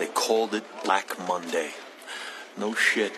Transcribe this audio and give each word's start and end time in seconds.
They 0.00 0.06
called 0.06 0.54
it 0.54 0.64
Black 0.82 1.18
Monday. 1.28 1.72
No 2.56 2.72
shit. 2.72 3.12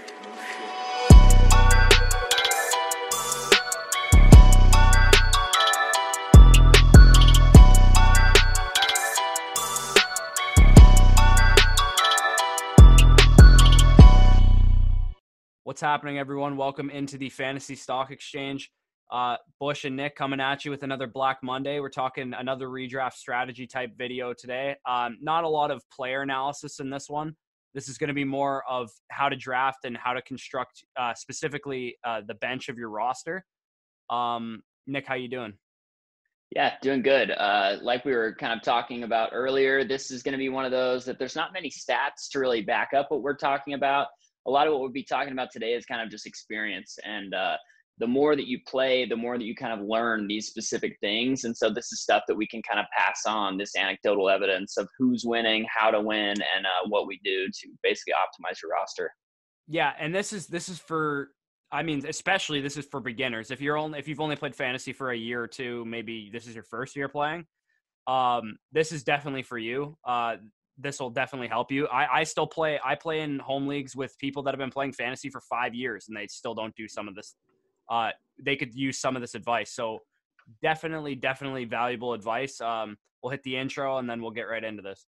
What's 15.62 15.80
happening, 15.80 16.18
everyone? 16.18 16.56
Welcome 16.56 16.90
into 16.90 17.16
the 17.16 17.28
Fantasy 17.28 17.76
Stock 17.76 18.10
Exchange. 18.10 18.72
Uh, 19.12 19.36
Bush 19.60 19.84
and 19.84 19.94
Nick 19.94 20.16
coming 20.16 20.40
at 20.40 20.64
you 20.64 20.70
with 20.70 20.84
another 20.84 21.06
Black 21.06 21.40
Monday. 21.42 21.80
We're 21.80 21.90
talking 21.90 22.32
another 22.32 22.68
redraft 22.68 23.12
strategy 23.12 23.66
type 23.66 23.90
video 23.98 24.32
today. 24.32 24.76
Um, 24.88 25.18
not 25.20 25.44
a 25.44 25.48
lot 25.48 25.70
of 25.70 25.82
player 25.90 26.22
analysis 26.22 26.80
in 26.80 26.88
this 26.88 27.10
one. 27.10 27.36
This 27.74 27.90
is 27.90 27.98
going 27.98 28.08
to 28.08 28.14
be 28.14 28.24
more 28.24 28.64
of 28.66 28.90
how 29.10 29.28
to 29.28 29.36
draft 29.36 29.84
and 29.84 29.98
how 29.98 30.14
to 30.14 30.22
construct 30.22 30.84
uh, 30.98 31.12
specifically 31.12 31.96
uh, 32.04 32.22
the 32.26 32.34
bench 32.36 32.70
of 32.70 32.78
your 32.78 32.88
roster. 32.88 33.44
Um, 34.08 34.62
Nick, 34.86 35.06
how 35.06 35.14
you 35.14 35.28
doing? 35.28 35.52
Yeah, 36.56 36.72
doing 36.80 37.02
good. 37.02 37.32
Uh, 37.32 37.76
like 37.82 38.06
we 38.06 38.12
were 38.12 38.34
kind 38.34 38.54
of 38.54 38.62
talking 38.62 39.04
about 39.04 39.30
earlier, 39.34 39.84
this 39.84 40.10
is 40.10 40.22
going 40.22 40.32
to 40.32 40.38
be 40.38 40.48
one 40.48 40.64
of 40.64 40.70
those 40.70 41.04
that 41.04 41.18
there's 41.18 41.36
not 41.36 41.52
many 41.52 41.68
stats 41.68 42.30
to 42.30 42.38
really 42.38 42.62
back 42.62 42.90
up 42.94 43.10
what 43.10 43.20
we're 43.22 43.36
talking 43.36 43.74
about. 43.74 44.06
A 44.46 44.50
lot 44.50 44.66
of 44.66 44.72
what 44.72 44.80
we'll 44.80 44.90
be 44.90 45.04
talking 45.04 45.32
about 45.34 45.50
today 45.52 45.74
is 45.74 45.84
kind 45.84 46.00
of 46.00 46.10
just 46.10 46.26
experience 46.26 46.98
and 47.04 47.34
uh, 47.34 47.56
the 48.02 48.08
more 48.08 48.34
that 48.34 48.48
you 48.48 48.58
play, 48.66 49.06
the 49.06 49.14
more 49.14 49.38
that 49.38 49.44
you 49.44 49.54
kind 49.54 49.72
of 49.72 49.86
learn 49.86 50.26
these 50.26 50.48
specific 50.48 50.96
things. 51.00 51.44
And 51.44 51.56
so 51.56 51.70
this 51.70 51.92
is 51.92 52.02
stuff 52.02 52.24
that 52.26 52.34
we 52.34 52.48
can 52.48 52.60
kind 52.60 52.80
of 52.80 52.86
pass 52.98 53.20
on 53.28 53.56
this 53.56 53.76
anecdotal 53.76 54.28
evidence 54.28 54.76
of 54.76 54.88
who's 54.98 55.22
winning, 55.24 55.64
how 55.72 55.92
to 55.92 56.00
win, 56.00 56.30
and 56.32 56.66
uh, 56.66 56.88
what 56.88 57.06
we 57.06 57.20
do 57.22 57.46
to 57.46 57.68
basically 57.84 58.14
optimize 58.14 58.60
your 58.60 58.72
roster. 58.72 59.08
Yeah, 59.68 59.92
and 60.00 60.12
this 60.12 60.32
is 60.32 60.48
this 60.48 60.68
is 60.68 60.80
for 60.80 61.28
I 61.70 61.84
mean, 61.84 62.04
especially 62.04 62.60
this 62.60 62.76
is 62.76 62.86
for 62.86 62.98
beginners. 62.98 63.52
If 63.52 63.60
you're 63.60 63.78
only 63.78 64.00
if 64.00 64.08
you've 64.08 64.18
only 64.18 64.34
played 64.34 64.56
fantasy 64.56 64.92
for 64.92 65.12
a 65.12 65.16
year 65.16 65.40
or 65.40 65.46
two, 65.46 65.84
maybe 65.84 66.28
this 66.32 66.48
is 66.48 66.56
your 66.56 66.64
first 66.64 66.96
year 66.96 67.08
playing. 67.08 67.44
Um, 68.08 68.56
this 68.72 68.90
is 68.90 69.04
definitely 69.04 69.44
for 69.44 69.58
you. 69.58 69.96
Uh, 70.04 70.38
this 70.76 70.98
will 70.98 71.10
definitely 71.10 71.46
help 71.46 71.70
you. 71.70 71.86
I, 71.86 72.18
I 72.18 72.24
still 72.24 72.48
play. 72.48 72.80
I 72.84 72.96
play 72.96 73.20
in 73.20 73.38
home 73.38 73.68
leagues 73.68 73.94
with 73.94 74.18
people 74.18 74.42
that 74.42 74.50
have 74.50 74.58
been 74.58 74.72
playing 74.72 74.92
fantasy 74.92 75.30
for 75.30 75.40
five 75.48 75.72
years, 75.72 76.06
and 76.08 76.16
they 76.16 76.26
still 76.26 76.54
don't 76.54 76.74
do 76.74 76.88
some 76.88 77.06
of 77.06 77.14
this 77.14 77.36
uh, 77.90 78.10
they 78.42 78.56
could 78.56 78.74
use 78.74 78.98
some 78.98 79.16
of 79.16 79.22
this 79.22 79.34
advice. 79.34 79.72
So 79.72 80.00
definitely, 80.62 81.14
definitely 81.14 81.64
valuable 81.64 82.14
advice. 82.14 82.60
Um, 82.60 82.96
we'll 83.22 83.30
hit 83.30 83.42
the 83.42 83.56
intro 83.56 83.98
and 83.98 84.08
then 84.08 84.20
we'll 84.20 84.30
get 84.30 84.42
right 84.42 84.62
into 84.62 84.82
this. 84.82 85.06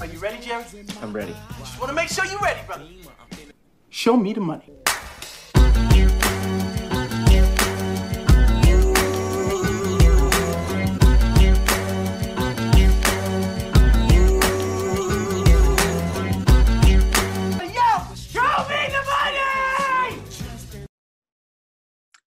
Are 0.00 0.06
you 0.06 0.18
ready, 0.18 0.44
Jerry? 0.44 0.64
I'm 1.00 1.12
ready. 1.12 1.34
Just 1.58 1.78
want 1.78 1.90
to 1.90 1.94
make 1.94 2.08
sure 2.08 2.24
you're 2.24 2.40
ready, 2.40 2.60
brother. 2.66 2.84
Show 3.90 4.16
me 4.16 4.32
the 4.32 4.40
money. 4.40 4.81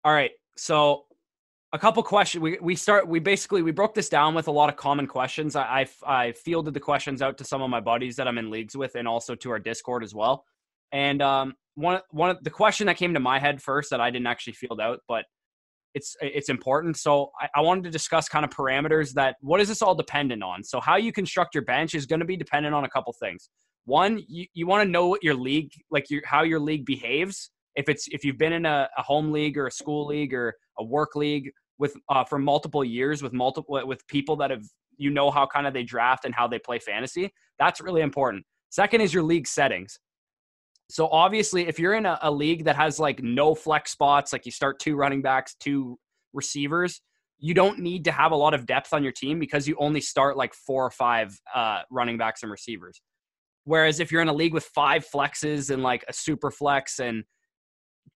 All 0.05 0.13
right. 0.13 0.29
So 0.55 1.05
a 1.73 1.79
couple 1.79 2.03
questions. 2.03 2.41
We, 2.41 2.59
we 2.61 2.75
start, 2.75 3.07
we 3.07 3.19
basically, 3.19 3.63
we 3.63 3.71
broke 3.71 3.95
this 3.95 4.07
down 4.07 4.35
with 4.35 4.47
a 4.47 4.51
lot 4.51 4.69
of 4.69 4.75
common 4.77 5.07
questions. 5.07 5.55
I, 5.55 5.87
I, 6.05 6.27
I 6.27 6.31
fielded 6.33 6.75
the 6.75 6.79
questions 6.79 7.23
out 7.23 7.39
to 7.39 7.43
some 7.43 7.63
of 7.63 7.71
my 7.71 7.79
buddies 7.79 8.15
that 8.17 8.27
I'm 8.27 8.37
in 8.37 8.51
leagues 8.51 8.77
with 8.77 8.93
and 8.95 9.07
also 9.07 9.33
to 9.33 9.49
our 9.49 9.57
discord 9.57 10.03
as 10.03 10.13
well. 10.13 10.45
And 10.91 11.23
um, 11.23 11.55
one, 11.73 12.01
one 12.11 12.29
of 12.29 12.37
the 12.43 12.51
question 12.51 12.85
that 12.85 12.97
came 12.97 13.15
to 13.15 13.19
my 13.19 13.39
head 13.39 13.63
first 13.63 13.89
that 13.89 13.99
I 13.99 14.11
didn't 14.11 14.27
actually 14.27 14.53
field 14.53 14.79
out, 14.79 14.99
but 15.07 15.25
it's, 15.95 16.15
it's 16.21 16.49
important. 16.49 16.97
So 16.97 17.31
I, 17.41 17.49
I 17.55 17.61
wanted 17.61 17.85
to 17.85 17.89
discuss 17.89 18.29
kind 18.29 18.45
of 18.45 18.51
parameters 18.51 19.11
that 19.13 19.37
what 19.41 19.59
is 19.59 19.69
this 19.69 19.81
all 19.81 19.95
dependent 19.95 20.43
on? 20.43 20.63
So 20.63 20.79
how 20.79 20.97
you 20.97 21.11
construct 21.11 21.55
your 21.55 21.65
bench 21.65 21.95
is 21.95 22.05
going 22.05 22.19
to 22.19 22.27
be 22.27 22.37
dependent 22.37 22.75
on 22.75 22.83
a 22.85 22.89
couple 22.89 23.11
things. 23.13 23.49
One, 23.85 24.23
you, 24.27 24.45
you 24.53 24.67
want 24.67 24.83
to 24.83 24.89
know 24.89 25.07
what 25.07 25.23
your 25.23 25.35
league, 25.35 25.71
like 25.89 26.11
your, 26.11 26.21
how 26.27 26.43
your 26.43 26.59
league 26.59 26.85
behaves 26.85 27.49
if 27.75 27.89
it's 27.89 28.07
if 28.11 28.23
you've 28.23 28.37
been 28.37 28.53
in 28.53 28.65
a, 28.65 28.89
a 28.97 29.01
home 29.01 29.31
league 29.31 29.57
or 29.57 29.67
a 29.67 29.71
school 29.71 30.07
league 30.07 30.33
or 30.33 30.55
a 30.79 30.83
work 30.83 31.15
league 31.15 31.51
with 31.77 31.95
uh, 32.09 32.23
for 32.23 32.39
multiple 32.39 32.83
years 32.83 33.21
with 33.21 33.33
multiple 33.33 33.81
with 33.85 34.05
people 34.07 34.35
that 34.37 34.51
have 34.51 34.63
you 34.97 35.09
know 35.09 35.29
how 35.29 35.45
kind 35.45 35.67
of 35.67 35.73
they 35.73 35.83
draft 35.83 36.25
and 36.25 36.33
how 36.33 36.47
they 36.47 36.59
play 36.59 36.79
fantasy 36.79 37.31
that's 37.59 37.81
really 37.81 38.01
important. 38.01 38.43
Second 38.69 39.01
is 39.01 39.13
your 39.13 39.23
league 39.23 39.47
settings. 39.47 39.97
So 40.89 41.07
obviously 41.07 41.67
if 41.67 41.79
you're 41.79 41.95
in 41.95 42.05
a, 42.05 42.19
a 42.21 42.31
league 42.31 42.65
that 42.65 42.75
has 42.75 42.99
like 42.99 43.23
no 43.23 43.55
flex 43.55 43.91
spots 43.91 44.31
like 44.33 44.45
you 44.45 44.51
start 44.51 44.79
two 44.79 44.95
running 44.95 45.21
backs 45.21 45.55
two 45.59 45.97
receivers 46.33 47.01
you 47.39 47.53
don't 47.53 47.79
need 47.79 48.05
to 48.05 48.11
have 48.11 48.31
a 48.31 48.35
lot 48.35 48.53
of 48.53 48.65
depth 48.65 48.93
on 48.93 49.03
your 49.03 49.11
team 49.11 49.39
because 49.39 49.67
you 49.67 49.75
only 49.79 50.01
start 50.01 50.37
like 50.37 50.53
four 50.53 50.85
or 50.85 50.91
five 50.91 51.37
uh, 51.53 51.81
running 51.91 52.17
backs 52.17 52.43
and 52.43 52.51
receivers. 52.51 53.01
Whereas 53.65 53.99
if 53.99 54.11
you're 54.11 54.21
in 54.21 54.29
a 54.29 54.33
league 54.33 54.53
with 54.53 54.65
five 54.65 55.05
flexes 55.13 55.69
and 55.71 55.83
like 55.83 56.05
a 56.07 56.13
super 56.13 56.51
flex 56.51 56.99
and 56.99 57.23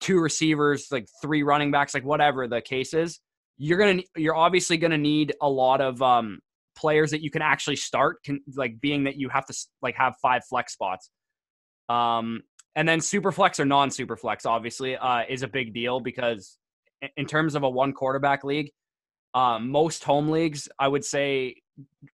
two 0.02 0.20
receivers, 0.20 0.88
like 0.92 1.08
three 1.22 1.44
running 1.44 1.72
backs, 1.72 1.94
like 1.94 2.06
whatever 2.06 2.48
the 2.48 2.62
case 2.62 2.94
is, 2.94 3.20
you're 3.58 3.78
gonna 3.78 4.02
you're 4.16 4.36
obviously 4.36 4.78
gonna 4.78 4.98
need 4.98 5.34
a 5.42 5.50
lot 5.50 5.82
of 5.82 6.02
um, 6.02 6.40
players 6.76 7.12
that 7.12 7.22
you 7.22 7.32
can 7.32 7.42
actually 7.42 7.76
start. 7.76 8.24
Can 8.24 8.40
like 8.56 8.80
being 8.80 9.06
that 9.06 9.16
you 9.16 9.30
have 9.30 9.46
to 9.48 9.54
like 9.82 9.96
have 9.96 10.16
five 10.22 10.44
flex 10.46 10.74
spots. 10.74 11.10
Um, 11.90 12.42
and 12.76 12.88
then 12.88 13.02
super 13.02 13.32
flex 13.32 13.60
or 13.60 13.66
non 13.66 13.90
super 13.90 14.16
flex 14.16 14.46
obviously 14.46 14.96
uh, 14.96 15.24
is 15.28 15.42
a 15.42 15.48
big 15.48 15.74
deal 15.74 16.00
because 16.00 16.58
in 17.16 17.26
terms 17.26 17.56
of 17.56 17.64
a 17.64 17.70
one 17.70 17.94
quarterback 17.94 18.44
league, 18.44 18.72
um, 19.34 19.70
most 19.70 20.04
home 20.04 20.30
leagues 20.30 20.70
I 20.80 20.88
would 20.88 21.04
say 21.04 21.56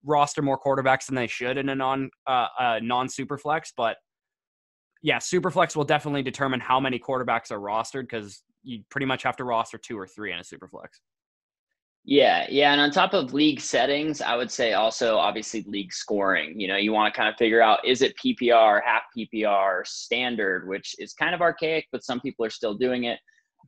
roster 0.04 0.42
more 0.42 0.60
quarterbacks 0.60 1.08
than 1.08 1.16
they 1.16 1.28
should 1.28 1.58
in 1.58 1.70
a 1.70 1.76
non 1.76 2.10
uh, 2.28 2.48
uh, 2.60 2.80
non 2.82 3.10
super 3.10 3.38
flex, 3.38 3.74
but 3.76 3.98
yeah, 5.04 5.18
Superflex 5.18 5.76
will 5.76 5.84
definitely 5.84 6.24
determine 6.24 6.62
how 6.62 6.80
many 6.80 6.98
quarterbacks 6.98 7.52
are 7.52 7.60
rostered 7.60 8.04
because 8.04 8.42
you 8.64 8.84
pretty 8.90 9.06
much 9.06 9.22
have 9.24 9.36
to 9.36 9.44
roster 9.44 9.78
two 9.78 10.00
or 10.00 10.08
three 10.08 10.32
in 10.32 10.40
a 10.40 10.44
Superflex. 10.44 10.88
Yeah, 12.06 12.48
yeah, 12.50 12.72
and 12.72 12.82
on 12.82 12.90
top 12.92 13.14
of 13.14 13.34
league 13.34 13.60
settings, 13.60 14.22
I 14.22 14.36
would 14.36 14.50
say 14.52 14.74
also 14.74 15.18
obviously 15.18 15.64
league 15.68 15.94
scoring. 15.94 16.60
You 16.60 16.70
know, 16.70 16.78
you 16.78 16.94
want 16.94 17.14
to 17.14 17.18
kind 17.18 17.30
of 17.30 17.36
figure 17.38 17.62
out 17.62 17.86
is 17.86 18.02
it 18.02 18.16
PPR, 18.18 18.82
half 18.84 19.04
PPR, 19.18 19.86
standard, 19.86 20.68
which 20.68 20.96
is 21.00 21.14
kind 21.14 21.36
of 21.36 21.42
archaic, 21.42 21.86
but 21.92 22.04
some 22.04 22.22
people 22.22 22.46
are 22.46 22.50
still 22.50 22.74
doing 22.74 23.04
it. 23.06 23.20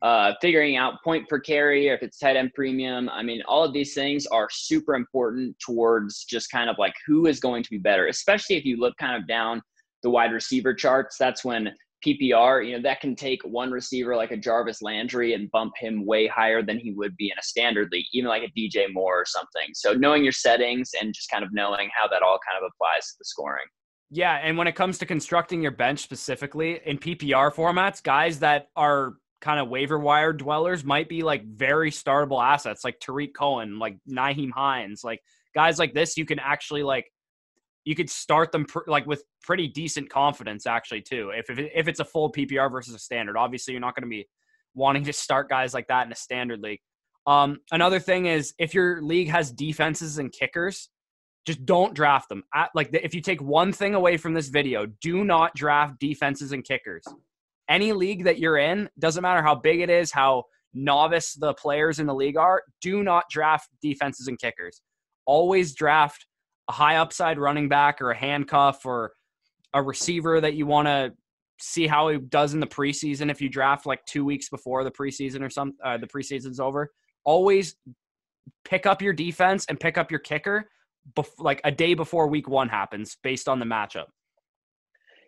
Uh, 0.01 0.33
figuring 0.41 0.75
out 0.75 1.01
point 1.03 1.27
per 1.29 1.39
carry, 1.39 1.89
or 1.89 1.95
if 1.95 2.03
it's 2.03 2.19
tight 2.19 2.35
end 2.35 2.53
premium. 2.53 3.09
I 3.09 3.23
mean, 3.23 3.41
all 3.47 3.63
of 3.63 3.71
these 3.71 3.93
things 3.93 4.25
are 4.27 4.49
super 4.51 4.95
important 4.95 5.57
towards 5.59 6.25
just 6.25 6.51
kind 6.51 6.69
of 6.69 6.77
like 6.77 6.93
who 7.07 7.27
is 7.27 7.39
going 7.39 7.63
to 7.63 7.69
be 7.69 7.77
better, 7.77 8.07
especially 8.07 8.57
if 8.57 8.65
you 8.65 8.77
look 8.77 8.95
kind 8.97 9.15
of 9.15 9.27
down 9.27 9.61
the 10.05 10.09
wide 10.11 10.31
receiver 10.31 10.71
charts, 10.71 11.17
that's 11.17 11.43
when 11.43 11.73
PPR, 12.05 12.63
you 12.63 12.75
know, 12.75 12.81
that 12.83 13.01
can 13.01 13.15
take 13.15 13.41
one 13.43 13.71
receiver 13.71 14.15
like 14.15 14.29
a 14.29 14.37
Jarvis 14.37 14.83
Landry 14.83 15.33
and 15.33 15.49
bump 15.49 15.73
him 15.75 16.05
way 16.05 16.27
higher 16.27 16.61
than 16.61 16.77
he 16.77 16.91
would 16.91 17.17
be 17.17 17.31
in 17.31 17.39
a 17.39 17.41
standard 17.41 17.89
league, 17.91 18.05
even 18.13 18.29
like 18.29 18.43
a 18.43 18.59
DJ 18.59 18.85
Moore 18.93 19.21
or 19.21 19.25
something. 19.25 19.73
So 19.73 19.93
knowing 19.93 20.23
your 20.23 20.31
settings 20.31 20.91
and 21.01 21.11
just 21.11 21.31
kind 21.31 21.43
of 21.43 21.49
knowing 21.51 21.89
how 21.99 22.07
that 22.09 22.21
all 22.21 22.37
kind 22.47 22.63
of 22.63 22.69
applies 22.71 23.07
to 23.07 23.15
the 23.17 23.25
scoring. 23.25 23.65
Yeah, 24.11 24.39
and 24.43 24.59
when 24.59 24.67
it 24.67 24.75
comes 24.75 24.99
to 24.99 25.07
constructing 25.07 25.63
your 25.63 25.71
bench 25.71 26.03
specifically 26.03 26.79
in 26.85 26.99
PPR 26.99 27.51
formats, 27.51 28.03
guys 28.03 28.37
that 28.41 28.67
are 28.75 29.13
kind 29.41 29.59
of 29.59 29.69
waiver 29.69 29.97
wire 29.97 30.33
dwellers 30.33 30.83
might 30.83 31.09
be 31.09 31.23
like 31.23 31.43
very 31.43 31.89
startable 31.89 32.43
assets 32.43 32.83
like 32.83 32.99
Tarik 32.99 33.33
Cohen, 33.35 33.79
like 33.79 33.97
Nyheim 34.07 34.51
Hines, 34.51 35.03
like 35.03 35.21
guys 35.55 35.79
like 35.79 35.95
this 35.95 36.17
you 36.17 36.25
can 36.25 36.37
actually 36.37 36.83
like 36.83 37.11
you 37.85 37.95
could 37.95 38.09
start 38.09 38.51
them 38.51 38.65
pr- 38.65 38.79
like 38.87 39.05
with 39.05 39.23
pretty 39.41 39.67
decent 39.67 40.09
confidence 40.09 40.65
actually 40.65 41.01
too. 41.01 41.31
If 41.33 41.49
if, 41.49 41.59
if 41.73 41.87
it's 41.87 41.99
a 41.99 42.05
full 42.05 42.31
PPR 42.31 42.69
versus 42.69 42.93
a 42.93 42.99
standard, 42.99 43.37
obviously 43.37 43.73
you're 43.73 43.81
not 43.81 43.95
going 43.95 44.03
to 44.03 44.09
be 44.09 44.27
wanting 44.73 45.05
to 45.05 45.13
start 45.13 45.47
guys 45.47 45.73
like 45.73 45.87
that 45.87 46.05
in 46.05 46.11
a 46.11 46.15
standard 46.15 46.59
league. 46.59 46.79
Um, 47.27 47.59
another 47.71 47.99
thing 47.99 48.25
is 48.25 48.53
if 48.59 48.73
your 48.73 49.01
league 49.01 49.29
has 49.29 49.51
defenses 49.51 50.17
and 50.17 50.31
kickers, 50.31 50.89
just 51.45 51.65
don't 51.65 51.93
draft 51.93 52.27
them. 52.29 52.43
At, 52.53 52.71
like 52.75 52.89
if 52.93 53.13
you 53.13 53.21
take 53.21 53.41
one 53.41 53.71
thing 53.71 53.95
away 53.95 54.17
from 54.17 54.33
this 54.33 54.49
video, 54.49 54.87
do 55.01 55.23
not 55.23 55.55
draft 55.55 55.99
defenses 55.99 56.51
and 56.51 56.63
kickers. 56.63 57.03
Any 57.69 57.93
league 57.93 58.25
that 58.25 58.39
you're 58.39 58.57
in, 58.57 58.89
doesn't 58.99 59.21
matter 59.21 59.41
how 59.41 59.55
big 59.55 59.81
it 59.81 59.89
is, 59.89 60.11
how 60.11 60.43
novice 60.73 61.33
the 61.33 61.53
players 61.53 61.99
in 61.99 62.05
the 62.05 62.13
league 62.13 62.37
are, 62.37 62.63
do 62.81 63.03
not 63.03 63.25
draft 63.29 63.69
defenses 63.81 64.27
and 64.27 64.39
kickers. 64.39 64.81
Always 65.25 65.73
draft 65.73 66.25
a 66.67 66.71
high 66.71 66.97
upside 66.97 67.37
running 67.37 67.69
back 67.69 68.01
or 68.01 68.11
a 68.11 68.17
handcuff 68.17 68.85
or 68.85 69.13
a 69.73 69.81
receiver 69.81 70.41
that 70.41 70.55
you 70.55 70.65
want 70.65 70.87
to 70.87 71.13
see 71.59 71.87
how 71.87 72.09
he 72.09 72.17
does 72.17 72.53
in 72.53 72.59
the 72.59 72.67
preseason 72.67 73.29
if 73.29 73.41
you 73.41 73.47
draft 73.47 73.85
like 73.85 74.03
two 74.05 74.25
weeks 74.25 74.49
before 74.49 74.83
the 74.83 74.91
preseason 74.91 75.41
or 75.41 75.49
some 75.49 75.73
uh, 75.83 75.97
the 75.97 76.07
preseason's 76.07 76.59
over 76.59 76.91
always 77.23 77.75
pick 78.65 78.85
up 78.85 79.01
your 79.01 79.13
defense 79.13 79.65
and 79.69 79.79
pick 79.79 79.97
up 79.97 80.11
your 80.11 80.19
kicker 80.19 80.69
bef- 81.13 81.39
like 81.39 81.61
a 81.63 81.71
day 81.71 81.93
before 81.93 82.27
week 82.27 82.47
one 82.47 82.69
happens 82.69 83.17
based 83.23 83.47
on 83.47 83.59
the 83.59 83.65
matchup. 83.65 84.05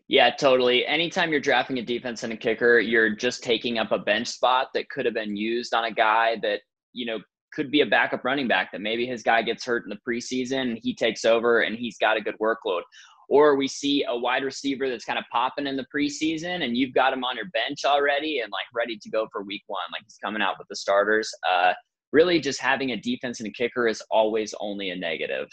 Yeah, 0.08 0.32
totally. 0.32 0.86
Anytime 0.86 1.32
you're 1.32 1.42
drafting 1.42 1.80
a 1.80 1.82
defense 1.82 2.24
and 2.24 2.32
a 2.32 2.38
kicker, 2.38 2.80
you're 2.80 3.10
just 3.10 3.44
taking 3.44 3.78
up 3.78 3.92
a 3.92 4.00
bench 4.00 4.30
spot 4.30 4.70
that 4.74 4.90
could 4.90 5.06
have 5.06 5.14
been 5.14 5.36
used 5.36 5.74
on 5.74 5.84
a 5.84 5.92
guy 5.92 6.38
that, 6.44 6.62
you 6.94 7.06
know, 7.06 7.20
could 7.54 7.72
be 7.72 7.82
a 7.82 7.86
backup 7.86 8.24
running 8.24 8.48
back 8.48 8.72
that 8.72 8.82
maybe 8.82 9.06
his 9.06 9.24
guy 9.24 9.42
gets 9.42 9.66
hurt 9.66 9.84
in 9.84 9.90
the 9.90 10.00
preseason, 10.08 10.80
he 10.82 10.94
takes 10.94 11.26
over 11.26 11.62
and 11.62 11.78
he's 11.78 11.98
got 11.98 12.18
a 12.18 12.22
good 12.22 12.36
workload. 12.42 12.82
Or 13.30 13.56
we 13.56 13.68
see 13.68 14.06
a 14.08 14.16
wide 14.16 14.44
receiver 14.44 14.90
that's 14.90 15.04
kind 15.04 15.20
of 15.20 15.26
popping 15.32 15.68
in 15.68 15.76
the 15.76 15.86
preseason 15.94 16.64
and 16.64 16.78
you've 16.78 16.94
got 16.94 17.12
him 17.12 17.24
on 17.24 17.36
your 17.36 17.50
bench 17.50 17.84
already 17.86 18.40
and 18.40 18.52
like 18.52 18.66
ready 18.74 18.98
to 19.02 19.10
go 19.10 19.28
for 19.32 19.44
week 19.44 19.64
one, 19.68 19.82
like 19.92 20.04
he's 20.06 20.18
coming 20.24 20.42
out 20.42 20.56
with 20.58 20.68
the 20.70 20.76
starters. 20.76 21.30
Uh, 21.50 21.74
really, 22.14 22.40
just 22.40 22.62
having 22.62 22.92
a 22.92 22.98
defense 22.98 23.40
and 23.40 23.48
a 23.48 23.52
kicker 23.52 23.88
is 23.88 24.02
always 24.12 24.54
only 24.60 24.92
a 24.92 24.96
negative. 24.96 25.50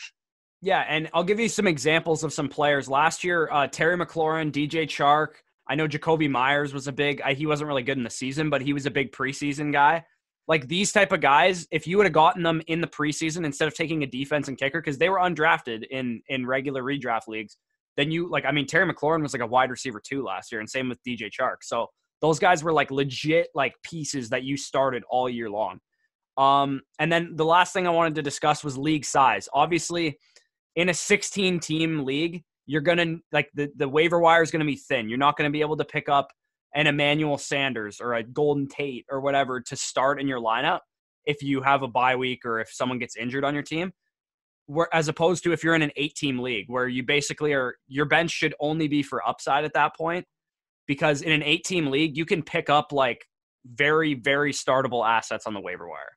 Yeah, 0.62 0.84
and 0.88 1.10
I'll 1.12 1.24
give 1.24 1.40
you 1.40 1.48
some 1.48 1.66
examples 1.66 2.24
of 2.24 2.32
some 2.32 2.48
players. 2.48 2.88
Last 2.88 3.22
year, 3.22 3.50
uh, 3.52 3.66
Terry 3.66 3.98
McLaurin, 3.98 4.50
DJ 4.50 4.84
Chark. 4.84 5.34
I 5.68 5.74
know 5.74 5.88
Jakobi 5.88 6.30
Meyers 6.30 6.72
was 6.72 6.88
a 6.88 6.92
big. 6.92 7.22
he 7.22 7.46
wasn't 7.46 7.68
really 7.68 7.82
good 7.82 7.98
in 7.98 8.04
the 8.04 8.10
season, 8.10 8.50
but 8.50 8.62
he 8.62 8.72
was 8.72 8.86
a 8.86 8.90
big 8.90 9.12
preseason 9.12 9.72
guy. 9.72 10.04
Like 10.46 10.68
these 10.68 10.92
type 10.92 11.12
of 11.12 11.20
guys, 11.20 11.66
if 11.70 11.86
you 11.86 11.96
would 11.96 12.06
have 12.06 12.12
gotten 12.12 12.42
them 12.42 12.60
in 12.66 12.80
the 12.80 12.86
preseason 12.86 13.46
instead 13.46 13.66
of 13.66 13.74
taking 13.74 14.02
a 14.02 14.06
defense 14.06 14.48
and 14.48 14.58
kicker 14.58 14.80
because 14.80 14.98
they 14.98 15.08
were 15.08 15.18
undrafted 15.18 15.84
in 15.90 16.22
in 16.28 16.46
regular 16.46 16.82
redraft 16.82 17.28
leagues, 17.28 17.56
then 17.96 18.10
you 18.10 18.28
like. 18.30 18.44
I 18.44 18.52
mean, 18.52 18.66
Terry 18.66 18.92
McLaurin 18.92 19.22
was 19.22 19.32
like 19.32 19.42
a 19.42 19.46
wide 19.46 19.70
receiver 19.70 20.00
too 20.04 20.22
last 20.22 20.52
year, 20.52 20.60
and 20.60 20.68
same 20.68 20.88
with 20.88 20.98
DJ 21.06 21.30
Chark. 21.30 21.56
So 21.62 21.88
those 22.20 22.38
guys 22.38 22.62
were 22.62 22.72
like 22.72 22.90
legit 22.90 23.48
like 23.54 23.74
pieces 23.82 24.30
that 24.30 24.44
you 24.44 24.56
started 24.56 25.02
all 25.10 25.28
year 25.28 25.50
long. 25.50 25.78
Um, 26.36 26.80
and 26.98 27.12
then 27.12 27.36
the 27.36 27.44
last 27.44 27.72
thing 27.72 27.86
I 27.86 27.90
wanted 27.90 28.16
to 28.16 28.22
discuss 28.22 28.64
was 28.64 28.76
league 28.76 29.04
size. 29.04 29.48
Obviously 29.52 30.18
in 30.76 30.88
a 30.88 30.94
16 30.94 31.60
team 31.60 32.04
league, 32.04 32.42
you're 32.66 32.82
to 32.98 33.18
like 33.30 33.50
the, 33.54 33.70
the 33.76 33.88
waiver 33.88 34.18
wire 34.18 34.42
is 34.42 34.50
to 34.60 34.66
be 34.66 34.76
thin. 34.76 35.08
You're 35.08 35.18
not 35.18 35.36
to 35.48 35.52
be 35.52 35.60
able 35.60 35.76
to 35.76 35.84
pick 35.84 36.08
up 36.08 36.32
an 36.74 36.86
Emmanuel 36.86 37.38
Sanders 37.38 38.00
or 38.00 38.14
a 38.14 38.22
Golden 38.22 38.66
Tate 38.66 39.06
or 39.10 39.20
whatever 39.20 39.60
to 39.60 39.76
start 39.76 40.20
in 40.20 40.28
your 40.28 40.40
lineup 40.40 40.80
if 41.24 41.42
you 41.42 41.62
have 41.62 41.82
a 41.82 41.88
bye 41.88 42.16
week 42.16 42.44
or 42.44 42.60
if 42.60 42.70
someone 42.72 42.98
gets 42.98 43.16
injured 43.16 43.44
on 43.44 43.54
your 43.54 43.62
team. 43.62 43.92
Where, 44.66 44.88
as 44.94 45.08
opposed 45.08 45.44
to 45.44 45.52
if 45.52 45.62
you're 45.62 45.74
in 45.74 45.82
an 45.82 45.92
eight 45.96 46.14
team 46.14 46.38
league 46.38 46.66
where 46.68 46.88
you 46.88 47.02
basically 47.02 47.52
are 47.52 47.76
your 47.86 48.06
bench 48.06 48.30
should 48.30 48.54
only 48.60 48.88
be 48.88 49.02
for 49.02 49.26
upside 49.28 49.64
at 49.64 49.74
that 49.74 49.94
point 49.94 50.24
because 50.86 51.20
in 51.20 51.32
an 51.32 51.42
eight 51.42 51.64
team 51.64 51.88
league 51.88 52.16
you 52.16 52.24
can 52.24 52.42
pick 52.42 52.70
up 52.70 52.90
like 52.90 53.26
very 53.66 54.14
very 54.14 54.52
startable 54.52 55.06
assets 55.06 55.46
on 55.46 55.52
the 55.52 55.60
waiver 55.60 55.86
wire 55.86 56.16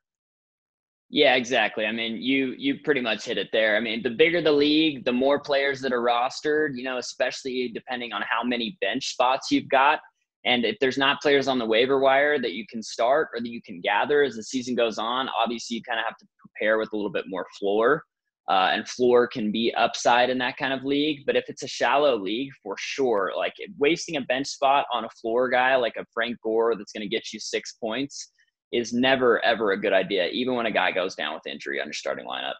yeah, 1.10 1.36
exactly. 1.36 1.86
I 1.86 1.92
mean, 1.92 2.20
you 2.20 2.54
you 2.58 2.80
pretty 2.84 3.00
much 3.00 3.24
hit 3.24 3.38
it 3.38 3.48
there. 3.50 3.76
I 3.76 3.80
mean, 3.80 4.02
the 4.02 4.10
bigger 4.10 4.42
the 4.42 4.52
league, 4.52 5.06
the 5.06 5.12
more 5.12 5.40
players 5.40 5.80
that 5.80 5.92
are 5.92 6.02
rostered, 6.02 6.76
you 6.76 6.84
know, 6.84 6.98
especially 6.98 7.70
depending 7.72 8.12
on 8.12 8.22
how 8.28 8.44
many 8.44 8.76
bench 8.82 9.12
spots 9.12 9.50
you've 9.50 9.68
got. 9.68 10.00
And 10.44 10.64
if 10.64 10.76
there's 10.80 10.98
not 10.98 11.20
players 11.20 11.48
on 11.48 11.58
the 11.58 11.66
waiver 11.66 11.98
wire 11.98 12.40
that 12.40 12.52
you 12.52 12.64
can 12.68 12.82
start 12.82 13.28
or 13.34 13.40
that 13.40 13.48
you 13.48 13.60
can 13.62 13.80
gather 13.80 14.22
as 14.22 14.36
the 14.36 14.42
season 14.42 14.74
goes 14.74 14.98
on, 14.98 15.28
obviously 15.28 15.76
you 15.76 15.82
kind 15.82 15.98
of 15.98 16.06
have 16.06 16.16
to 16.18 16.26
prepare 16.40 16.78
with 16.78 16.90
a 16.92 16.96
little 16.96 17.12
bit 17.12 17.24
more 17.28 17.46
floor. 17.58 18.04
Uh, 18.48 18.70
and 18.72 18.88
floor 18.88 19.28
can 19.28 19.52
be 19.52 19.74
upside 19.76 20.30
in 20.30 20.38
that 20.38 20.56
kind 20.56 20.72
of 20.72 20.82
league. 20.82 21.20
But 21.26 21.36
if 21.36 21.44
it's 21.48 21.62
a 21.64 21.68
shallow 21.68 22.16
league, 22.16 22.50
for 22.62 22.76
sure, 22.78 23.32
like 23.36 23.52
wasting 23.78 24.16
a 24.16 24.22
bench 24.22 24.46
spot 24.46 24.86
on 24.90 25.04
a 25.04 25.10
floor 25.20 25.50
guy 25.50 25.76
like 25.76 25.96
a 25.98 26.04
Frank 26.14 26.38
Gore 26.42 26.74
that's 26.74 26.92
going 26.92 27.02
to 27.02 27.14
get 27.14 27.30
you 27.30 27.40
six 27.40 27.74
points 27.74 28.32
is 28.72 28.94
never 28.94 29.44
ever 29.44 29.72
a 29.72 29.80
good 29.80 29.92
idea, 29.92 30.28
even 30.28 30.54
when 30.54 30.64
a 30.64 30.70
guy 30.70 30.92
goes 30.92 31.14
down 31.14 31.34
with 31.34 31.46
injury 31.46 31.78
on 31.78 31.88
your 31.88 31.92
starting 31.92 32.26
lineup. 32.26 32.54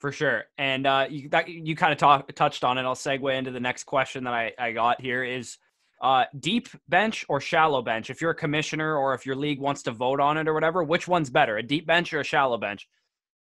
For 0.00 0.10
sure, 0.10 0.44
and 0.58 0.86
uh, 0.86 1.06
you 1.08 1.28
you 1.46 1.76
kind 1.76 1.92
of 1.92 2.34
touched 2.34 2.64
on 2.64 2.78
it. 2.78 2.82
I'll 2.82 2.94
segue 2.94 3.36
into 3.36 3.50
the 3.50 3.60
next 3.60 3.84
question 3.84 4.24
that 4.24 4.34
I, 4.34 4.52
I 4.58 4.72
got 4.72 5.00
here 5.00 5.22
is 5.22 5.58
uh, 6.00 6.24
deep 6.38 6.68
bench 6.88 7.24
or 7.28 7.40
shallow 7.40 7.82
bench. 7.82 8.10
If 8.10 8.20
you're 8.20 8.30
a 8.30 8.34
commissioner 8.34 8.96
or 8.96 9.14
if 9.14 9.26
your 9.26 9.36
league 9.36 9.60
wants 9.60 9.82
to 9.84 9.90
vote 9.90 10.20
on 10.20 10.36
it 10.36 10.48
or 10.48 10.54
whatever, 10.54 10.82
which 10.82 11.06
one's 11.06 11.30
better, 11.30 11.58
a 11.58 11.62
deep 11.62 11.86
bench 11.86 12.12
or 12.12 12.20
a 12.20 12.24
shallow 12.24 12.58
bench? 12.58 12.88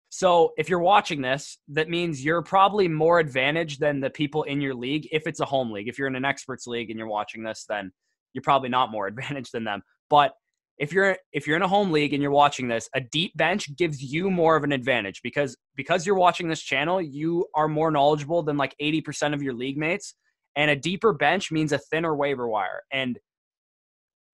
So 0.09 0.53
if 0.57 0.69
you're 0.69 0.79
watching 0.79 1.21
this, 1.21 1.59
that 1.69 1.89
means 1.91 2.25
you're 2.25 2.43
probably 2.43 2.89
more 2.89 3.19
advantaged 3.19 3.81
than 3.81 4.01
the 4.01 4.11
people 4.11 4.45
in 4.45 4.61
your 4.61 4.75
league. 4.75 5.09
If 5.13 5.27
it's 5.27 5.41
a 5.41 5.45
home 5.45 5.71
league, 5.71 5.89
if 5.89 5.99
you're 5.99 6.09
in 6.09 6.17
an 6.17 6.25
experts 6.25 6.67
league 6.67 6.91
and 6.91 6.99
you're 6.99 7.09
watching 7.09 7.43
this, 7.43 7.67
then 7.69 7.93
you're 8.33 8.43
probably 8.43 8.69
not 8.69 8.91
more 8.91 9.07
advantaged 9.09 9.53
than 9.53 9.65
them. 9.65 9.83
But 10.09 10.33
if 10.79 10.93
you're 10.93 11.17
if 11.33 11.47
you're 11.47 11.57
in 11.57 11.63
a 11.63 11.69
home 11.69 11.91
league 11.91 12.13
and 12.13 12.23
you're 12.23 12.31
watching 12.31 12.69
this, 12.69 12.89
a 12.95 13.01
deep 13.01 13.37
bench 13.37 13.75
gives 13.77 14.03
you 14.03 14.31
more 14.31 14.57
of 14.57 14.65
an 14.65 14.73
advantage 14.73 15.21
because 15.23 15.57
because 15.75 16.07
you're 16.07 16.17
watching 16.17 16.49
this 16.49 16.61
channel, 16.61 17.01
you 17.01 17.47
are 17.55 17.69
more 17.69 17.91
knowledgeable 17.91 18.43
than 18.43 18.57
like 18.57 18.75
80% 18.81 19.35
of 19.35 19.43
your 19.43 19.55
league 19.55 19.79
mates. 19.79 20.15
And 20.57 20.71
a 20.71 20.77
deeper 20.77 21.13
bench 21.13 21.53
means 21.53 21.73
a 21.73 21.79
thinner 21.79 22.17
waiver 22.17 22.49
wire. 22.49 22.83
And 22.91 23.19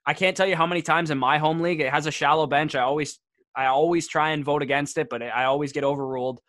I 0.06 0.14
can't 0.14 0.36
tell 0.36 0.46
you 0.46 0.56
how 0.56 0.66
many 0.66 0.82
times 0.82 1.10
in 1.10 1.18
my 1.18 1.38
home 1.38 1.60
league 1.60 1.80
it 1.80 1.90
has 1.90 2.06
a 2.06 2.10
shallow 2.10 2.46
bench. 2.46 2.74
I 2.74 2.82
always 2.82 3.18
I 3.54 3.66
always 3.66 4.08
try 4.08 4.30
and 4.30 4.44
vote 4.44 4.62
against 4.62 4.96
it, 4.96 5.08
but 5.10 5.22
I 5.22 5.44
always 5.44 5.72
get 5.72 5.84
overruled 5.84 6.40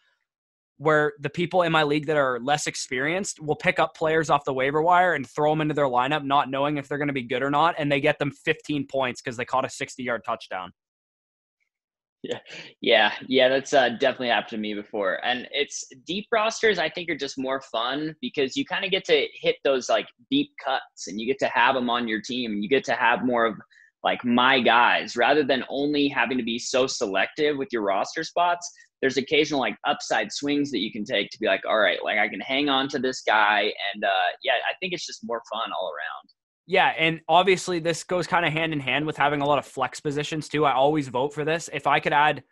where 0.78 1.14
the 1.20 1.30
people 1.30 1.62
in 1.62 1.72
my 1.72 1.84
league 1.84 2.08
that 2.08 2.18
are 2.18 2.40
less 2.40 2.68
experienced 2.68 3.42
will 3.42 3.56
pick 3.56 3.80
up 3.80 3.96
players 3.96 4.30
off 4.30 4.44
the 4.44 4.54
waiver 4.54 4.82
wire 4.82 5.14
and 5.14 5.28
throw 5.28 5.52
them 5.52 5.62
into 5.62 5.74
their 5.74 5.86
lineup, 5.86 6.24
not 6.24 6.50
knowing 6.50 6.78
if 6.78 6.88
they're 6.88 6.98
going 6.98 7.08
to 7.08 7.14
be 7.14 7.24
good 7.24 7.44
or 7.44 7.50
not, 7.50 7.76
and 7.78 7.92
they 7.92 8.02
get 8.02 8.20
them 8.20 8.32
15 8.32 8.88
points 8.88 9.22
because 9.22 9.38
they 9.38 9.46
caught 9.46 9.66
a 9.66 9.70
60 9.70 10.02
yard 10.04 10.24
touchdown. 10.26 10.72
Yeah, 12.24 12.40
yeah, 12.80 13.12
yeah. 13.28 13.50
That's 13.50 13.74
uh, 13.74 13.90
definitely 13.90 14.30
happened 14.30 14.52
to 14.52 14.58
me 14.58 14.74
before, 14.74 15.24
and 15.26 15.46
it's 15.52 15.84
deep 16.06 16.28
rosters. 16.32 16.80
I 16.80 16.90
think 16.90 17.10
are 17.10 17.18
just 17.18 17.38
more 17.38 17.62
fun 17.70 18.16
because 18.22 18.56
you 18.56 18.64
kind 18.66 18.86
of 18.86 18.92
get 18.92 19.04
to 19.06 19.28
hit 19.42 19.58
those 19.66 19.90
like 19.90 20.08
deep 20.32 20.52
cuts, 20.64 21.08
and 21.08 21.20
you 21.20 21.28
get 21.28 21.38
to 21.40 21.48
have 21.48 21.76
them 21.76 21.90
on 21.90 22.08
your 22.08 22.22
team. 22.22 22.54
And 22.54 22.64
you 22.64 22.70
get 22.70 22.86
to 22.86 22.94
have 22.94 23.26
more 23.26 23.46
of 23.46 23.56
like 24.06 24.24
my 24.24 24.62
guys 24.62 25.18
rather 25.18 25.44
than 25.44 25.66
only 25.70 26.08
having 26.08 26.38
to 26.38 26.44
be 26.44 26.58
so 26.60 26.88
selective 26.88 27.58
with 27.58 27.70
your 27.72 27.82
roster 27.84 28.24
spots 28.24 28.70
there's 29.02 29.18
occasional 29.18 29.60
like 29.60 29.76
upside 29.86 30.32
swings 30.32 30.72
that 30.72 30.80
you 30.80 30.90
can 30.90 31.04
take 31.04 31.30
to 31.30 31.38
be 31.38 31.46
like, 31.46 31.62
all 31.68 31.78
right, 31.78 32.02
like 32.06 32.20
I 32.20 32.30
can 32.30 32.40
hang 32.40 32.70
on 32.70 32.88
to 32.88 33.00
this 33.00 33.22
guy. 33.28 33.64
And 33.94 34.06
uh, 34.06 34.30
yeah, 34.46 34.54
I 34.66 34.74
think 34.80 34.94
it's 34.94 35.06
just 35.06 35.20
more 35.26 35.42
fun 35.52 35.72
all 35.78 35.90
around. 35.90 36.33
Yeah, 36.66 36.94
and 36.98 37.22
obviously 37.28 37.80
this 37.80 38.04
goes 38.04 38.26
kind 38.26 38.46
of 38.46 38.54
hand 38.54 38.72
in 38.72 38.80
hand 38.80 39.06
with 39.06 39.18
having 39.18 39.42
a 39.42 39.46
lot 39.46 39.60
of 39.60 39.66
flex 39.66 40.00
positions 40.00 40.48
too. 40.48 40.66
I 40.66 40.74
always 40.74 41.10
vote 41.10 41.34
for 41.34 41.44
this. 41.44 41.70
If 41.74 41.88
I 41.88 42.00
could 42.00 42.14
add 42.14 42.44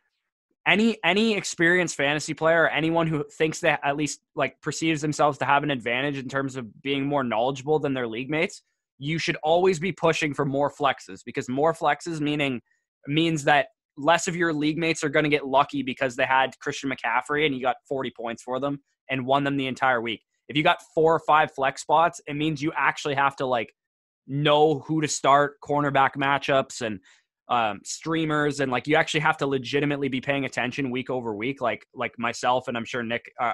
any 0.67 0.97
any 1.03 1.33
experienced 1.35 1.95
fantasy 1.95 2.33
player 2.33 2.63
or 2.63 2.69
anyone 2.69 3.07
who 3.07 3.23
thinks 3.37 3.61
that 3.61 3.79
at 3.83 3.97
least 3.97 4.19
like 4.35 4.61
perceives 4.61 5.01
themselves 5.01 5.37
to 5.39 5.45
have 5.45 5.63
an 5.63 5.71
advantage 5.71 6.17
in 6.17 6.27
terms 6.27 6.55
of 6.55 6.81
being 6.81 7.05
more 7.05 7.23
knowledgeable 7.23 7.79
than 7.79 7.93
their 7.93 8.07
league 8.07 8.29
mates, 8.29 8.61
you 8.99 9.17
should 9.17 9.37
always 9.43 9.79
be 9.79 9.91
pushing 9.91 10.33
for 10.33 10.45
more 10.45 10.71
flexes 10.71 11.21
because 11.25 11.49
more 11.49 11.73
flexes 11.73 12.19
meaning 12.19 12.61
means 13.07 13.43
that 13.45 13.67
less 13.97 14.27
of 14.27 14.35
your 14.35 14.53
league 14.53 14.77
mates 14.77 15.03
are 15.03 15.09
going 15.09 15.23
to 15.23 15.29
get 15.29 15.47
lucky 15.47 15.83
because 15.83 16.15
they 16.15 16.25
had 16.25 16.57
Christian 16.59 16.91
McCaffrey 16.91 17.45
and 17.45 17.55
you 17.55 17.61
got 17.61 17.77
40 17.87 18.11
points 18.15 18.43
for 18.43 18.59
them 18.59 18.81
and 19.09 19.25
won 19.25 19.43
them 19.43 19.57
the 19.57 19.67
entire 19.67 20.01
week. 20.01 20.21
If 20.47 20.55
you 20.55 20.63
got 20.63 20.83
four 20.93 21.15
or 21.15 21.19
five 21.19 21.51
flex 21.53 21.81
spots, 21.81 22.21
it 22.27 22.35
means 22.35 22.61
you 22.61 22.71
actually 22.77 23.15
have 23.15 23.35
to 23.37 23.45
like 23.45 23.73
know 24.27 24.79
who 24.79 25.01
to 25.01 25.07
start, 25.07 25.55
cornerback 25.63 26.11
matchups 26.17 26.81
and 26.81 26.99
um, 27.49 27.81
streamers, 27.83 28.59
and 28.59 28.71
like 28.71 28.87
you 28.87 28.95
actually 28.95 29.19
have 29.21 29.37
to 29.37 29.47
legitimately 29.47 30.07
be 30.07 30.21
paying 30.21 30.45
attention 30.45 30.89
week 30.89 31.09
over 31.09 31.35
week. 31.35 31.61
Like 31.61 31.85
like 31.93 32.13
myself 32.17 32.67
and 32.67 32.77
I'm 32.77 32.85
sure 32.85 33.03
Nick 33.03 33.31
uh, 33.39 33.53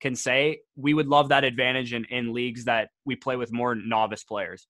can 0.00 0.14
say, 0.14 0.60
we 0.76 0.94
would 0.94 1.08
love 1.08 1.28
that 1.28 1.44
advantage 1.44 1.92
in 1.92 2.04
in 2.06 2.32
leagues 2.32 2.64
that 2.64 2.88
we 3.04 3.16
play 3.16 3.36
with 3.36 3.52
more 3.52 3.74
novice 3.74 4.24
players. 4.24 4.66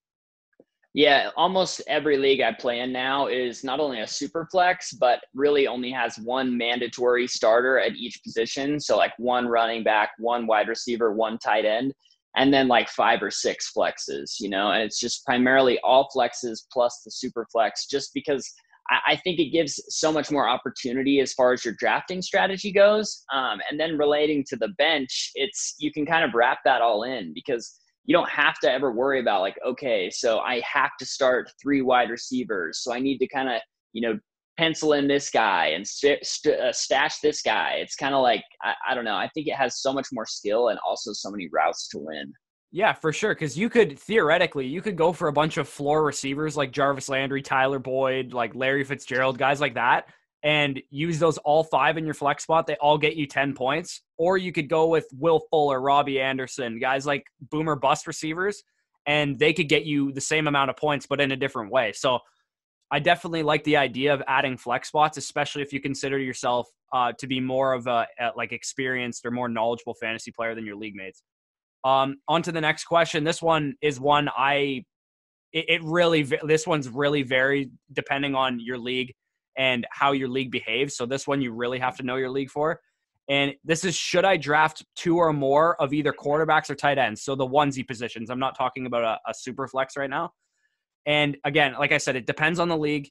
Yeah, 0.95 1.31
almost 1.37 1.83
every 1.87 2.17
league 2.17 2.41
I 2.41 2.53
play 2.53 2.81
in 2.81 2.93
now 2.93 3.27
is 3.27 3.63
not 3.63 3.79
only 3.79 4.01
a 4.01 4.07
super 4.07 4.49
flex, 4.51 4.93
but 4.93 5.21
really 5.35 5.67
only 5.67 5.93
has 5.93 6.19
one 6.19 6.57
mandatory 6.57 7.27
starter 7.29 7.79
at 7.79 7.95
each 7.95 8.21
position. 8.25 8.81
So, 8.81 8.97
like 8.97 9.13
one 9.19 9.47
running 9.47 9.85
back, 9.85 10.11
one 10.19 10.47
wide 10.47 10.67
receiver, 10.67 11.13
one 11.13 11.39
tight 11.39 11.67
end, 11.67 11.93
and 12.37 12.53
then 12.53 12.69
like 12.69 12.89
five 12.89 13.23
or 13.23 13.31
six 13.31 13.73
flexes, 13.77 14.35
you 14.41 14.49
know, 14.49 14.71
and 14.71 14.83
it's 14.83 15.01
just 15.01 15.25
primarily 15.25 15.79
all 15.83 16.09
flexes 16.15 16.61
plus 16.73 17.01
the 17.05 17.11
super 17.11 17.47
flex, 17.53 17.87
just 17.87 18.11
because 18.15 18.51
I, 19.07 19.17
think 19.17 19.39
it 19.39 19.53
gives 19.53 19.83
so 19.89 20.11
much 20.11 20.31
more 20.31 20.49
opportunity 20.49 21.21
as 21.21 21.35
far 21.35 21.53
as 21.53 21.63
your 21.63 21.75
drafting 21.79 22.23
strategy 22.23 22.73
goes. 22.73 23.23
Um, 23.31 23.61
and 23.71 23.79
then 23.79 23.99
relating 23.99 24.45
to 24.49 24.57
the 24.57 24.69
bench, 24.79 25.31
it's 25.35 25.75
you 25.79 25.93
can 25.93 26.07
kind 26.07 26.25
of 26.25 26.33
wrap 26.33 26.61
that 26.65 26.81
all 26.81 27.03
in 27.03 27.35
because 27.35 27.79
you 28.09 28.15
don't 28.15 28.31
have 28.31 28.59
to 28.61 28.73
ever 28.73 28.91
worry 28.91 29.21
about 29.21 29.43
like 29.43 29.57
okay 29.65 30.09
so 30.11 30.39
i 30.39 30.61
have 30.61 30.91
to 30.99 31.05
start 31.05 31.53
three 31.63 31.83
wide 31.83 32.09
receivers 32.09 32.83
so 32.83 32.93
i 32.93 32.99
need 32.99 33.19
to 33.19 33.29
kind 33.29 33.51
of 33.51 33.61
you 33.93 34.01
know 34.01 34.19
pencil 34.59 34.93
in 34.93 35.07
this 35.07 35.31
guy 35.31 35.69
and 35.69 35.87
st- 35.87 36.25
st- 36.27 36.59
uh, 36.59 36.73
stash 36.73 37.21
this 37.21 37.41
guy 37.41 37.75
it's 37.77 37.95
kind 37.95 38.15
of 38.15 38.23
like 38.23 38.43
I, 38.63 38.75
I 38.91 38.95
don't 38.95 39.05
know 39.05 39.17
i 39.17 39.29
think 39.33 39.47
it 39.47 39.55
has 39.55 39.81
so 39.81 39.93
much 39.93 40.09
more 40.13 40.27
skill 40.27 40.69
and 40.69 40.79
also 40.87 41.13
so 41.13 41.31
many 41.31 41.49
routes 41.53 41.89
to 41.89 41.99
win 41.99 42.33
yeah, 42.71 42.93
for 42.93 43.13
sure. 43.13 43.35
Because 43.35 43.57
you 43.57 43.71
could 43.71 43.99
theoretically, 43.99 44.67
you 44.67 44.83
could 44.83 44.97
go 44.97 45.13
for 45.13 45.29
a 45.29 45.33
bunch 45.33 45.57
of 45.57 45.69
floor 45.69 46.05
receivers 46.05 46.57
like 46.57 46.71
Jarvis 46.71 47.09
Landry, 47.09 47.41
Tyler 47.41 47.79
Boyd, 47.79 48.35
like 48.35 48.55
Larry 48.55 48.85
Fitzgerald, 48.85 49.39
guys 49.39 49.61
like 49.61 49.75
that, 49.75 50.09
and 50.43 50.81
use 50.91 51.19
those 51.19 51.39
all 51.39 51.65
five 51.65 51.97
in 51.97 52.05
your 52.05 52.15
flex 52.15 52.45
spot, 52.45 52.67
they 52.67 52.77
all 52.77 52.99
get 52.99 53.17
you 53.17 53.27
10 53.27 53.55
points. 53.55 54.03
Or 54.19 54.37
you 54.37 54.53
could 54.53 54.69
go 54.69 54.87
with 54.89 55.07
Will 55.13 55.41
Fuller, 55.51 55.81
Robbie 55.81 56.21
Anderson, 56.21 56.79
guys 56.79 57.07
like 57.07 57.25
boomer 57.51 57.75
bust 57.75 58.07
receivers, 58.07 58.63
and 59.07 59.39
they 59.39 59.53
could 59.53 59.69
get 59.69 59.85
you 59.85 60.13
the 60.13 60.21
same 60.21 60.47
amount 60.47 60.71
of 60.71 60.77
points, 60.77 61.07
but 61.07 61.21
in 61.21 61.33
a 61.33 61.37
different 61.37 61.73
way. 61.73 61.93
So 61.93 62.21
I 62.91 62.99
definitely 62.99 63.43
like 63.43 63.65
the 63.65 63.77
idea 63.77 64.15
of 64.15 64.23
adding 64.27 64.57
flex 64.57 64.89
spots, 64.89 65.19
especially 65.19 65.63
if 65.63 65.73
you 65.73 65.81
consider 65.81 66.19
yourself 66.19 66.69
uh, 66.93 67.13
to 67.19 67.27
be 67.27 67.39
more 67.39 67.75
of 67.75 67.87
a, 67.87 68.07
a, 68.19 68.31
like 68.35 68.53
experienced 68.53 69.27
or 69.27 69.31
more 69.31 69.49
knowledgeable 69.49 69.95
fantasy 69.95 70.31
player 70.31 70.55
than 70.55 70.65
your 70.65 70.77
league 70.77 70.95
mates. 70.95 71.23
Um, 71.85 72.17
on 72.29 72.43
to 72.43 72.53
the 72.53 72.61
next 72.61 72.85
question. 72.85 73.25
This 73.25 73.43
one 73.43 73.75
is 73.83 74.01
one 74.01 74.29
I, 74.37 74.85
it, 75.53 75.67
it 75.69 75.85
really, 75.85 76.23
this 76.23 76.67
one's 76.67 76.89
really 76.89 77.23
varied 77.23 77.71
depending 77.93 78.35
on 78.35 78.59
your 78.59 78.79
league 78.79 79.15
and 79.57 79.87
how 79.91 80.13
your 80.13 80.29
league 80.29 80.51
behaves. 80.51 80.97
So 80.97 81.05
this 81.05 81.27
one 81.27 81.43
you 81.43 81.53
really 81.53 81.79
have 81.79 81.97
to 81.99 82.03
know 82.03 82.17
your 82.17 82.31
league 82.31 82.51
for. 82.51 82.81
And 83.29 83.55
this 83.65 83.85
is 83.85 83.95
should 83.95 84.25
I 84.25 84.39
draft 84.39 84.85
two 84.97 85.19
or 85.19 85.35
more 85.35 85.81
of 85.81 85.93
either 85.93 86.13
quarterbacks 86.13 86.71
or 86.71 86.75
tight 86.75 86.97
ends? 86.97 87.23
So 87.23 87.35
the 87.35 87.47
onesie 87.47 87.87
positions. 87.87 88.31
I'm 88.31 88.39
not 88.39 88.57
talking 88.57 88.87
about 88.87 89.05
a, 89.05 89.31
a 89.31 89.35
super 89.35 89.69
flex 89.69 89.97
right 89.97 90.09
now. 90.09 90.33
And 91.09 91.39
again, 91.43 91.75
like 91.79 91.91
I 91.91 91.99
said, 91.99 92.17
it 92.17 92.27
depends 92.27 92.61
on 92.61 92.69
the 92.69 92.77
league. 92.77 93.11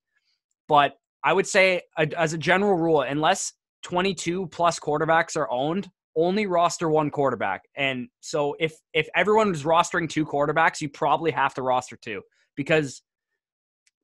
But 0.67 0.97
I 1.23 1.33
would 1.33 1.47
say, 1.47 1.81
as 1.97 2.33
a 2.33 2.37
general 2.37 2.75
rule, 2.75 3.01
unless 3.01 3.53
22 3.83 4.47
plus 4.47 4.79
quarterbacks 4.79 5.35
are 5.35 5.49
owned, 5.49 5.89
only 6.15 6.45
roster 6.45 6.89
one 6.89 7.09
quarterback. 7.09 7.63
And 7.75 8.07
so 8.21 8.55
if 8.59 8.75
if 8.93 9.07
everyone 9.15 9.51
is 9.51 9.63
rostering 9.63 10.07
two 10.07 10.25
quarterbacks, 10.25 10.79
you 10.79 10.89
probably 10.89 11.31
have 11.31 11.55
to 11.55 11.63
roster 11.63 11.97
two 11.97 12.21
because 12.55 13.01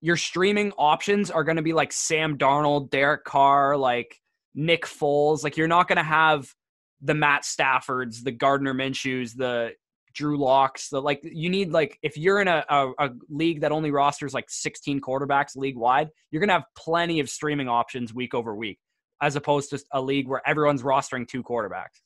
your 0.02 0.18
streaming 0.18 0.72
options 0.78 1.30
are 1.30 1.44
going 1.44 1.56
to 1.58 1.62
be 1.62 1.74
like 1.74 1.94
Sam 1.94 2.38
Darnold, 2.38 2.90
Derek 2.90 3.24
Carr, 3.24 3.78
like 3.78 4.20
Nick 4.56 4.86
Foles. 4.86 5.44
Like 5.44 5.56
you're 5.56 5.68
not 5.68 5.88
going 5.88 5.98
to 5.98 6.04
have 6.04 6.48
the 7.02 7.14
Matt 7.14 7.44
Staffords, 7.44 8.24
the 8.24 8.32
Gardner 8.32 8.74
Minshews, 8.74 9.36
the 9.36 9.74
Drew 10.14 10.38
Locks. 10.38 10.90
The 10.90 11.02
like 11.02 11.22
you 11.24 11.50
need 11.50 11.72
like 11.72 11.98
if 12.02 12.18
you're 12.18 12.42
in 12.42 12.48
a, 12.48 12.64
a, 12.70 12.92
a 13.00 13.10
league 13.30 13.62
that 13.62 13.72
only 13.72 13.92
rosters 13.92 14.34
like 14.34 14.46
16 14.50 15.02
quarterbacks 15.02 15.56
league 15.56 15.78
wide, 15.78 16.10
you're 16.32 16.40
to 16.50 16.54
have 16.54 16.66
plenty 16.78 17.20
of 17.20 17.30
streaming 17.30 17.68
options 17.68 18.14
week 18.14 18.34
over 18.34 18.56
week, 18.56 18.80
as 19.22 19.36
opposed 19.36 19.70
to 19.72 19.84
a 19.92 20.02
league 20.02 20.28
where 20.28 20.42
everyone's 20.46 20.84
rostering 20.84 21.28
two 21.28 21.44
quarterbacks. 21.44 22.02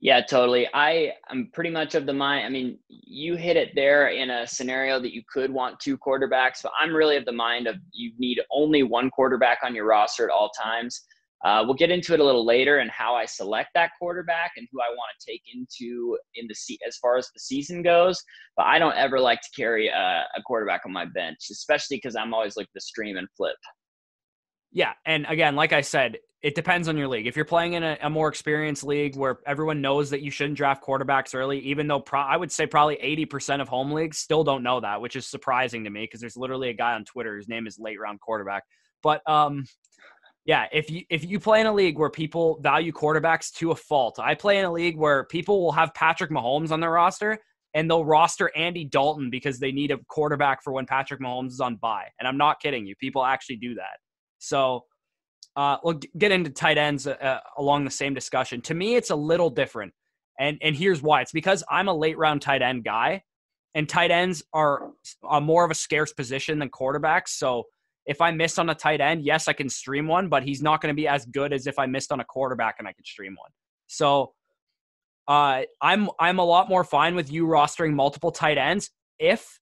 Yeah, 0.00 0.20
totally. 0.20 0.68
I 0.74 1.12
am 1.30 1.50
pretty 1.54 1.70
much 1.70 1.94
of 1.94 2.04
the 2.04 2.12
mind. 2.12 2.44
I 2.44 2.50
mean, 2.50 2.78
you 2.88 3.34
hit 3.34 3.56
it 3.56 3.70
there 3.74 4.08
in 4.08 4.28
a 4.28 4.46
scenario 4.46 5.00
that 5.00 5.14
you 5.14 5.22
could 5.32 5.50
want 5.50 5.80
two 5.80 5.96
quarterbacks, 5.96 6.62
but 6.62 6.72
I'm 6.78 6.94
really 6.94 7.16
of 7.16 7.24
the 7.24 7.32
mind 7.32 7.66
of 7.66 7.76
you 7.92 8.12
need 8.18 8.40
only 8.50 8.82
one 8.82 9.08
quarterback 9.08 9.60
on 9.64 9.74
your 9.74 9.86
roster 9.86 10.24
at 10.24 10.30
all 10.30 10.50
times. 10.50 11.02
Uh, 11.46 11.62
we'll 11.64 11.74
get 11.74 11.92
into 11.92 12.12
it 12.12 12.18
a 12.18 12.24
little 12.24 12.44
later 12.44 12.78
and 12.78 12.90
how 12.90 13.14
I 13.14 13.24
select 13.24 13.70
that 13.74 13.92
quarterback 14.00 14.54
and 14.56 14.66
who 14.72 14.80
I 14.80 14.90
want 14.90 15.12
to 15.20 15.30
take 15.30 15.42
into 15.54 16.18
in 16.34 16.48
the 16.48 16.54
se- 16.56 16.80
as 16.84 16.96
far 16.96 17.16
as 17.18 17.30
the 17.32 17.38
season 17.38 17.82
goes. 17.82 18.20
But 18.56 18.66
I 18.66 18.80
don't 18.80 18.96
ever 18.96 19.20
like 19.20 19.40
to 19.42 19.48
carry 19.54 19.86
a, 19.86 20.24
a 20.36 20.42
quarterback 20.44 20.80
on 20.86 20.92
my 20.92 21.04
bench, 21.04 21.38
especially 21.52 21.98
because 21.98 22.16
I'm 22.16 22.34
always 22.34 22.56
looking 22.56 22.72
to 22.74 22.80
stream 22.80 23.16
and 23.16 23.28
flip. 23.36 23.54
Yeah, 24.72 24.94
and 25.04 25.24
again, 25.28 25.54
like 25.54 25.72
I 25.72 25.82
said, 25.82 26.18
it 26.42 26.56
depends 26.56 26.88
on 26.88 26.96
your 26.96 27.06
league. 27.06 27.28
If 27.28 27.36
you're 27.36 27.44
playing 27.44 27.74
in 27.74 27.84
a, 27.84 27.96
a, 28.02 28.10
more 28.10 28.28
experienced 28.28 28.82
league 28.82 29.14
where 29.14 29.38
everyone 29.46 29.80
knows 29.80 30.10
that 30.10 30.22
you 30.22 30.32
shouldn't 30.32 30.56
draft 30.56 30.84
quarterbacks 30.84 31.32
early, 31.32 31.60
even 31.60 31.86
though 31.86 32.00
pro- 32.00 32.20
I 32.22 32.36
would 32.36 32.50
say 32.50 32.66
probably 32.66 32.96
80% 32.96 33.60
of 33.60 33.68
home 33.68 33.92
leagues 33.92 34.18
still 34.18 34.42
don't 34.42 34.64
know 34.64 34.80
that, 34.80 35.00
which 35.00 35.14
is 35.14 35.28
surprising 35.28 35.84
to 35.84 35.90
me 35.90 36.02
because 36.02 36.20
there's 36.20 36.36
literally 36.36 36.70
a 36.70 36.74
guy 36.74 36.94
on 36.94 37.04
Twitter 37.04 37.36
whose 37.36 37.48
name 37.48 37.68
is 37.68 37.78
late 37.78 38.00
round 38.00 38.20
quarterback. 38.20 38.64
But 39.02 39.22
um, 39.30 39.64
yeah, 40.46 40.66
if 40.72 40.90
you 40.90 41.02
if 41.10 41.24
you 41.24 41.40
play 41.40 41.60
in 41.60 41.66
a 41.66 41.72
league 41.72 41.98
where 41.98 42.08
people 42.08 42.60
value 42.62 42.92
quarterbacks 42.92 43.52
to 43.54 43.72
a 43.72 43.74
fault, 43.74 44.18
I 44.20 44.34
play 44.34 44.58
in 44.58 44.64
a 44.64 44.72
league 44.72 44.96
where 44.96 45.24
people 45.24 45.60
will 45.60 45.72
have 45.72 45.92
Patrick 45.92 46.30
Mahomes 46.30 46.70
on 46.70 46.78
their 46.78 46.92
roster 46.92 47.38
and 47.74 47.90
they'll 47.90 48.04
roster 48.04 48.50
Andy 48.56 48.84
Dalton 48.84 49.28
because 49.28 49.58
they 49.58 49.72
need 49.72 49.90
a 49.90 49.98
quarterback 50.08 50.62
for 50.62 50.72
when 50.72 50.86
Patrick 50.86 51.20
Mahomes 51.20 51.48
is 51.48 51.60
on 51.60 51.76
bye. 51.76 52.06
And 52.18 52.28
I'm 52.28 52.38
not 52.38 52.60
kidding 52.60 52.86
you, 52.86 52.94
people 52.96 53.24
actually 53.24 53.56
do 53.56 53.74
that. 53.74 53.98
So 54.38 54.84
uh, 55.56 55.78
we'll 55.82 56.00
get 56.16 56.30
into 56.30 56.50
tight 56.50 56.78
ends 56.78 57.08
uh, 57.08 57.16
uh, 57.20 57.40
along 57.58 57.84
the 57.84 57.90
same 57.90 58.14
discussion. 58.14 58.60
To 58.62 58.74
me, 58.74 58.94
it's 58.94 59.10
a 59.10 59.16
little 59.16 59.50
different, 59.50 59.92
and 60.38 60.58
and 60.62 60.76
here's 60.76 61.02
why. 61.02 61.22
It's 61.22 61.32
because 61.32 61.64
I'm 61.68 61.88
a 61.88 61.94
late 61.94 62.18
round 62.18 62.40
tight 62.40 62.62
end 62.62 62.84
guy, 62.84 63.22
and 63.74 63.88
tight 63.88 64.12
ends 64.12 64.44
are 64.52 64.92
a 65.28 65.40
more 65.40 65.64
of 65.64 65.72
a 65.72 65.74
scarce 65.74 66.12
position 66.12 66.60
than 66.60 66.70
quarterbacks. 66.70 67.30
So 67.30 67.64
if 68.06 68.20
I 68.20 68.30
miss 68.30 68.58
on 68.58 68.70
a 68.70 68.74
tight 68.74 69.00
end, 69.00 69.24
yes, 69.24 69.48
I 69.48 69.52
can 69.52 69.68
stream 69.68 70.06
one, 70.06 70.28
but 70.28 70.44
he's 70.44 70.62
not 70.62 70.80
going 70.80 70.94
to 70.94 70.96
be 70.96 71.08
as 71.08 71.26
good 71.26 71.52
as 71.52 71.66
if 71.66 71.78
I 71.78 71.86
missed 71.86 72.12
on 72.12 72.20
a 72.20 72.24
quarterback 72.24 72.76
and 72.78 72.86
I 72.86 72.92
could 72.92 73.06
stream 73.06 73.34
one. 73.38 73.50
So 73.88 74.32
uh, 75.28 75.62
I'm 75.80 76.08
I'm 76.20 76.38
a 76.38 76.44
lot 76.44 76.68
more 76.68 76.84
fine 76.84 77.14
with 77.16 77.32
you 77.32 77.46
rostering 77.46 77.94
multiple 77.94 78.30
tight 78.30 78.58
ends 78.58 78.90
if 79.18 79.58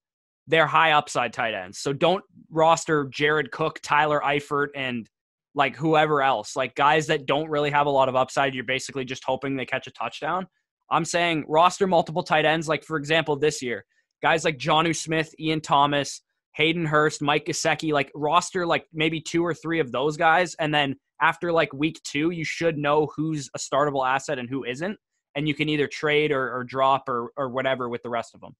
they're 0.46 0.66
high 0.66 0.92
upside 0.92 1.32
tight 1.32 1.54
ends. 1.54 1.78
So 1.78 1.94
don't 1.94 2.22
roster 2.50 3.06
Jared 3.06 3.50
Cook, 3.50 3.80
Tyler 3.82 4.20
Eifert, 4.24 4.68
and 4.74 5.08
like 5.54 5.74
whoever 5.76 6.20
else, 6.20 6.54
like 6.54 6.74
guys 6.74 7.06
that 7.06 7.24
don't 7.26 7.48
really 7.48 7.70
have 7.70 7.86
a 7.86 7.90
lot 7.90 8.10
of 8.10 8.16
upside. 8.16 8.54
You're 8.54 8.64
basically 8.64 9.06
just 9.06 9.24
hoping 9.24 9.56
they 9.56 9.64
catch 9.64 9.86
a 9.86 9.90
touchdown. 9.90 10.46
I'm 10.90 11.06
saying 11.06 11.44
roster 11.48 11.86
multiple 11.86 12.22
tight 12.22 12.44
ends. 12.44 12.68
Like 12.68 12.84
for 12.84 12.98
example, 12.98 13.36
this 13.36 13.62
year, 13.62 13.86
guys 14.22 14.44
like 14.44 14.58
Jonnu 14.58 14.94
Smith, 14.94 15.34
Ian 15.40 15.62
Thomas, 15.62 16.20
Hayden 16.54 16.86
Hurst, 16.86 17.20
Mike 17.20 17.46
Gesicki, 17.46 17.92
like 17.92 18.10
roster 18.14 18.66
like 18.66 18.86
maybe 18.92 19.20
two 19.20 19.44
or 19.44 19.54
three 19.54 19.80
of 19.80 19.92
those 19.92 20.16
guys, 20.16 20.54
and 20.58 20.72
then 20.72 20.96
after 21.20 21.52
like 21.52 21.72
week 21.72 22.00
two, 22.04 22.30
you 22.30 22.44
should 22.44 22.78
know 22.78 23.08
who's 23.16 23.48
a 23.54 23.58
startable 23.58 24.06
asset 24.06 24.38
and 24.38 24.48
who 24.48 24.64
isn't, 24.64 24.98
and 25.34 25.48
you 25.48 25.54
can 25.54 25.68
either 25.68 25.86
trade 25.86 26.32
or, 26.32 26.56
or 26.56 26.64
drop 26.64 27.08
or 27.08 27.30
or 27.36 27.48
whatever 27.48 27.88
with 27.88 28.02
the 28.02 28.10
rest 28.10 28.34
of 28.34 28.40
them. 28.40 28.54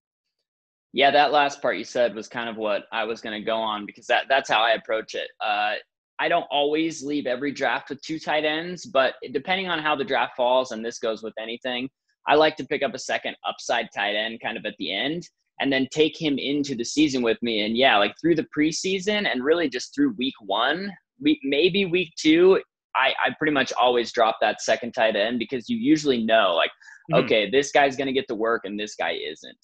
Yeah, 0.93 1.11
that 1.11 1.33
last 1.33 1.61
part 1.61 1.77
you 1.77 1.85
said 1.85 2.15
was 2.15 2.29
kind 2.29 2.49
of 2.49 2.57
what 2.57 2.85
I 2.93 3.05
was 3.05 3.21
going 3.21 3.41
to 3.41 3.45
go 3.45 3.57
on 3.57 3.87
because 3.87 4.07
that 4.07 4.25
that's 4.29 4.49
how 4.49 4.61
I 4.61 4.73
approach 4.73 5.15
it. 5.15 5.29
Uh, 5.45 5.75
I 6.21 6.29
don't 6.29 6.47
always 6.51 7.03
leave 7.03 7.27
every 7.27 7.53
draft 7.53 7.91
with 7.91 8.01
two 8.03 8.21
tight 8.21 8.45
ends, 8.45 8.87
but 8.87 9.15
depending 9.33 9.69
on 9.69 9.81
how 9.81 9.97
the 9.97 10.05
draft 10.05 10.37
falls, 10.37 10.71
and 10.71 10.85
this 10.85 10.99
goes 10.99 11.23
with 11.23 11.35
anything, 11.41 11.89
I 12.29 12.37
like 12.37 12.57
to 12.57 12.67
pick 12.67 12.83
up 12.83 12.95
a 12.95 12.99
second 12.99 13.37
upside 13.47 13.89
tight 13.95 14.15
end 14.15 14.41
kind 14.41 14.57
of 14.57 14.65
at 14.65 14.75
the 14.79 14.95
end 14.95 15.29
and 15.61 15.73
then 15.73 15.87
take 15.93 16.21
him 16.21 16.39
into 16.39 16.75
the 16.75 16.85
season 16.85 17.23
with 17.23 17.39
me. 17.43 17.65
And 17.65 17.77
yeah, 17.77 17.97
like 17.97 18.15
through 18.21 18.35
the 18.35 18.47
preseason 18.57 19.31
and 19.31 19.45
really 19.45 19.69
just 19.69 19.95
through 19.95 20.15
week 20.19 20.35
one, 20.41 20.91
week 21.21 21.39
maybe 21.43 21.85
week 21.85 22.13
two, 22.19 22.61
I, 22.97 23.15
I 23.25 23.35
pretty 23.39 23.53
much 23.53 23.73
always 23.73 24.13
drop 24.13 24.37
that 24.41 24.63
second 24.63 24.93
tight 24.93 25.17
end 25.17 25.39
because 25.39 25.69
you 25.69 25.77
usually 25.77 26.25
know 26.25 26.55
like, 26.55 26.71
mm-hmm. 27.11 27.25
okay, 27.25 27.51
this 27.51 27.71
guy's 27.73 27.97
gonna 27.97 28.13
get 28.13 28.29
to 28.29 28.35
work 28.35 28.63
and 28.65 28.79
this 28.79 28.95
guy 28.95 29.13
isn't. 29.13 29.57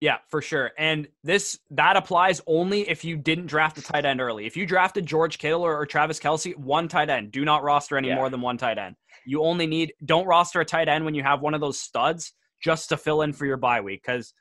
Yeah, 0.00 0.18
for 0.28 0.42
sure. 0.42 0.72
And 0.76 1.08
this 1.24 1.58
that 1.70 1.96
applies 1.96 2.42
only 2.46 2.88
if 2.88 3.04
you 3.04 3.16
didn't 3.16 3.46
draft 3.46 3.78
a 3.78 3.82
tight 3.82 4.04
end 4.04 4.20
early. 4.20 4.46
If 4.46 4.56
you 4.56 4.66
drafted 4.66 5.06
George 5.06 5.38
Kittle 5.38 5.62
or, 5.62 5.76
or 5.76 5.86
Travis 5.86 6.20
Kelce, 6.20 6.56
one 6.56 6.86
tight 6.86 7.08
end. 7.08 7.32
Do 7.32 7.44
not 7.44 7.62
roster 7.62 7.96
any 7.96 8.08
yeah. 8.08 8.16
more 8.16 8.28
than 8.28 8.42
one 8.42 8.58
tight 8.58 8.78
end. 8.78 8.96
You 9.24 9.42
only 9.42 9.66
need 9.66 9.94
don't 10.04 10.26
roster 10.26 10.60
a 10.60 10.64
tight 10.64 10.88
end 10.88 11.04
when 11.04 11.14
you 11.14 11.22
have 11.22 11.40
one 11.40 11.54
of 11.54 11.60
those 11.60 11.80
studs 11.80 12.32
just 12.62 12.90
to 12.90 12.96
fill 12.96 13.22
in 13.22 13.32
for 13.32 13.46
your 13.46 13.56
bye 13.56 13.80
week. 13.80 14.02
Because 14.06 14.34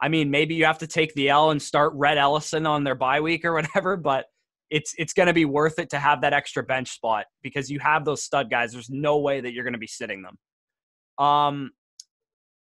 I 0.00 0.08
mean, 0.08 0.30
maybe 0.30 0.54
you 0.54 0.66
have 0.66 0.78
to 0.78 0.86
take 0.86 1.14
the 1.14 1.30
L 1.30 1.50
and 1.50 1.60
start 1.60 1.92
Rhett 1.94 2.18
Ellison 2.18 2.66
on 2.66 2.84
their 2.84 2.94
bye 2.94 3.20
week 3.20 3.44
or 3.44 3.54
whatever, 3.54 3.96
but 3.96 4.26
it's 4.70 4.94
it's 4.98 5.12
going 5.12 5.28
to 5.28 5.32
be 5.32 5.44
worth 5.44 5.78
it 5.78 5.90
to 5.90 5.98
have 5.98 6.22
that 6.22 6.32
extra 6.32 6.62
bench 6.62 6.90
spot 6.90 7.26
because 7.42 7.70
you 7.70 7.78
have 7.78 8.04
those 8.04 8.22
stud 8.22 8.50
guys. 8.50 8.72
There's 8.72 8.90
no 8.90 9.18
way 9.18 9.40
that 9.40 9.52
you're 9.52 9.64
going 9.64 9.74
to 9.74 9.78
be 9.78 9.86
sitting 9.86 10.22
them. 10.22 11.24
Um, 11.24 11.70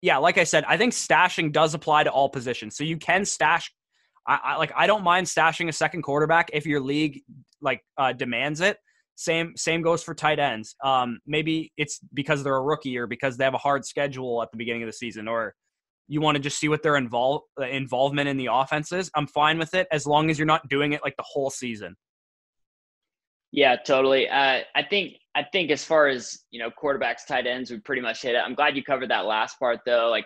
yeah, 0.02 0.18
like 0.18 0.38
I 0.38 0.44
said, 0.44 0.64
I 0.68 0.78
think 0.78 0.94
stashing 0.94 1.52
does 1.52 1.74
apply 1.74 2.04
to 2.04 2.12
all 2.12 2.30
positions. 2.30 2.78
So 2.78 2.84
you 2.84 2.98
can 2.98 3.26
stash. 3.26 3.74
I, 4.28 4.40
I 4.44 4.56
like. 4.58 4.72
I 4.76 4.88
don't 4.88 5.04
mind 5.04 5.28
stashing 5.28 5.70
a 5.70 5.74
second 5.74 6.04
quarterback 6.04 6.52
if 6.54 6.66
your 6.66 6.82
league 6.82 7.24
like 7.62 7.82
uh, 7.98 8.14
demands 8.14 8.62
it. 8.62 8.78
Same 9.16 9.54
same 9.58 9.82
goes 9.82 10.04
for 10.04 10.14
tight 10.14 10.38
ends. 10.38 10.76
Um, 10.84 11.20
maybe 11.26 11.74
it's 11.78 12.00
because 12.14 12.44
they're 12.44 12.56
a 12.56 12.62
rookie 12.62 12.98
or 12.98 13.08
because 13.08 13.38
they 13.38 13.44
have 13.44 13.56
a 13.56 13.60
hard 13.60 13.86
schedule 13.86 14.44
at 14.44 14.52
the 14.52 14.58
beginning 14.58 14.84
of 14.84 14.88
the 14.88 14.94
season, 14.94 15.28
or 15.28 15.56
you 16.08 16.22
want 16.22 16.36
to 16.36 16.42
just 16.42 16.58
see 16.58 16.70
what 16.70 16.84
their 16.84 16.96
involve 16.96 17.42
uh, 17.60 17.66
involvement 17.66 18.30
in 18.30 18.38
the 18.38 18.50
offense 18.52 18.92
is. 18.92 19.12
I'm 19.16 19.28
fine 19.28 19.58
with 19.58 19.74
it 19.74 19.88
as 19.92 20.06
long 20.06 20.30
as 20.30 20.40
you're 20.40 20.46
not 20.46 20.68
doing 20.70 20.94
it 20.94 21.02
like 21.04 21.16
the 21.18 21.26
whole 21.26 21.50
season. 21.50 21.96
Yeah, 23.52 23.76
totally. 23.76 24.30
Uh, 24.30 24.62
I 24.76 24.84
think 24.90 25.14
I 25.36 25.44
think 25.44 25.72
as 25.72 25.84
far 25.84 26.08
as 26.08 26.40
you 26.52 26.60
know, 26.60 26.70
quarterbacks, 26.72 27.26
tight 27.28 27.48
ends, 27.48 27.72
we 27.72 27.80
pretty 27.80 28.02
much 28.02 28.22
hit 28.22 28.36
it. 28.36 28.40
I'm 28.40 28.56
glad 28.56 28.76
you 28.76 28.84
covered 28.84 29.10
that 29.10 29.26
last 29.26 29.60
part 29.60 29.80
though. 29.86 30.10
Like 30.10 30.26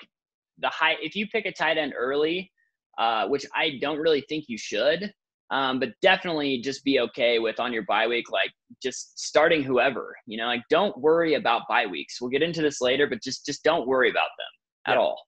the 0.60 0.70
high, 0.70 0.96
if 1.02 1.16
you 1.16 1.28
pick 1.28 1.46
a 1.46 1.52
tight 1.52 1.78
end 1.78 1.94
early, 1.98 2.52
uh, 2.98 3.28
which 3.28 3.46
I 3.56 3.78
don't 3.82 4.00
really 4.00 4.24
think 4.28 4.46
you 4.48 4.58
should, 4.58 5.12
um, 5.52 5.80
but 5.80 5.90
definitely 6.02 6.62
just 6.62 6.84
be 6.84 7.00
okay 7.00 7.40
with 7.40 7.60
on 7.60 7.74
your 7.74 7.84
bye 7.84 8.08
week, 8.08 8.32
like 8.32 8.52
just 8.82 9.20
starting 9.20 9.64
whoever. 9.64 10.16
You 10.26 10.38
know, 10.38 10.46
like 10.48 10.64
don't 10.70 10.98
worry 11.00 11.36
about 11.36 11.64
bye 11.70 11.86
weeks. 11.86 12.20
We'll 12.20 12.32
get 12.32 12.42
into 12.42 12.62
this 12.62 12.82
later, 12.82 13.08
but 13.08 13.22
just 13.22 13.46
just 13.46 13.64
don't 13.64 13.88
worry 13.88 14.10
about 14.10 14.30
them 14.38 14.94
at 14.94 14.98
all. 14.98 15.22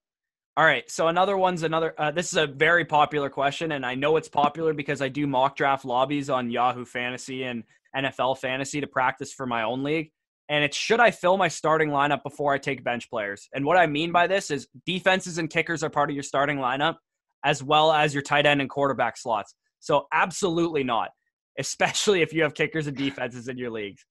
All 0.55 0.65
right. 0.65 0.89
So 0.89 1.07
another 1.07 1.35
one's 1.35 1.63
another. 1.63 1.95
Uh, 1.97 2.11
this 2.11 2.31
is 2.31 2.37
a 2.37 2.45
very 2.45 2.85
popular 2.85 3.29
question, 3.29 3.71
and 3.71 3.83
I 3.83 3.95
know 3.95 4.17
it's 4.17 4.29
popular 4.29 4.73
because 4.73 5.01
I 5.01 5.09
do 5.09 5.25
mock 5.25 5.55
draft 5.55 5.83
lobbies 5.83 6.29
on 6.29 6.51
Yahoo 6.51 6.85
Fantasy 6.85 7.43
and 7.43 7.63
NFL 7.95 8.37
fantasy 8.37 8.79
to 8.81 8.87
practice 8.87 9.33
for 9.33 9.47
my 9.47 9.63
own 9.63 9.83
league. 9.83 10.11
And 10.49 10.63
it's 10.63 10.77
should 10.77 10.99
I 10.99 11.09
fill 11.09 11.37
my 11.37 11.47
starting 11.47 11.89
lineup 11.89 12.21
before 12.21 12.53
I 12.53 12.59
take 12.59 12.83
bench 12.83 13.09
players? 13.09 13.49
And 13.53 13.65
what 13.65 13.77
I 13.77 13.87
mean 13.87 14.11
by 14.11 14.27
this 14.27 14.51
is 14.51 14.67
defenses 14.85 15.39
and 15.39 15.49
kickers 15.49 15.83
are 15.83 15.89
part 15.89 16.11
of 16.11 16.15
your 16.15 16.23
starting 16.23 16.57
lineup, 16.57 16.97
as 17.43 17.63
well 17.63 17.91
as 17.91 18.13
your 18.13 18.21
tight 18.21 18.45
end 18.45 18.61
and 18.61 18.69
quarterback 18.69 19.17
slots. 19.17 19.55
So 19.79 20.05
absolutely 20.13 20.83
not, 20.83 21.09
especially 21.57 22.21
if 22.21 22.31
you 22.31 22.43
have 22.43 22.53
kickers 22.53 22.85
and 22.85 22.95
defenses 22.95 23.47
in 23.47 23.57
your 23.57 23.71
leagues. 23.71 24.05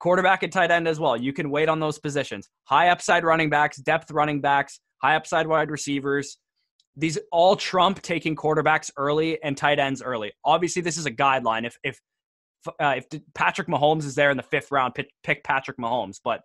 Quarterback 0.00 0.42
and 0.42 0.52
tight 0.52 0.70
end 0.70 0.88
as 0.88 0.98
well. 0.98 1.16
You 1.16 1.32
can 1.32 1.50
wait 1.50 1.68
on 1.68 1.78
those 1.78 1.98
positions. 1.98 2.48
High 2.64 2.88
upside 2.88 3.22
running 3.22 3.50
backs, 3.50 3.76
depth 3.76 4.10
running 4.10 4.40
backs, 4.40 4.80
high 4.98 5.14
upside 5.14 5.46
wide 5.46 5.70
receivers. 5.70 6.38
These 6.96 7.18
all 7.30 7.54
trump 7.54 8.02
taking 8.02 8.34
quarterbacks 8.34 8.90
early 8.96 9.42
and 9.42 9.56
tight 9.56 9.78
ends 9.78 10.02
early. 10.02 10.32
Obviously, 10.44 10.82
this 10.82 10.96
is 10.96 11.06
a 11.06 11.10
guideline. 11.10 11.66
If 11.66 11.78
if 11.84 12.00
uh, 12.80 12.94
if 12.96 13.06
Patrick 13.34 13.68
Mahomes 13.68 14.04
is 14.04 14.14
there 14.14 14.30
in 14.30 14.36
the 14.36 14.42
fifth 14.42 14.70
round, 14.70 14.94
pick, 14.94 15.10
pick 15.22 15.44
Patrick 15.44 15.78
Mahomes. 15.78 16.18
But 16.22 16.42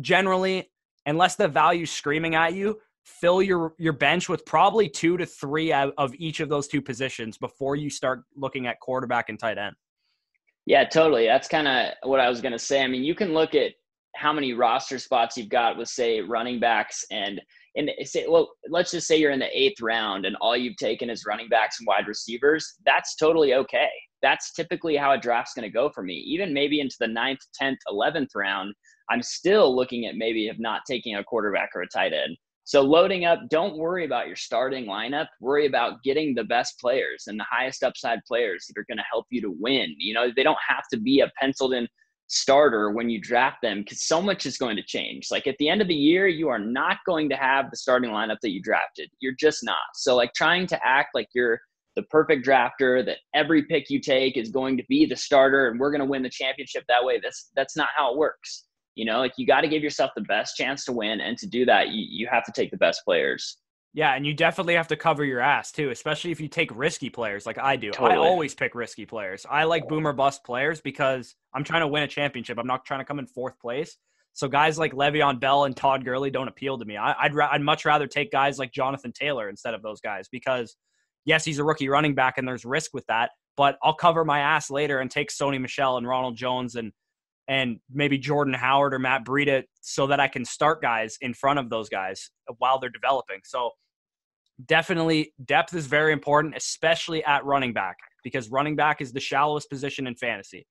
generally, 0.00 0.70
unless 1.06 1.36
the 1.36 1.48
value's 1.48 1.90
screaming 1.90 2.34
at 2.34 2.54
you, 2.54 2.80
fill 3.04 3.42
your 3.42 3.74
your 3.78 3.92
bench 3.92 4.28
with 4.28 4.44
probably 4.46 4.88
two 4.88 5.16
to 5.18 5.26
three 5.26 5.72
of 5.72 6.14
each 6.16 6.40
of 6.40 6.48
those 6.48 6.66
two 6.66 6.80
positions 6.80 7.36
before 7.38 7.76
you 7.76 7.90
start 7.90 8.22
looking 8.36 8.66
at 8.66 8.80
quarterback 8.80 9.28
and 9.28 9.38
tight 9.38 9.58
end. 9.58 9.76
Yeah, 10.66 10.84
totally. 10.84 11.26
That's 11.26 11.48
kind 11.48 11.68
of 11.68 11.92
what 12.08 12.20
I 12.20 12.28
was 12.28 12.40
going 12.40 12.52
to 12.52 12.58
say. 12.58 12.82
I 12.82 12.86
mean, 12.86 13.04
you 13.04 13.14
can 13.14 13.34
look 13.34 13.54
at 13.54 13.72
how 14.16 14.32
many 14.32 14.52
roster 14.52 14.98
spots 14.98 15.36
you've 15.36 15.48
got 15.48 15.76
with 15.76 15.88
say 15.88 16.20
running 16.20 16.60
backs 16.60 17.04
and 17.10 17.40
and 17.76 17.90
say 18.04 18.26
well 18.28 18.50
let's 18.68 18.92
just 18.92 19.06
say 19.06 19.16
you're 19.16 19.32
in 19.32 19.40
the 19.40 19.58
eighth 19.58 19.80
round 19.80 20.24
and 20.24 20.36
all 20.40 20.56
you've 20.56 20.76
taken 20.76 21.10
is 21.10 21.24
running 21.26 21.48
backs 21.48 21.80
and 21.80 21.86
wide 21.86 22.06
receivers 22.06 22.74
that's 22.86 23.16
totally 23.16 23.54
okay 23.54 23.88
that's 24.22 24.52
typically 24.52 24.96
how 24.96 25.12
a 25.12 25.18
draft's 25.18 25.54
going 25.54 25.68
to 25.68 25.72
go 25.72 25.90
for 25.90 26.02
me 26.02 26.14
even 26.14 26.54
maybe 26.54 26.80
into 26.80 26.96
the 27.00 27.08
ninth 27.08 27.40
10th 27.60 27.78
11th 27.88 28.28
round 28.36 28.72
i'm 29.10 29.22
still 29.22 29.74
looking 29.74 30.06
at 30.06 30.14
maybe 30.14 30.48
of 30.48 30.60
not 30.60 30.82
taking 30.86 31.16
a 31.16 31.24
quarterback 31.24 31.70
or 31.74 31.82
a 31.82 31.88
tight 31.88 32.12
end 32.12 32.36
so 32.64 32.80
loading 32.80 33.24
up 33.24 33.40
don't 33.50 33.76
worry 33.76 34.04
about 34.04 34.26
your 34.26 34.36
starting 34.36 34.86
lineup 34.86 35.26
worry 35.40 35.66
about 35.66 36.02
getting 36.02 36.34
the 36.34 36.44
best 36.44 36.78
players 36.80 37.24
and 37.26 37.38
the 37.38 37.46
highest 37.48 37.82
upside 37.82 38.20
players 38.26 38.66
that 38.66 38.80
are 38.80 38.86
going 38.88 38.98
to 38.98 39.04
help 39.10 39.26
you 39.30 39.40
to 39.40 39.54
win 39.58 39.94
you 39.98 40.14
know 40.14 40.28
they 40.34 40.42
don't 40.42 40.58
have 40.66 40.84
to 40.92 40.98
be 40.98 41.20
a 41.20 41.30
penciled 41.38 41.74
in 41.74 41.86
starter 42.28 42.90
when 42.90 43.08
you 43.10 43.20
draft 43.20 43.58
them 43.62 43.80
because 43.80 44.02
so 44.02 44.20
much 44.20 44.46
is 44.46 44.56
going 44.56 44.76
to 44.76 44.82
change. 44.82 45.28
Like 45.30 45.46
at 45.46 45.56
the 45.58 45.68
end 45.68 45.80
of 45.80 45.88
the 45.88 45.94
year, 45.94 46.26
you 46.26 46.48
are 46.48 46.58
not 46.58 46.98
going 47.06 47.28
to 47.30 47.36
have 47.36 47.70
the 47.70 47.76
starting 47.76 48.10
lineup 48.10 48.38
that 48.42 48.50
you 48.50 48.62
drafted. 48.62 49.10
You're 49.20 49.34
just 49.38 49.62
not. 49.62 49.76
So, 49.94 50.16
like 50.16 50.32
trying 50.34 50.66
to 50.68 50.86
act 50.86 51.10
like 51.14 51.28
you're 51.34 51.60
the 51.96 52.02
perfect 52.04 52.46
drafter, 52.46 53.04
that 53.06 53.18
every 53.34 53.64
pick 53.64 53.88
you 53.88 54.00
take 54.00 54.36
is 54.36 54.50
going 54.50 54.76
to 54.76 54.84
be 54.88 55.06
the 55.06 55.16
starter 55.16 55.68
and 55.68 55.78
we're 55.78 55.90
going 55.90 56.00
to 56.00 56.06
win 56.06 56.22
the 56.22 56.30
championship 56.30 56.84
that 56.88 57.04
way. 57.04 57.20
That's 57.22 57.50
that's 57.54 57.76
not 57.76 57.88
how 57.96 58.12
it 58.12 58.18
works. 58.18 58.64
You 58.94 59.04
know, 59.04 59.18
like 59.18 59.32
you 59.36 59.46
got 59.46 59.62
to 59.62 59.68
give 59.68 59.82
yourself 59.82 60.12
the 60.14 60.22
best 60.22 60.56
chance 60.56 60.84
to 60.84 60.92
win, 60.92 61.20
and 61.20 61.36
to 61.38 61.46
do 61.46 61.64
that, 61.66 61.88
you, 61.88 62.06
you 62.08 62.28
have 62.30 62.44
to 62.44 62.52
take 62.52 62.70
the 62.70 62.76
best 62.76 63.02
players. 63.04 63.58
Yeah, 63.92 64.14
and 64.14 64.26
you 64.26 64.34
definitely 64.34 64.74
have 64.74 64.88
to 64.88 64.96
cover 64.96 65.24
your 65.24 65.40
ass 65.40 65.70
too, 65.70 65.90
especially 65.90 66.32
if 66.32 66.40
you 66.40 66.48
take 66.48 66.76
risky 66.76 67.10
players 67.10 67.46
like 67.46 67.58
I 67.58 67.76
do. 67.76 67.92
Totally. 67.92 68.14
I 68.14 68.16
always 68.16 68.52
pick 68.52 68.74
risky 68.74 69.06
players. 69.06 69.46
I 69.48 69.64
like 69.64 69.86
boomer 69.88 70.12
bust 70.12 70.42
players 70.44 70.80
because 70.80 71.36
I'm 71.54 71.62
trying 71.62 71.82
to 71.82 71.86
win 71.86 72.02
a 72.02 72.08
championship. 72.08 72.58
I'm 72.58 72.66
not 72.66 72.84
trying 72.84 73.00
to 73.00 73.04
come 73.04 73.20
in 73.20 73.26
fourth 73.28 73.58
place. 73.60 73.96
So 74.32 74.48
guys 74.48 74.78
like 74.78 74.92
Le'Veon 74.94 75.38
Bell 75.38 75.64
and 75.64 75.76
Todd 75.76 76.04
Gurley 76.04 76.32
don't 76.32 76.48
appeal 76.48 76.76
to 76.76 76.84
me. 76.84 76.96
I, 76.96 77.14
would 77.22 77.34
ra- 77.34 77.50
I'd 77.52 77.62
much 77.62 77.84
rather 77.84 78.08
take 78.08 78.32
guys 78.32 78.58
like 78.58 78.72
Jonathan 78.72 79.12
Taylor 79.12 79.48
instead 79.48 79.74
of 79.74 79.82
those 79.82 80.00
guys 80.00 80.26
because 80.28 80.74
yes, 81.24 81.44
he's 81.44 81.60
a 81.60 81.64
rookie 81.64 81.88
running 81.88 82.16
back 82.16 82.36
and 82.36 82.46
there's 82.46 82.64
risk 82.64 82.92
with 82.94 83.06
that, 83.06 83.30
but 83.56 83.78
I'll 83.80 83.94
cover 83.94 84.24
my 84.24 84.40
ass 84.40 84.70
later 84.70 84.98
and 84.98 85.08
take 85.08 85.30
Sony 85.30 85.60
Michel 85.60 85.98
and 85.98 86.08
Ronald 86.08 86.36
Jones 86.36 86.74
and 86.74 86.92
and 87.48 87.78
maybe 87.92 88.18
Jordan 88.18 88.54
Howard 88.54 88.94
or 88.94 88.98
Matt 88.98 89.24
Breida 89.24 89.64
so 89.80 90.06
that 90.06 90.20
I 90.20 90.28
can 90.28 90.44
start 90.44 90.80
guys 90.80 91.18
in 91.20 91.34
front 91.34 91.58
of 91.58 91.68
those 91.70 91.88
guys 91.88 92.30
while 92.58 92.78
they're 92.78 92.90
developing. 92.90 93.40
So 93.44 93.70
definitely 94.66 95.32
depth 95.44 95.74
is 95.74 95.86
very 95.86 96.12
important, 96.12 96.56
especially 96.56 97.24
at 97.24 97.44
running 97.44 97.72
back, 97.72 97.96
because 98.22 98.48
running 98.48 98.76
back 98.76 99.00
is 99.00 99.12
the 99.12 99.20
shallowest 99.20 99.68
position 99.68 100.06
in 100.06 100.14
fantasy. 100.14 100.66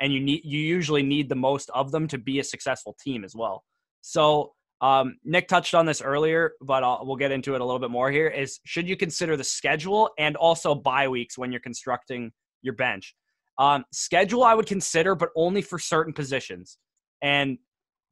And 0.00 0.12
you 0.12 0.20
need 0.20 0.42
you 0.44 0.60
usually 0.60 1.02
need 1.02 1.28
the 1.28 1.34
most 1.36 1.70
of 1.74 1.90
them 1.90 2.06
to 2.08 2.18
be 2.18 2.38
a 2.38 2.44
successful 2.44 2.94
team 3.02 3.24
as 3.24 3.34
well. 3.34 3.64
So 4.02 4.52
um, 4.82 5.16
Nick 5.24 5.48
touched 5.48 5.74
on 5.74 5.86
this 5.86 6.02
earlier, 6.02 6.52
but 6.60 6.84
I'll, 6.84 7.00
we'll 7.06 7.16
get 7.16 7.32
into 7.32 7.54
it 7.54 7.62
a 7.62 7.64
little 7.64 7.78
bit 7.78 7.90
more 7.90 8.10
here. 8.10 8.28
Is 8.28 8.60
should 8.64 8.88
you 8.88 8.96
consider 8.96 9.36
the 9.36 9.44
schedule 9.44 10.10
and 10.18 10.36
also 10.36 10.74
bye 10.74 11.08
weeks 11.08 11.38
when 11.38 11.50
you're 11.50 11.62
constructing 11.62 12.30
your 12.60 12.74
bench? 12.74 13.14
Um, 13.58 13.84
schedule 13.92 14.44
I 14.44 14.54
would 14.54 14.66
consider, 14.66 15.14
but 15.14 15.30
only 15.36 15.62
for 15.62 15.78
certain 15.78 16.12
positions. 16.12 16.78
And 17.22 17.58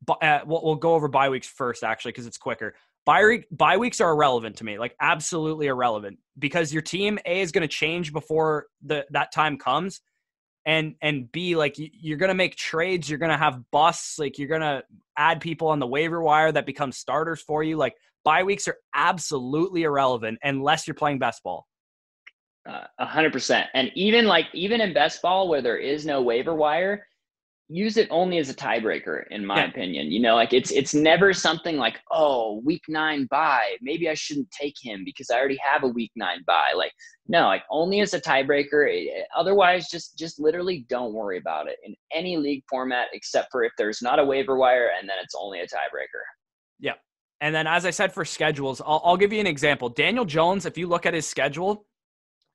uh, 0.08 0.40
we'll, 0.46 0.62
we'll 0.64 0.74
go 0.76 0.94
over 0.94 1.08
bye 1.08 1.28
weeks 1.28 1.46
first, 1.46 1.84
actually, 1.84 2.12
because 2.12 2.26
it's 2.26 2.38
quicker. 2.38 2.74
Bye, 3.06 3.44
bye 3.50 3.76
weeks 3.76 4.00
are 4.00 4.12
irrelevant 4.12 4.56
to 4.56 4.64
me, 4.64 4.78
like 4.78 4.94
absolutely 5.00 5.66
irrelevant, 5.66 6.18
because 6.38 6.72
your 6.72 6.80
team 6.82 7.18
A 7.26 7.40
is 7.42 7.52
going 7.52 7.62
to 7.62 7.68
change 7.68 8.12
before 8.12 8.66
the 8.82 9.04
that 9.10 9.30
time 9.30 9.58
comes, 9.58 10.00
and 10.64 10.94
and 11.02 11.30
B 11.30 11.54
like 11.54 11.74
you're 11.76 12.16
going 12.16 12.30
to 12.30 12.34
make 12.34 12.56
trades, 12.56 13.10
you're 13.10 13.18
going 13.18 13.30
to 13.30 13.36
have 13.36 13.60
busts, 13.70 14.18
like 14.18 14.38
you're 14.38 14.48
going 14.48 14.62
to 14.62 14.82
add 15.18 15.42
people 15.42 15.68
on 15.68 15.80
the 15.80 15.86
waiver 15.86 16.22
wire 16.22 16.50
that 16.50 16.64
become 16.64 16.92
starters 16.92 17.42
for 17.42 17.62
you. 17.62 17.76
Like 17.76 17.94
bye 18.24 18.42
weeks 18.42 18.66
are 18.68 18.78
absolutely 18.94 19.82
irrelevant 19.82 20.38
unless 20.42 20.86
you're 20.86 20.94
playing 20.94 21.18
best 21.18 21.42
ball. 21.42 21.66
Uh, 22.66 22.86
a 22.98 23.04
hundred 23.04 23.32
percent, 23.32 23.68
and 23.74 23.90
even 23.94 24.26
like 24.26 24.46
even 24.54 24.80
in 24.80 24.94
best 24.94 25.20
ball 25.20 25.48
where 25.48 25.60
there 25.60 25.76
is 25.76 26.06
no 26.06 26.22
waiver 26.22 26.54
wire, 26.54 27.06
use 27.68 27.96
it 27.96 28.08
only 28.10 28.38
as 28.38 28.50
a 28.50 28.54
tiebreaker 28.54 29.24
in 29.30 29.44
my 29.44 29.62
yeah. 29.62 29.68
opinion. 29.68 30.10
You 30.10 30.20
know 30.20 30.34
like 30.34 30.52
it's 30.52 30.70
it's 30.70 30.94
never 30.94 31.32
something 31.32 31.76
like 31.76 31.98
oh 32.10 32.60
week 32.64 32.82
nine 32.88 33.26
bye. 33.30 33.76
Maybe 33.80 34.08
i 34.08 34.14
shouldn't 34.14 34.50
take 34.50 34.74
him 34.80 35.02
because 35.04 35.30
i 35.30 35.38
already 35.38 35.58
have 35.62 35.82
a 35.82 35.88
week 35.88 36.12
nine 36.14 36.42
bye. 36.46 36.72
Like 36.76 36.92
no 37.26 37.46
like 37.46 37.62
only 37.70 38.00
as 38.00 38.12
a 38.12 38.20
tiebreaker. 38.20 39.06
Otherwise 39.36 39.88
just 39.88 40.18
just 40.18 40.38
literally 40.38 40.84
don't 40.88 41.14
worry 41.14 41.38
about 41.38 41.68
it 41.68 41.78
in 41.84 41.94
any 42.12 42.36
league 42.36 42.64
format 42.68 43.08
except 43.12 43.48
for 43.50 43.64
if 43.64 43.72
there's 43.78 44.02
not 44.02 44.18
a 44.18 44.24
waiver 44.24 44.56
wire 44.56 44.90
and 44.98 45.08
then 45.08 45.16
it's 45.22 45.34
only 45.34 45.60
a 45.60 45.64
tiebreaker. 45.64 46.22
Yeah. 46.80 46.94
And 47.40 47.54
then 47.54 47.66
as 47.66 47.86
i 47.86 47.90
said 47.90 48.12
for 48.12 48.26
schedules 48.26 48.82
I'll, 48.84 49.00
I'll 49.04 49.16
give 49.16 49.32
you 49.32 49.40
an 49.40 49.46
example. 49.46 49.88
Daniel 49.88 50.26
jones 50.26 50.66
if 50.66 50.76
you 50.76 50.86
look 50.86 51.06
at 51.06 51.14
his 51.14 51.26
schedule 51.26 51.86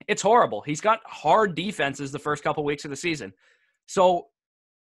it's 0.09 0.21
horrible 0.21 0.61
he's 0.61 0.81
got 0.81 0.99
hard 1.05 1.55
defenses 1.55 2.11
the 2.11 2.19
first 2.19 2.43
couple 2.43 2.63
weeks 2.63 2.83
of 2.83 2.91
the 2.91 2.97
season 2.97 3.31
so 3.85 4.27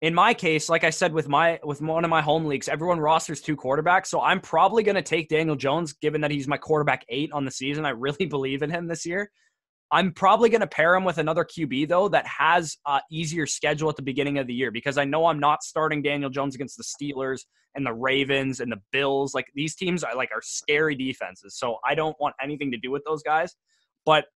in 0.03 0.15
my 0.15 0.33
case, 0.33 0.71
like 0.71 0.83
I 0.83 0.91
said 0.91 1.13
with 1.13 1.29
my 1.29 1.61
with 1.63 1.83
one 1.83 2.05
of 2.05 2.11
my 2.11 2.23
home 2.23 2.47
leagues, 2.47 2.69
everyone 2.69 2.99
rosters 2.99 3.41
two 3.41 3.57
quarterbacks, 3.57 4.07
so 4.07 4.21
I'm 4.23 4.41
probably 4.41 4.83
going 4.83 4.95
to 4.95 5.03
take 5.03 5.29
Daniel 5.29 5.57
Jones, 5.57 5.93
given 5.93 6.23
that 6.23 6.31
he's 6.31 6.49
my 6.49 6.57
quarterback 6.57 7.05
eight 7.11 7.31
on 7.33 7.45
the 7.45 7.51
season. 7.51 7.85
I 7.85 7.91
really 7.91 8.27
believe 8.31 8.63
in 8.63 8.71
him 8.71 8.87
this 8.87 9.05
year. 9.05 9.31
I'm 9.93 10.13
probably 10.13 10.49
going 10.49 10.61
to 10.61 10.69
pair 10.69 10.95
him 10.95 11.05
with 11.05 11.19
another 11.19 11.45
QB 11.45 11.89
though 11.89 12.09
that 12.09 12.27
has 12.27 12.79
a 12.87 13.01
easier 13.11 13.47
schedule 13.47 13.91
at 13.91 13.97
the 13.97 14.03
beginning 14.03 14.39
of 14.39 14.47
the 14.47 14.55
year 14.55 14.71
because 14.71 14.97
I 14.97 15.05
know 15.05 15.27
I'm 15.27 15.41
not 15.41 15.63
starting 15.65 16.01
Daniel 16.01 16.31
Jones 16.31 16.55
against 16.55 16.79
the 16.79 16.85
Steelers 16.85 17.41
and 17.75 17.85
the 17.85 17.93
Ravens 17.93 18.61
and 18.61 18.71
the 18.71 18.81
Bills. 18.93 19.35
Like 19.35 19.49
these 19.55 19.75
teams 19.75 20.05
are 20.05 20.15
like 20.15 20.31
are 20.33 20.43
scary 20.43 20.95
defenses, 20.95 21.59
so 21.59 21.77
I 21.87 21.95
don't 21.95 22.17
want 22.21 22.37
anything 22.43 22.71
to 22.71 22.79
do 22.79 22.91
with 22.91 23.03
those 23.05 23.23
guys. 23.23 23.55
But 24.07 24.27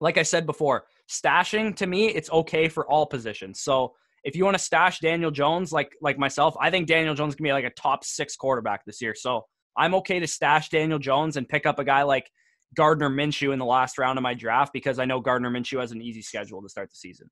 like 0.00 0.18
I 0.18 0.22
said 0.22 0.46
before, 0.46 0.84
stashing 1.08 1.76
to 1.76 1.86
me 1.86 2.08
it's 2.08 2.30
okay 2.30 2.68
for 2.68 2.88
all 2.90 3.06
positions. 3.06 3.60
So 3.60 3.94
if 4.24 4.36
you 4.36 4.44
want 4.44 4.56
to 4.56 4.62
stash 4.62 5.00
Daniel 5.00 5.30
Jones 5.30 5.72
like 5.72 5.94
like 6.00 6.18
myself, 6.18 6.56
I 6.60 6.70
think 6.70 6.86
Daniel 6.86 7.14
Jones 7.14 7.34
can 7.34 7.44
be 7.44 7.52
like 7.52 7.64
a 7.64 7.70
top 7.70 8.04
six 8.04 8.36
quarterback 8.36 8.84
this 8.84 9.00
year. 9.00 9.14
So 9.14 9.46
I'm 9.76 9.94
okay 9.96 10.20
to 10.20 10.26
stash 10.26 10.68
Daniel 10.68 10.98
Jones 10.98 11.36
and 11.36 11.48
pick 11.48 11.66
up 11.66 11.78
a 11.78 11.84
guy 11.84 12.02
like 12.02 12.30
Gardner 12.74 13.10
Minshew 13.10 13.52
in 13.52 13.58
the 13.58 13.64
last 13.64 13.98
round 13.98 14.18
of 14.18 14.22
my 14.22 14.34
draft 14.34 14.72
because 14.72 14.98
I 14.98 15.04
know 15.04 15.20
Gardner 15.20 15.50
Minshew 15.50 15.80
has 15.80 15.92
an 15.92 16.02
easy 16.02 16.22
schedule 16.22 16.62
to 16.62 16.68
start 16.68 16.90
the 16.90 16.96
season. 16.96 17.30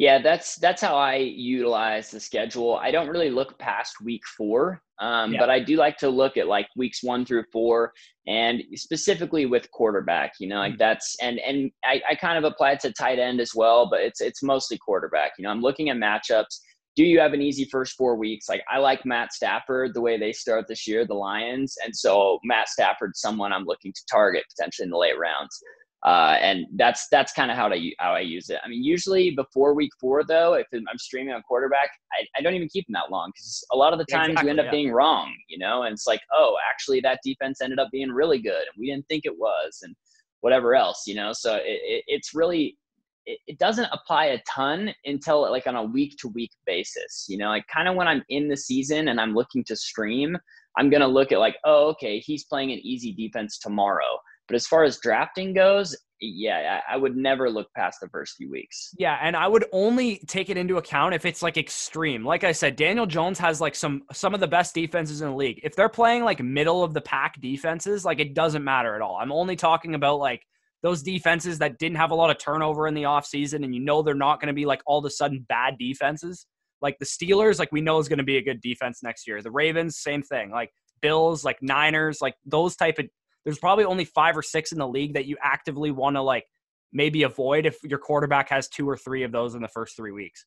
Yeah, 0.00 0.18
that's 0.18 0.56
that's 0.56 0.80
how 0.80 0.96
I 0.96 1.16
utilize 1.16 2.10
the 2.10 2.20
schedule. 2.20 2.76
I 2.76 2.90
don't 2.90 3.10
really 3.10 3.28
look 3.28 3.58
past 3.58 4.00
week 4.02 4.22
four, 4.34 4.80
um, 4.98 5.34
yeah. 5.34 5.40
but 5.40 5.50
I 5.50 5.60
do 5.60 5.76
like 5.76 5.98
to 5.98 6.08
look 6.08 6.38
at 6.38 6.48
like 6.48 6.68
weeks 6.74 7.02
one 7.02 7.26
through 7.26 7.44
four, 7.52 7.92
and 8.26 8.62
specifically 8.76 9.44
with 9.44 9.70
quarterback. 9.72 10.32
You 10.40 10.48
know, 10.48 10.56
like 10.56 10.72
mm-hmm. 10.72 10.78
that's 10.78 11.18
and 11.20 11.38
and 11.40 11.70
I, 11.84 12.00
I 12.12 12.14
kind 12.14 12.42
of 12.42 12.50
apply 12.50 12.70
it 12.72 12.80
to 12.80 12.92
tight 12.94 13.18
end 13.18 13.42
as 13.42 13.54
well, 13.54 13.90
but 13.90 14.00
it's 14.00 14.22
it's 14.22 14.42
mostly 14.42 14.78
quarterback. 14.78 15.32
You 15.36 15.42
know, 15.42 15.50
I'm 15.50 15.60
looking 15.60 15.90
at 15.90 15.98
matchups. 15.98 16.60
Do 16.96 17.04
you 17.04 17.20
have 17.20 17.34
an 17.34 17.42
easy 17.42 17.66
first 17.66 17.94
four 17.98 18.16
weeks? 18.16 18.48
Like 18.48 18.62
I 18.72 18.78
like 18.78 19.04
Matt 19.04 19.34
Stafford 19.34 19.92
the 19.92 20.00
way 20.00 20.18
they 20.18 20.32
start 20.32 20.64
this 20.66 20.88
year, 20.88 21.04
the 21.04 21.12
Lions, 21.12 21.76
and 21.84 21.94
so 21.94 22.38
Matt 22.42 22.70
Stafford's 22.70 23.20
someone 23.20 23.52
I'm 23.52 23.66
looking 23.66 23.92
to 23.92 24.00
target 24.10 24.44
potentially 24.56 24.86
in 24.86 24.90
the 24.92 24.96
late 24.96 25.18
rounds. 25.18 25.60
Uh, 26.02 26.38
and 26.40 26.66
that's 26.76 27.08
that's 27.08 27.32
kind 27.32 27.50
of 27.50 27.58
how 27.58 27.68
I 27.68 27.92
how 27.98 28.14
I 28.14 28.20
use 28.20 28.48
it. 28.48 28.58
I 28.64 28.68
mean, 28.68 28.82
usually 28.82 29.32
before 29.32 29.74
week 29.74 29.90
four, 30.00 30.24
though, 30.24 30.54
if 30.54 30.66
I'm 30.72 30.98
streaming 30.98 31.34
on 31.34 31.42
quarterback, 31.42 31.90
I, 32.12 32.24
I 32.38 32.42
don't 32.42 32.54
even 32.54 32.68
keep 32.68 32.86
them 32.86 32.94
that 32.94 33.10
long 33.10 33.30
because 33.34 33.62
a 33.72 33.76
lot 33.76 33.92
of 33.92 33.98
the 33.98 34.06
times 34.06 34.30
exactly, 34.30 34.46
you 34.46 34.50
end 34.50 34.60
up 34.60 34.66
yeah. 34.66 34.70
being 34.70 34.92
wrong, 34.92 35.34
you 35.48 35.58
know. 35.58 35.82
And 35.82 35.92
it's 35.92 36.06
like, 36.06 36.20
oh, 36.34 36.56
actually, 36.70 37.00
that 37.00 37.20
defense 37.22 37.60
ended 37.60 37.78
up 37.78 37.88
being 37.92 38.10
really 38.10 38.38
good, 38.38 38.62
and 38.62 38.78
we 38.78 38.86
didn't 38.86 39.06
think 39.08 39.26
it 39.26 39.38
was, 39.38 39.80
and 39.82 39.94
whatever 40.40 40.74
else, 40.74 41.06
you 41.06 41.14
know. 41.14 41.32
So 41.34 41.56
it, 41.56 41.64
it, 41.66 42.04
it's 42.06 42.34
really 42.34 42.78
it, 43.26 43.38
it 43.46 43.58
doesn't 43.58 43.88
apply 43.92 44.26
a 44.26 44.42
ton 44.48 44.94
until 45.04 45.50
like 45.50 45.66
on 45.66 45.76
a 45.76 45.84
week 45.84 46.16
to 46.20 46.28
week 46.28 46.52
basis. 46.66 47.26
You 47.28 47.36
know, 47.36 47.48
like 47.48 47.66
kind 47.66 47.88
of 47.88 47.94
when 47.94 48.08
I'm 48.08 48.22
in 48.30 48.48
the 48.48 48.56
season 48.56 49.08
and 49.08 49.20
I'm 49.20 49.34
looking 49.34 49.64
to 49.64 49.76
stream, 49.76 50.36
I'm 50.78 50.88
going 50.90 51.02
to 51.02 51.06
look 51.06 51.32
at 51.32 51.38
like, 51.38 51.56
oh, 51.64 51.88
okay, 51.90 52.20
he's 52.20 52.44
playing 52.44 52.72
an 52.72 52.78
easy 52.78 53.12
defense 53.12 53.58
tomorrow. 53.58 54.18
But 54.50 54.56
as 54.56 54.66
far 54.66 54.82
as 54.82 54.98
drafting 54.98 55.54
goes, 55.54 55.96
yeah, 56.20 56.80
I 56.90 56.96
would 56.96 57.16
never 57.16 57.48
look 57.48 57.68
past 57.76 57.98
the 58.02 58.08
first 58.08 58.34
few 58.36 58.50
weeks. 58.50 58.90
Yeah, 58.98 59.16
and 59.22 59.36
I 59.36 59.46
would 59.46 59.64
only 59.72 60.18
take 60.26 60.50
it 60.50 60.56
into 60.56 60.76
account 60.76 61.14
if 61.14 61.24
it's 61.24 61.40
like 61.40 61.56
extreme. 61.56 62.24
Like 62.24 62.42
I 62.42 62.50
said, 62.50 62.74
Daniel 62.74 63.06
Jones 63.06 63.38
has 63.38 63.60
like 63.60 63.76
some 63.76 64.02
some 64.12 64.34
of 64.34 64.40
the 64.40 64.48
best 64.48 64.74
defenses 64.74 65.22
in 65.22 65.28
the 65.28 65.36
league. 65.36 65.60
If 65.62 65.76
they're 65.76 65.88
playing 65.88 66.24
like 66.24 66.42
middle 66.42 66.82
of 66.82 66.94
the 66.94 67.00
pack 67.00 67.40
defenses, 67.40 68.04
like 68.04 68.18
it 68.18 68.34
doesn't 68.34 68.64
matter 68.64 68.96
at 68.96 69.02
all. 69.02 69.18
I'm 69.20 69.30
only 69.30 69.54
talking 69.54 69.94
about 69.94 70.18
like 70.18 70.42
those 70.82 71.00
defenses 71.00 71.60
that 71.60 71.78
didn't 71.78 71.98
have 71.98 72.10
a 72.10 72.16
lot 72.16 72.30
of 72.30 72.38
turnover 72.38 72.88
in 72.88 72.94
the 72.94 73.04
offseason 73.04 73.64
and 73.64 73.72
you 73.72 73.80
know 73.80 74.02
they're 74.02 74.14
not 74.14 74.40
going 74.40 74.48
to 74.48 74.54
be 74.54 74.66
like 74.66 74.82
all 74.86 74.98
of 74.98 75.04
a 75.04 75.10
sudden 75.10 75.46
bad 75.48 75.76
defenses. 75.78 76.44
Like 76.82 76.98
the 76.98 77.06
Steelers, 77.06 77.60
like 77.60 77.70
we 77.70 77.82
know 77.82 77.98
is 77.98 78.08
going 78.08 78.18
to 78.18 78.24
be 78.24 78.38
a 78.38 78.42
good 78.42 78.60
defense 78.60 79.00
next 79.02 79.28
year. 79.28 79.40
The 79.42 79.50
Ravens, 79.50 79.98
same 79.98 80.22
thing. 80.22 80.50
Like 80.50 80.70
Bills, 81.00 81.44
like 81.44 81.62
Niners, 81.62 82.18
like 82.20 82.34
those 82.44 82.76
type 82.76 82.98
of 82.98 83.06
there's 83.44 83.58
probably 83.58 83.84
only 83.84 84.04
5 84.04 84.36
or 84.36 84.42
6 84.42 84.72
in 84.72 84.78
the 84.78 84.88
league 84.88 85.14
that 85.14 85.26
you 85.26 85.36
actively 85.42 85.90
want 85.90 86.16
to 86.16 86.22
like 86.22 86.46
maybe 86.92 87.22
avoid 87.22 87.66
if 87.66 87.78
your 87.82 87.98
quarterback 87.98 88.48
has 88.50 88.68
two 88.68 88.88
or 88.88 88.96
three 88.96 89.22
of 89.22 89.32
those 89.32 89.54
in 89.54 89.62
the 89.62 89.68
first 89.68 89.96
3 89.96 90.12
weeks. 90.12 90.44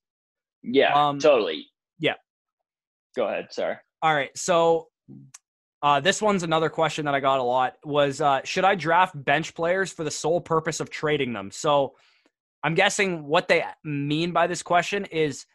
Yeah, 0.62 0.94
um, 0.94 1.20
totally. 1.20 1.66
Yeah. 2.00 2.16
Go 3.16 3.28
ahead, 3.28 3.48
sorry. 3.52 3.78
All 4.02 4.14
right. 4.14 4.36
So 4.38 4.88
uh, 5.82 6.00
this 6.00 6.22
one's 6.22 6.44
another 6.44 6.70
question 6.70 7.06
that 7.06 7.14
I 7.14 7.20
got 7.20 7.40
a 7.40 7.44
lot 7.44 7.76
was 7.84 8.22
uh, 8.22 8.42
should 8.44 8.64
I 8.64 8.76
draft 8.76 9.22
bench 9.22 9.54
players 9.54 9.92
for 9.92 10.04
the 10.04 10.12
sole 10.12 10.40
purpose 10.40 10.80
of 10.80 10.90
trading 10.90 11.34
them? 11.34 11.52
So 11.52 11.96
I'm 12.64 12.74
guessing 12.74 13.26
what 13.26 13.50
they 13.50 13.64
mean 13.84 14.32
by 14.32 14.48
this 14.48 14.64
question 14.64 15.06
is 15.06 15.46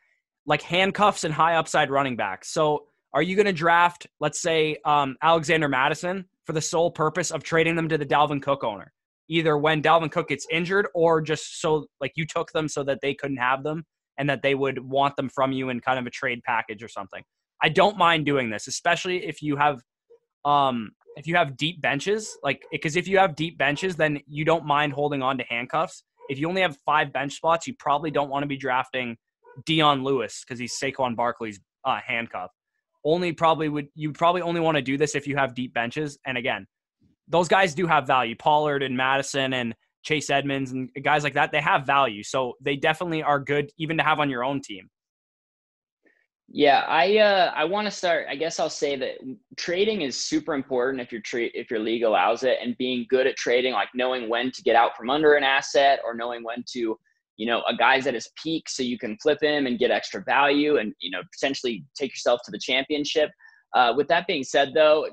like 0.47 0.61
handcuffs 0.63 1.25
and 1.25 1.33
high 1.33 1.55
upside 1.55 1.91
running 1.91 2.17
backs. 2.17 2.51
So 2.51 2.85
are 3.13 3.23
you 3.23 3.37
going 3.37 3.47
to 3.47 3.53
draft, 3.53 4.07
let's 4.21 4.41
say, 4.41 4.77
um, 4.85 5.17
Alexander 5.23 5.69
Mattison 5.69 6.27
for 6.45 6.53
the 6.53 6.61
sole 6.61 6.91
purpose 6.91 7.31
of 7.31 7.43
trading 7.43 7.77
them 7.77 7.89
to 7.89 7.99
the 7.99 8.07
Dalvin 8.07 8.43
Cook 8.43 8.65
owner? 8.65 8.93
Either 9.29 9.59
when 9.59 9.83
Dalvin 9.83 10.11
Cook 10.11 10.29
gets 10.29 10.47
injured 10.51 10.89
or 10.95 11.21
just 11.21 11.61
so 11.61 11.87
like 12.01 12.13
you 12.17 12.27
took 12.27 12.51
them 12.53 12.69
so 12.69 12.83
that 12.85 12.99
they 13.03 13.15
couldn't 13.15 13.37
have 13.37 13.63
them 13.63 13.85
and 14.19 14.29
that 14.29 14.43
they 14.43 14.55
would 14.55 14.79
want 14.79 15.17
them 15.17 15.29
from 15.29 15.53
you 15.53 15.69
in 15.69 15.81
kind 15.81 15.99
of 15.99 16.07
a 16.07 16.11
trade 16.11 16.41
package 16.45 16.83
or 16.83 16.89
something. 16.89 17.23
I 17.63 17.69
don't 17.69 17.97
mind 17.97 18.27
doing 18.27 18.51
this, 18.51 18.67
especially 18.67 19.27
if 19.27 19.43
you 19.43 19.57
have 19.57 19.81
um, 20.45 20.91
if 21.17 21.27
you 21.27 21.35
have 21.35 21.57
deep 21.57 21.81
benches, 21.81 22.39
like 22.43 22.63
because 22.71 22.97
if 22.97 23.09
you 23.09 23.19
have 23.19 23.35
deep 23.35 23.59
benches, 23.59 23.97
then 23.97 24.21
you 24.27 24.45
don't 24.45 24.65
mind 24.65 24.93
holding 24.93 25.23
on 25.23 25.37
to 25.39 25.45
handcuffs. 25.45 26.05
If 26.29 26.39
you 26.39 26.49
only 26.49 26.63
have 26.63 26.77
five 26.87 27.13
bench 27.13 27.35
spots, 27.35 27.67
you 27.67 27.75
probably 27.79 28.11
don't 28.11 28.29
want 28.29 28.45
to 28.45 28.47
be 28.47 28.57
drafting 28.57 29.17
Dion 29.67 30.05
Lewis 30.05 30.45
because 30.45 30.59
he's 30.59 30.79
Saquon 30.79 31.17
Barkley's 31.17 31.61
uh, 31.85 31.99
handcuff. 32.07 32.51
Only 33.09 33.33
probably 33.33 33.71
would 33.71 33.89
you 33.95 34.13
probably 34.13 34.43
only 34.43 34.61
want 34.61 34.77
to 34.77 34.83
do 34.83 34.99
this 34.99 35.15
if 35.15 35.27
you 35.27 35.35
have 35.37 35.55
deep 35.55 35.73
benches. 35.73 36.19
And 36.27 36.37
again, 36.37 36.67
those 37.27 37.49
guys 37.49 37.75
do 37.75 37.87
have 37.87 38.07
value. 38.07 38.37
Pollard 38.37 38.83
and 38.83 38.95
Mattison 38.95 39.55
and 39.55 39.75
Chase 40.03 40.29
Edmonds 40.29 40.73
and 40.73 40.91
guys 41.03 41.25
like 41.25 41.33
that, 41.33 41.51
they 41.51 41.63
have 41.63 41.87
value. 41.87 42.23
So 42.23 42.53
they 42.61 42.77
definitely 42.77 43.23
are 43.23 43.41
good 43.41 43.71
even 43.79 43.97
to 43.97 44.03
have 44.03 44.21
on 44.21 44.29
your 44.29 44.45
own 44.45 44.61
team. 44.61 44.91
Yeah, 46.51 46.85
I 46.87 47.17
uh, 47.17 47.53
I 47.55 47.65
want 47.65 47.87
to 47.87 47.91
start. 47.91 48.27
I 48.29 48.37
guess 48.37 48.61
I'll 48.61 48.69
say 48.69 48.95
that 48.97 49.17
trading 49.57 50.03
is 50.03 50.17
super 50.17 50.55
important 50.55 51.01
if 51.01 51.11
your 51.11 51.23
trade 51.23 51.53
if 51.55 51.71
your 51.71 51.81
league 51.81 52.03
allows 52.03 52.43
it, 52.43 52.59
and 52.63 52.77
being 52.77 53.07
good 53.09 53.27
at 53.27 53.37
trading, 53.37 53.73
like 53.73 53.89
knowing 53.95 54.29
when 54.29 54.51
to 54.53 54.63
get 54.63 54.77
out 54.77 54.97
from 54.97 55.09
under 55.09 55.35
an 55.35 55.45
asset 55.45 56.01
or 56.05 56.15
knowing 56.15 56.45
when 56.45 56.63
to, 56.73 56.99
you 57.39 57.47
know, 57.47 57.63
a 57.69 57.75
guy's 57.75 58.07
at 58.07 58.15
his 58.15 58.29
peak 58.43 58.69
so 58.69 58.83
you 58.83 58.99
can 58.99 59.17
flip 59.23 59.43
him 59.43 59.67
and 59.67 59.79
get 59.79 59.91
extra 59.91 60.23
value 60.23 60.77
and 60.77 60.93
you 61.01 61.11
know 61.11 61.23
potentially 61.33 61.85
take 61.97 62.11
yourself 62.11 62.41
to 62.45 62.51
the 62.51 62.59
championship. 62.59 63.31
Uh, 63.75 63.93
with 63.95 64.09
that 64.09 64.27
being 64.27 64.43
said, 64.43 64.73
though, 64.75 65.07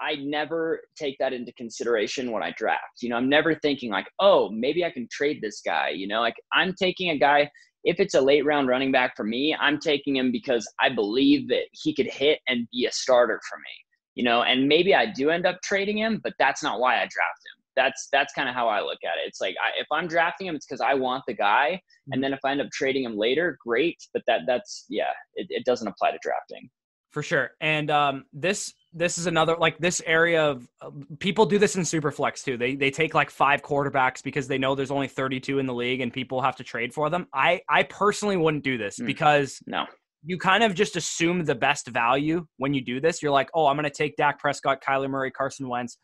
I 0.00 0.16
never 0.16 0.80
take 0.98 1.16
that 1.18 1.34
into 1.34 1.52
consideration 1.52 2.32
when 2.32 2.42
I 2.42 2.54
draft. 2.56 3.02
You 3.02 3.10
know, 3.10 3.16
I'm 3.16 3.28
never 3.28 3.54
thinking 3.54 3.90
like, 3.90 4.06
oh, 4.18 4.50
maybe 4.50 4.82
I 4.84 4.90
can 4.90 5.06
trade 5.10 5.40
this 5.42 5.60
guy. 5.64 5.90
You 5.90 6.08
know, 6.08 6.20
like 6.20 6.36
I'm 6.54 6.74
taking 6.74 7.10
a 7.10 7.18
guy 7.18 7.50
if 7.86 8.00
it's 8.00 8.14
a 8.14 8.20
late 8.20 8.44
round 8.44 8.66
running 8.66 8.90
back 8.90 9.16
for 9.16 9.22
me, 9.22 9.56
I'm 9.58 9.78
taking 9.78 10.16
him 10.16 10.32
because 10.32 10.68
I 10.80 10.88
believe 10.88 11.48
that 11.48 11.62
he 11.70 11.94
could 11.94 12.08
hit 12.08 12.40
and 12.48 12.66
be 12.72 12.84
a 12.84 12.92
starter 12.92 13.40
for 13.48 13.58
me. 13.58 13.70
You 14.16 14.24
know, 14.24 14.42
and 14.42 14.66
maybe 14.66 14.94
I 14.94 15.06
do 15.06 15.30
end 15.30 15.46
up 15.46 15.62
trading 15.62 15.98
him, 15.98 16.20
but 16.22 16.32
that's 16.38 16.62
not 16.62 16.80
why 16.80 16.96
I 16.96 17.06
draft 17.06 17.12
him. 17.12 17.55
That's 17.76 18.08
that's 18.12 18.32
kind 18.32 18.48
of 18.48 18.54
how 18.54 18.68
I 18.68 18.80
look 18.80 18.98
at 19.04 19.18
it. 19.22 19.28
It's 19.28 19.40
like 19.40 19.54
I, 19.62 19.80
if 19.80 19.86
I'm 19.92 20.08
drafting 20.08 20.46
him, 20.46 20.56
it's 20.56 20.66
because 20.66 20.80
I 20.80 20.94
want 20.94 21.24
the 21.26 21.34
guy, 21.34 21.80
and 22.10 22.22
then 22.22 22.32
if 22.32 22.40
I 22.44 22.52
end 22.52 22.60
up 22.60 22.70
trading 22.72 23.04
him 23.04 23.16
later, 23.16 23.56
great. 23.64 23.98
But 24.12 24.22
that 24.26 24.42
that's 24.46 24.86
yeah, 24.88 25.12
it, 25.34 25.46
it 25.50 25.64
doesn't 25.64 25.86
apply 25.86 26.12
to 26.12 26.18
drafting 26.22 26.70
for 27.16 27.22
sure. 27.22 27.52
And 27.62 27.90
um, 27.90 28.26
this 28.34 28.74
this 28.92 29.16
is 29.16 29.24
another 29.24 29.56
like 29.56 29.78
this 29.78 30.02
area 30.04 30.44
of 30.44 30.68
uh, 30.82 30.90
people 31.18 31.46
do 31.46 31.58
this 31.58 31.74
in 31.74 31.80
superflex 31.80 32.44
too. 32.44 32.58
They 32.58 32.74
they 32.74 32.90
take 32.90 33.14
like 33.14 33.30
five 33.30 33.62
quarterbacks 33.62 34.22
because 34.22 34.48
they 34.48 34.58
know 34.58 34.74
there's 34.74 34.90
only 34.90 35.08
32 35.08 35.58
in 35.58 35.64
the 35.64 35.72
league 35.72 36.02
and 36.02 36.12
people 36.12 36.42
have 36.42 36.56
to 36.56 36.62
trade 36.62 36.92
for 36.92 37.08
them. 37.08 37.26
I 37.32 37.62
I 37.70 37.84
personally 37.84 38.36
wouldn't 38.36 38.64
do 38.64 38.76
this 38.76 38.98
mm. 38.98 39.06
because 39.06 39.62
no. 39.66 39.86
You 40.26 40.36
kind 40.36 40.62
of 40.62 40.74
just 40.74 40.96
assume 40.96 41.44
the 41.44 41.54
best 41.54 41.86
value 41.86 42.46
when 42.58 42.74
you 42.74 42.82
do 42.82 43.00
this. 43.00 43.22
You're 43.22 43.32
like, 43.32 43.48
"Oh, 43.54 43.66
I'm 43.66 43.76
going 43.76 43.84
to 43.84 43.90
take 43.90 44.16
Dak 44.16 44.38
Prescott, 44.38 44.82
Kyler 44.82 45.08
Murray, 45.08 45.30
Carson 45.30 45.68
Wentz, 45.68 45.96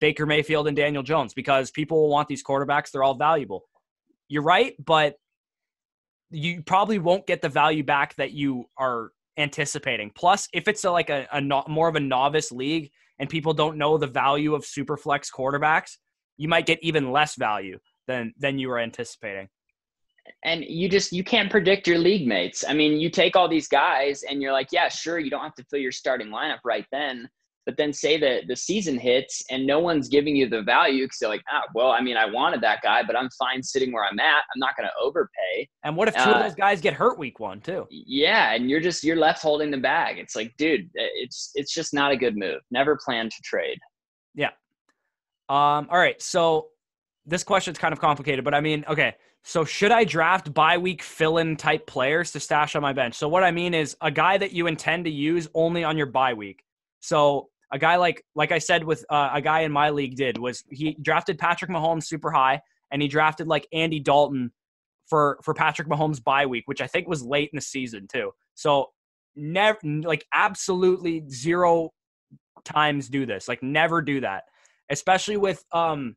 Baker 0.00 0.26
Mayfield 0.26 0.68
and 0.68 0.76
Daniel 0.76 1.02
Jones 1.02 1.34
because 1.34 1.70
people 1.70 2.02
will 2.02 2.10
want 2.10 2.28
these 2.28 2.44
quarterbacks. 2.44 2.90
They're 2.90 3.04
all 3.04 3.14
valuable." 3.14 3.64
You're 4.28 4.42
right, 4.42 4.74
but 4.84 5.16
you 6.30 6.62
probably 6.62 6.98
won't 6.98 7.26
get 7.26 7.42
the 7.42 7.48
value 7.48 7.84
back 7.84 8.14
that 8.16 8.32
you 8.32 8.64
are 8.76 9.12
anticipating. 9.38 10.10
Plus, 10.14 10.48
if 10.52 10.68
it's 10.68 10.84
a, 10.84 10.90
like 10.90 11.10
a, 11.10 11.26
a 11.32 11.40
no, 11.40 11.64
more 11.68 11.88
of 11.88 11.96
a 11.96 12.00
novice 12.00 12.50
league 12.50 12.90
and 13.18 13.28
people 13.28 13.54
don't 13.54 13.78
know 13.78 13.98
the 13.98 14.06
value 14.06 14.54
of 14.54 14.64
super 14.64 14.96
flex 14.96 15.30
quarterbacks, 15.30 15.96
you 16.36 16.48
might 16.48 16.66
get 16.66 16.78
even 16.82 17.12
less 17.12 17.36
value 17.36 17.78
than 18.06 18.32
than 18.38 18.58
you 18.58 18.68
were 18.68 18.78
anticipating. 18.78 19.48
And 20.44 20.64
you 20.64 20.88
just 20.88 21.12
you 21.12 21.22
can't 21.22 21.50
predict 21.50 21.86
your 21.86 21.98
league 21.98 22.26
mates. 22.26 22.64
I 22.66 22.74
mean, 22.74 23.00
you 23.00 23.10
take 23.10 23.36
all 23.36 23.48
these 23.48 23.68
guys 23.68 24.24
and 24.28 24.42
you're 24.42 24.52
like, 24.52 24.68
yeah, 24.72 24.88
sure, 24.88 25.18
you 25.18 25.30
don't 25.30 25.42
have 25.42 25.54
to 25.54 25.64
fill 25.70 25.80
your 25.80 25.92
starting 25.92 26.28
lineup 26.28 26.58
right 26.64 26.86
then, 26.90 27.28
but 27.66 27.76
then 27.76 27.92
say 27.92 28.16
that 28.18 28.46
the 28.46 28.54
season 28.54 28.96
hits 28.96 29.42
and 29.50 29.66
no 29.66 29.80
one's 29.80 30.08
giving 30.08 30.36
you 30.36 30.48
the 30.48 30.62
value 30.62 31.04
because 31.04 31.18
they're 31.18 31.28
like, 31.28 31.42
ah, 31.52 31.62
well, 31.74 31.90
I 31.90 32.00
mean, 32.00 32.16
I 32.16 32.24
wanted 32.24 32.60
that 32.60 32.80
guy, 32.80 33.02
but 33.02 33.16
I'm 33.16 33.28
fine 33.30 33.60
sitting 33.60 33.92
where 33.92 34.04
I'm 34.04 34.20
at. 34.20 34.44
I'm 34.54 34.58
not 34.58 34.76
going 34.76 34.88
to 34.88 35.04
overpay. 35.04 35.68
And 35.82 35.96
what 35.96 36.06
if 36.06 36.14
two 36.14 36.20
uh, 36.20 36.34
of 36.34 36.42
those 36.44 36.54
guys 36.54 36.80
get 36.80 36.94
hurt 36.94 37.18
week 37.18 37.40
one 37.40 37.60
too? 37.60 37.86
Yeah, 37.90 38.54
and 38.54 38.70
you're 38.70 38.80
just 38.80 39.02
you're 39.02 39.16
left 39.16 39.42
holding 39.42 39.72
the 39.72 39.78
bag. 39.78 40.18
It's 40.18 40.36
like, 40.36 40.56
dude, 40.56 40.88
it's 40.94 41.50
it's 41.56 41.74
just 41.74 41.92
not 41.92 42.12
a 42.12 42.16
good 42.16 42.36
move. 42.36 42.60
Never 42.70 42.96
plan 43.04 43.28
to 43.28 43.36
trade. 43.42 43.78
Yeah. 44.34 44.50
Um. 45.48 45.88
All 45.90 45.98
right. 45.98 46.20
So 46.22 46.68
this 47.26 47.42
question's 47.42 47.78
kind 47.78 47.92
of 47.92 48.00
complicated, 48.00 48.44
but 48.44 48.54
I 48.54 48.60
mean, 48.60 48.84
okay. 48.88 49.16
So 49.42 49.64
should 49.64 49.92
I 49.92 50.04
draft 50.04 50.52
bye 50.52 50.78
week 50.78 51.02
fill-in 51.02 51.56
type 51.56 51.86
players 51.86 52.32
to 52.32 52.40
stash 52.40 52.74
on 52.74 52.82
my 52.82 52.92
bench? 52.92 53.14
So 53.14 53.28
what 53.28 53.44
I 53.44 53.52
mean 53.52 53.74
is 53.74 53.96
a 54.00 54.10
guy 54.10 54.38
that 54.38 54.52
you 54.52 54.66
intend 54.66 55.04
to 55.04 55.10
use 55.10 55.46
only 55.54 55.84
on 55.84 55.96
your 55.96 56.06
bye 56.06 56.34
week. 56.34 56.64
So 56.98 57.50
a 57.72 57.78
guy 57.78 57.96
like 57.96 58.24
like 58.34 58.52
I 58.52 58.58
said 58.58 58.84
with 58.84 59.04
uh, 59.10 59.30
a 59.34 59.40
guy 59.40 59.60
in 59.60 59.72
my 59.72 59.90
league 59.90 60.16
did 60.16 60.38
was 60.38 60.62
he 60.70 60.96
drafted 61.02 61.38
Patrick 61.38 61.70
Mahomes 61.70 62.04
super 62.04 62.30
high 62.30 62.60
and 62.90 63.02
he 63.02 63.08
drafted 63.08 63.48
like 63.48 63.66
Andy 63.72 64.00
Dalton 64.00 64.52
for 65.06 65.38
for 65.42 65.54
Patrick 65.54 65.88
Mahomes 65.88 66.22
bye 66.22 66.46
week, 66.46 66.64
which 66.66 66.80
I 66.80 66.86
think 66.86 67.08
was 67.08 67.22
late 67.22 67.50
in 67.52 67.56
the 67.56 67.62
season 67.62 68.06
too. 68.06 68.32
So 68.54 68.90
never 69.34 69.78
like 69.82 70.26
absolutely 70.32 71.24
zero 71.28 71.90
times 72.64 73.08
do 73.08 73.26
this. 73.26 73.48
Like 73.48 73.62
never 73.62 74.02
do 74.02 74.20
that. 74.20 74.44
Especially 74.90 75.36
with 75.36 75.64
um 75.72 76.16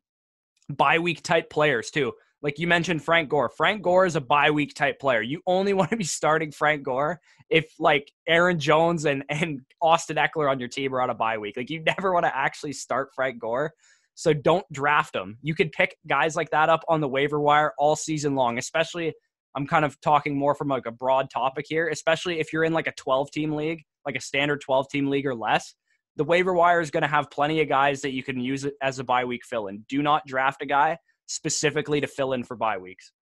bye 0.68 0.98
week 0.98 1.22
type 1.22 1.50
players 1.50 1.90
too. 1.90 2.12
Like 2.42 2.58
you 2.58 2.66
mentioned 2.66 3.02
Frank 3.02 3.28
Gore. 3.28 3.50
Frank 3.50 3.82
Gore 3.82 4.06
is 4.06 4.16
a 4.16 4.20
bye 4.20 4.50
week 4.50 4.74
type 4.74 4.98
player. 4.98 5.22
You 5.22 5.42
only 5.46 5.72
want 5.74 5.90
to 5.90 5.96
be 5.96 6.04
starting 6.04 6.52
Frank 6.52 6.84
Gore 6.84 7.20
if 7.50 7.72
like 7.78 8.10
Aaron 8.28 8.58
Jones 8.58 9.04
and, 9.04 9.24
and 9.28 9.60
Austin 9.82 10.16
Ekeler 10.16 10.50
on 10.50 10.60
your 10.60 10.68
team 10.68 10.94
are 10.94 11.02
on 11.02 11.10
a 11.10 11.14
bye 11.14 11.38
week. 11.38 11.56
Like 11.56 11.70
you 11.70 11.82
never 11.82 12.12
want 12.12 12.24
to 12.24 12.36
actually 12.36 12.72
start 12.72 13.10
Frank 13.14 13.40
Gore. 13.40 13.72
So 14.14 14.32
don't 14.32 14.66
draft 14.72 15.14
him. 15.14 15.38
You 15.42 15.54
could 15.54 15.72
pick 15.72 15.96
guys 16.06 16.36
like 16.36 16.50
that 16.50 16.68
up 16.68 16.84
on 16.88 17.00
the 17.00 17.08
waiver 17.08 17.40
wire 17.40 17.72
all 17.78 17.96
season 17.96 18.34
long, 18.34 18.58
especially 18.58 19.14
I'm 19.56 19.66
kind 19.66 19.84
of 19.84 20.00
talking 20.00 20.38
more 20.38 20.54
from 20.54 20.68
like 20.68 20.86
a 20.86 20.92
broad 20.92 21.30
topic 21.30 21.64
here, 21.68 21.88
especially 21.88 22.38
if 22.38 22.52
you're 22.52 22.64
in 22.64 22.72
like 22.72 22.86
a 22.86 22.92
12 22.92 23.30
team 23.32 23.52
league, 23.52 23.82
like 24.06 24.16
a 24.16 24.20
standard 24.20 24.60
12 24.60 24.88
team 24.90 25.08
league 25.08 25.26
or 25.26 25.34
less. 25.34 25.74
The 26.16 26.24
waiver 26.24 26.52
wire 26.52 26.80
is 26.80 26.90
going 26.90 27.02
to 27.02 27.08
have 27.08 27.30
plenty 27.30 27.60
of 27.60 27.68
guys 27.68 28.02
that 28.02 28.12
you 28.12 28.22
can 28.22 28.38
use 28.40 28.66
as 28.82 28.98
a 28.98 29.04
bye 29.04 29.24
week 29.24 29.44
fill 29.44 29.68
in. 29.68 29.84
Do 29.88 30.02
not 30.02 30.26
draft 30.26 30.62
a 30.62 30.66
guy 30.66 30.98
specifically 31.26 32.00
to 32.00 32.06
fill 32.06 32.32
in 32.32 32.44
for 32.44 32.56
bye 32.56 32.78
weeks. 32.78 33.12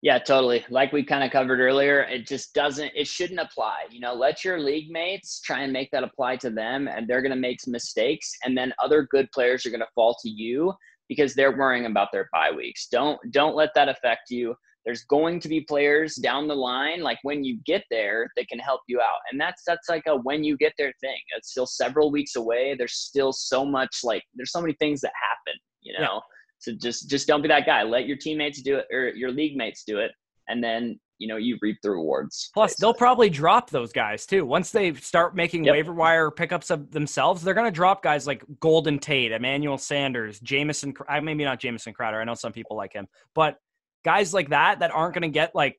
Yeah, 0.00 0.18
totally. 0.18 0.64
Like 0.70 0.92
we 0.92 1.02
kind 1.02 1.24
of 1.24 1.32
covered 1.32 1.58
earlier, 1.58 2.02
it 2.02 2.26
just 2.26 2.54
doesn't, 2.54 2.92
it 2.94 3.08
shouldn't 3.08 3.40
apply. 3.40 3.86
You 3.90 3.98
know, 3.98 4.14
let 4.14 4.44
your 4.44 4.60
league 4.60 4.90
mates 4.90 5.40
try 5.40 5.62
and 5.62 5.72
make 5.72 5.90
that 5.90 6.04
apply 6.04 6.36
to 6.36 6.50
them, 6.50 6.86
and 6.86 7.08
they're 7.08 7.22
going 7.22 7.34
to 7.34 7.36
make 7.36 7.60
some 7.60 7.72
mistakes. 7.72 8.30
And 8.44 8.56
then 8.56 8.72
other 8.82 9.08
good 9.10 9.28
players 9.32 9.66
are 9.66 9.70
going 9.70 9.80
to 9.80 9.86
fall 9.96 10.16
to 10.22 10.28
you 10.28 10.72
because 11.08 11.34
they're 11.34 11.56
worrying 11.56 11.86
about 11.86 12.08
their 12.12 12.28
bye 12.32 12.52
weeks. 12.52 12.86
Don't 12.86 13.18
don't 13.32 13.56
let 13.56 13.70
that 13.74 13.88
affect 13.88 14.30
you. 14.30 14.54
There's 14.84 15.04
going 15.04 15.40
to 15.40 15.48
be 15.48 15.62
players 15.62 16.14
down 16.14 16.46
the 16.46 16.54
line, 16.54 17.02
like 17.02 17.18
when 17.22 17.44
you 17.44 17.58
get 17.66 17.84
there, 17.90 18.28
that 18.36 18.48
can 18.48 18.58
help 18.58 18.82
you 18.86 19.00
out, 19.00 19.18
and 19.30 19.40
that's 19.40 19.62
that's 19.66 19.88
like 19.88 20.04
a 20.06 20.16
when 20.16 20.44
you 20.44 20.56
get 20.56 20.74
there 20.78 20.92
thing. 21.00 21.18
It's 21.36 21.50
still 21.50 21.66
several 21.66 22.12
weeks 22.12 22.36
away. 22.36 22.76
There's 22.78 22.94
still 22.94 23.32
so 23.32 23.64
much 23.64 23.98
like 24.04 24.22
there's 24.36 24.52
so 24.52 24.60
many 24.60 24.74
things 24.74 25.00
that 25.00 25.12
happen, 25.20 25.58
you 25.82 25.92
know. 25.94 26.00
Yeah. 26.00 26.20
So 26.58 26.72
just 26.72 27.08
just 27.08 27.26
don't 27.26 27.42
be 27.42 27.48
that 27.48 27.66
guy. 27.66 27.82
Let 27.82 28.06
your 28.06 28.16
teammates 28.16 28.62
do 28.62 28.76
it 28.76 28.86
or 28.92 29.08
your 29.10 29.30
league 29.30 29.56
mates 29.56 29.84
do 29.84 29.98
it, 29.98 30.10
and 30.48 30.62
then 30.62 30.98
you 31.18 31.28
know 31.28 31.36
you 31.36 31.56
reap 31.62 31.78
the 31.82 31.90
rewards. 31.90 32.50
Plus, 32.52 32.72
basically. 32.72 32.84
they'll 32.84 32.94
probably 32.94 33.30
drop 33.30 33.70
those 33.70 33.92
guys 33.92 34.26
too 34.26 34.44
once 34.44 34.70
they 34.70 34.92
start 34.94 35.36
making 35.36 35.64
yep. 35.64 35.72
waiver 35.72 35.94
wire 35.94 36.30
pickups 36.30 36.70
of 36.70 36.90
themselves. 36.90 37.42
They're 37.42 37.54
going 37.54 37.66
to 37.66 37.72
drop 37.72 38.02
guys 38.02 38.26
like 38.26 38.42
Golden 38.60 38.98
Tate, 38.98 39.32
Emmanuel 39.32 39.78
Sanders, 39.78 40.40
Jamison. 40.40 40.94
Maybe 41.22 41.44
not 41.44 41.60
Jamison 41.60 41.92
Crowder. 41.92 42.20
I 42.20 42.24
know 42.24 42.34
some 42.34 42.52
people 42.52 42.76
like 42.76 42.92
him, 42.92 43.06
but 43.34 43.56
guys 44.04 44.34
like 44.34 44.50
that 44.50 44.80
that 44.80 44.90
aren't 44.90 45.14
going 45.14 45.22
to 45.22 45.28
get 45.28 45.54
like 45.54 45.78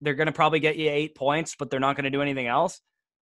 they're 0.00 0.14
going 0.14 0.26
to 0.26 0.32
probably 0.32 0.60
get 0.60 0.76
you 0.76 0.90
eight 0.90 1.14
points, 1.14 1.56
but 1.58 1.70
they're 1.70 1.80
not 1.80 1.96
going 1.96 2.04
to 2.04 2.10
do 2.10 2.22
anything 2.22 2.46
else. 2.46 2.80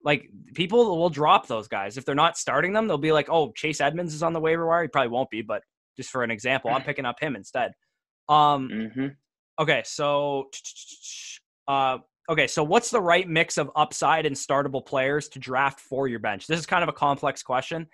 Like 0.03 0.29
people 0.53 0.97
will 0.97 1.09
drop 1.09 1.47
those 1.47 1.67
guys 1.67 1.97
if 1.97 2.05
they're 2.05 2.15
not 2.15 2.37
starting 2.37 2.73
them. 2.73 2.87
They'll 2.87 2.97
be 2.97 3.11
like, 3.11 3.27
"Oh, 3.29 3.51
Chase 3.53 3.81
Edmonds 3.81 4.13
is 4.13 4.23
on 4.23 4.33
the 4.33 4.39
waiver 4.39 4.65
wire." 4.65 4.83
He 4.83 4.87
probably 4.87 5.09
won't 5.09 5.29
be, 5.29 5.41
but 5.41 5.63
just 5.97 6.09
for 6.09 6.23
an 6.23 6.31
example, 6.31 6.71
I'm 6.71 6.81
picking 6.89 7.05
up 7.05 7.19
him 7.19 7.35
instead. 7.35 7.71
Um, 8.27 8.69
mm-hmm. 8.69 9.07
Okay, 9.59 9.83
so 9.85 10.49
uh, 11.67 11.99
okay, 12.29 12.47
so 12.47 12.63
what's 12.63 12.91
the 12.91 13.01
right 13.01 13.27
mix 13.27 13.57
of 13.57 13.71
upside 13.75 14.25
and 14.25 14.35
startable 14.35 14.85
players 14.85 15.29
to 15.29 15.39
draft 15.39 15.79
for 15.79 16.07
your 16.07 16.19
bench? 16.19 16.47
This 16.47 16.59
is 16.59 16.65
kind 16.65 16.83
of 16.83 16.89
a 16.89 16.93
complex 16.93 17.43
question, 17.43 17.87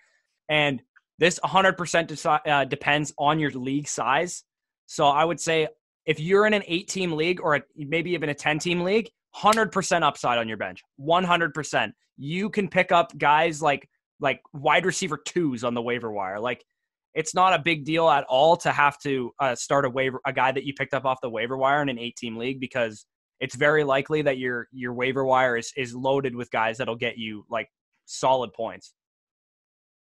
and 0.50 0.82
this 1.20 1.40
100% 1.44 1.76
deci- 1.76 2.48
uh, 2.48 2.66
depends 2.66 3.14
on 3.20 3.40
your 3.40 3.52
league 3.52 3.88
size. 3.88 4.44
So 4.88 5.06
I 5.06 5.24
would 5.24 5.40
say 5.40 5.68
if 6.06 6.20
you're 6.20 6.48
in 6.48 6.54
an 6.54 6.64
eight 6.68 6.88
team 6.88 7.12
league 7.12 7.40
or 7.42 7.56
a, 7.56 7.62
maybe 7.78 8.12
even 8.12 8.30
a 8.30 8.34
10 8.34 8.60
team 8.60 8.82
league, 8.82 9.10
100% 9.36 10.04
upside 10.04 10.38
on 10.38 10.48
your 10.48 10.58
bench. 10.58 10.82
100%. 11.00 11.92
You 12.18 12.50
can 12.50 12.68
pick 12.68 12.92
up 12.92 13.18
guys 13.18 13.62
like 13.62 13.88
like 14.20 14.42
wide 14.54 14.86
receiver 14.86 15.18
twos 15.18 15.64
on 15.64 15.74
the 15.74 15.82
waiver 15.82 16.12
wire. 16.12 16.40
Like 16.40 16.64
it's 17.14 17.36
not 17.36 17.54
a 17.54 17.60
big 17.60 17.86
deal 17.86 18.10
at 18.10 18.24
all 18.26 18.56
to 18.58 18.72
have 18.72 18.98
to 19.00 19.32
uh, 19.40 19.56
start 19.56 19.86
a 19.86 19.90
waiver 19.90 20.20
a 20.26 20.34
guy 20.34 20.52
that 20.52 20.64
you 20.64 20.74
picked 20.74 20.94
up 20.94 21.06
off 21.06 21.20
the 21.22 21.30
waiver 21.30 21.58
wire 21.58 21.82
in 21.82 21.90
an 21.90 22.00
eight 22.00 22.16
team 22.16 22.38
league 22.38 22.60
because 22.60 23.06
it's 23.40 23.56
very 23.56 23.84
likely 23.84 24.22
that 24.22 24.38
your 24.38 24.68
your 24.72 24.94
waiver 24.94 25.26
wire 25.26 25.58
is 25.58 25.72
is 25.76 25.94
loaded 25.94 26.36
with 26.36 26.50
guys 26.52 26.78
that'll 26.78 26.96
get 26.96 27.18
you 27.18 27.46
like 27.50 27.68
solid 28.06 28.54
points. 28.54 28.94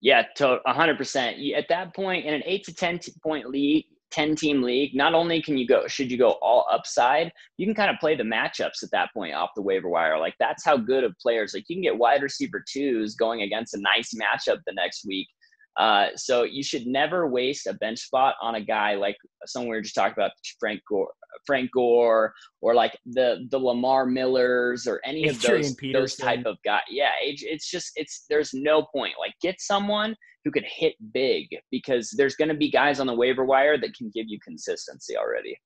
Yeah, 0.03 0.25
to 0.37 0.61
100%. 0.67 1.57
At 1.57 1.69
that 1.69 1.95
point 1.95 2.25
in 2.25 2.33
an 2.33 2.43
8 2.47 2.65
to 2.65 2.75
10 2.75 3.01
point 3.23 3.51
league, 3.51 3.85
10 4.13 4.35
team 4.35 4.63
league, 4.63 4.95
not 4.95 5.13
only 5.13 5.43
can 5.43 5.59
you 5.59 5.67
go, 5.67 5.87
should 5.89 6.11
you 6.11 6.17
go 6.17 6.33
all 6.41 6.67
upside, 6.71 7.31
you 7.59 7.67
can 7.67 7.75
kind 7.75 7.91
of 7.91 8.01
play 8.01 8.17
the 8.17 8.23
matchups 8.23 8.83
at 8.83 8.91
that 8.93 9.11
point 9.13 9.35
off 9.35 9.51
the 9.55 9.63
waiver 9.63 9.91
wire. 9.91 10.19
Like 10.19 10.35
that's 10.41 10.65
how 10.65 10.79
good 10.79 11.05
of 11.05 11.15
players, 11.21 11.53
like 11.53 11.65
you 11.69 11.77
can 11.77 11.83
get 11.83 11.99
wide 11.99 12.23
receiver 12.23 12.65
twos 12.67 13.15
going 13.15 13.43
against 13.43 13.75
a 13.75 13.81
nice 13.81 14.15
matchup 14.15 14.61
the 14.67 14.73
next 14.73 15.05
week 15.07 15.29
uh, 15.77 16.09
so 16.17 16.43
you 16.43 16.63
should 16.63 16.87
never 16.87 17.29
waste 17.29 17.67
a 17.67 17.75
bench 17.75 18.01
spot 18.01 18.35
on 18.43 18.57
a 18.57 18.61
guy 18.61 18.95
like 18.95 19.17
someone 19.47 19.71
we 19.71 19.77
were 19.77 19.83
just 19.83 19.95
talking 19.95 20.15
about, 20.17 20.33
Frank 20.59 20.81
Gore, 20.89 21.13
Frank 21.47 21.71
Gore, 21.73 22.35
or 22.61 22.75
like 22.75 22.99
the 23.07 23.47
the 23.51 23.59
Lamar 23.59 24.05
Millers 24.07 24.87
or 24.87 25.01
any 25.05 25.29
Adrian 25.29 25.37
of 25.37 25.43
those 25.43 25.75
Peterson. 25.75 26.01
those 26.01 26.17
type 26.17 26.47
of 26.47 26.57
guy. 26.65 26.81
Yeah, 26.91 27.11
it's 27.23 27.71
just 27.71 27.93
it's 27.97 28.25
there's 28.29 28.51
no 28.53 28.83
point. 28.95 29.15
Like 29.19 29.33
get 29.41 29.61
someone 29.61 30.17
who 30.45 30.51
could 30.51 30.65
hit 30.67 30.95
big 31.13 31.47
because 31.71 32.13
there's 32.17 32.35
going 32.35 32.49
to 32.49 32.55
be 32.55 32.71
guys 32.71 32.99
on 32.99 33.07
the 33.07 33.15
waiver 33.15 33.45
wire 33.45 33.79
that 33.79 33.95
can 33.95 34.11
give 34.15 34.27
you 34.29 34.39
consistency 34.43 35.17
already. 35.17 35.57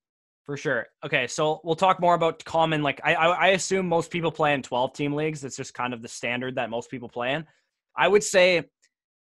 For 0.45 0.57
sure. 0.57 0.85
Okay, 1.03 1.25
so 1.25 1.59
we'll 1.63 1.75
talk 1.75 1.99
more 1.99 2.13
about 2.13 2.43
common. 2.45 2.83
Like 2.83 3.01
I, 3.03 3.15
I 3.15 3.47
assume 3.49 3.87
most 3.87 4.11
people 4.11 4.31
play 4.31 4.53
in 4.53 4.61
12 4.61 4.93
team 4.93 5.13
leagues. 5.13 5.43
It's 5.43 5.57
just 5.57 5.73
kind 5.73 5.93
of 5.93 6.03
the 6.03 6.07
standard 6.07 6.55
that 6.55 6.69
most 6.69 6.91
people 6.91 7.09
play 7.09 7.33
in. 7.33 7.45
I 7.97 8.07
would 8.07 8.23
say 8.23 8.65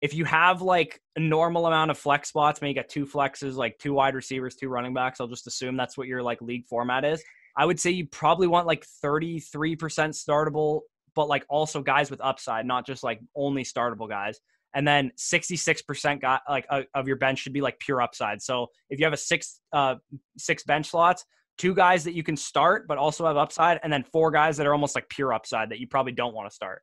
if 0.02 0.14
you 0.14 0.26
have 0.26 0.62
like 0.62 1.02
a 1.16 1.20
normal 1.20 1.68
amount 1.68 1.92
of 1.92 1.98
flex 1.98 2.30
spots, 2.30 2.62
maybe 2.62 2.72
you 2.72 2.76
got 2.76 2.90
two 2.90 3.06
flexes, 3.06 3.56
like 3.56 3.78
two 3.80 3.94
wide 3.94 4.16
receivers, 4.16 4.56
two 4.56 4.70
running 4.70 4.94
backs, 4.94 5.20
I'll 5.20 5.28
just 5.28 5.48
assume 5.48 5.78
that's 5.78 5.98
what 5.98 6.08
your 6.08 6.22
like 6.22 6.42
league 6.42 6.66
format 6.66 7.06
is. 7.06 7.24
I 7.58 7.66
would 7.66 7.80
say 7.80 7.92
you 7.92 8.06
probably 8.08 8.48
want 8.48 8.68
like 8.68 8.86
33% 9.04 9.42
startable, 9.48 10.82
but 11.16 11.30
like 11.30 11.46
also 11.50 11.82
guys 11.82 12.12
with 12.12 12.20
upside, 12.22 12.66
not 12.66 12.86
just 12.86 13.04
like 13.04 13.22
only 13.36 13.64
startable 13.64 14.10
guys. 14.10 14.40
And 14.74 14.86
then 14.86 15.12
66% 15.18 16.20
got 16.20 16.42
like 16.50 16.66
uh, 16.70 16.82
of 16.94 17.08
your 17.08 17.16
bench 17.16 17.40
should 17.40 17.54
be 17.54 17.62
like 17.62 17.80
pure 17.80 18.02
upside. 18.02 18.42
So 18.42 18.68
if 18.90 19.00
you 19.00 19.06
have 19.06 19.14
a 19.14 19.18
six 19.18 19.62
uh 19.72 19.96
six 20.38 20.64
bench 20.64 20.88
slots, 20.88 21.24
two 21.58 21.74
guys 21.74 22.04
that 22.04 22.14
you 22.14 22.24
can 22.24 22.36
start 22.36 22.86
but 22.86 22.98
also 22.98 23.26
have 23.26 23.38
upside, 23.38 23.80
and 23.84 23.94
then 23.94 24.04
four 24.04 24.32
guys 24.32 24.58
that 24.58 24.68
are 24.68 24.74
almost 24.74 24.94
like 24.94 25.08
pure 25.08 25.34
upside 25.34 25.70
that 25.70 25.80
you 25.80 25.88
probably 25.88 26.12
don't 26.12 26.34
want 26.34 26.50
to 26.50 26.54
start. 26.54 26.82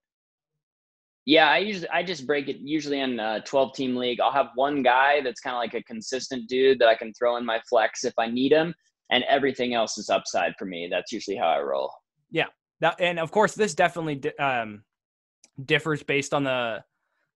Yeah, 1.24 1.48
I 1.48 1.58
usually 1.58 1.88
I 1.90 2.02
just 2.02 2.26
break 2.26 2.48
it 2.48 2.56
usually 2.58 3.00
in 3.00 3.20
a 3.20 3.40
12 3.44 3.74
team 3.74 3.96
league. 3.96 4.20
I'll 4.20 4.32
have 4.32 4.48
one 4.56 4.82
guy 4.82 5.20
that's 5.22 5.40
kind 5.40 5.54
of 5.54 5.60
like 5.60 5.74
a 5.74 5.82
consistent 5.84 6.48
dude 6.48 6.80
that 6.80 6.88
I 6.88 6.96
can 6.96 7.12
throw 7.14 7.36
in 7.36 7.44
my 7.44 7.60
flex 7.68 8.04
if 8.04 8.14
I 8.18 8.26
need 8.26 8.52
him, 8.52 8.74
and 9.10 9.22
everything 9.28 9.74
else 9.74 9.98
is 9.98 10.10
upside 10.10 10.54
for 10.58 10.64
me. 10.64 10.88
That's 10.90 11.12
usually 11.12 11.36
how 11.36 11.48
I 11.48 11.60
roll. 11.60 11.92
Yeah, 12.32 12.46
that 12.80 13.00
and 13.00 13.20
of 13.20 13.30
course 13.30 13.54
this 13.54 13.74
definitely 13.74 14.20
um, 14.40 14.82
differs 15.64 16.02
based 16.02 16.34
on 16.34 16.42
the 16.42 16.82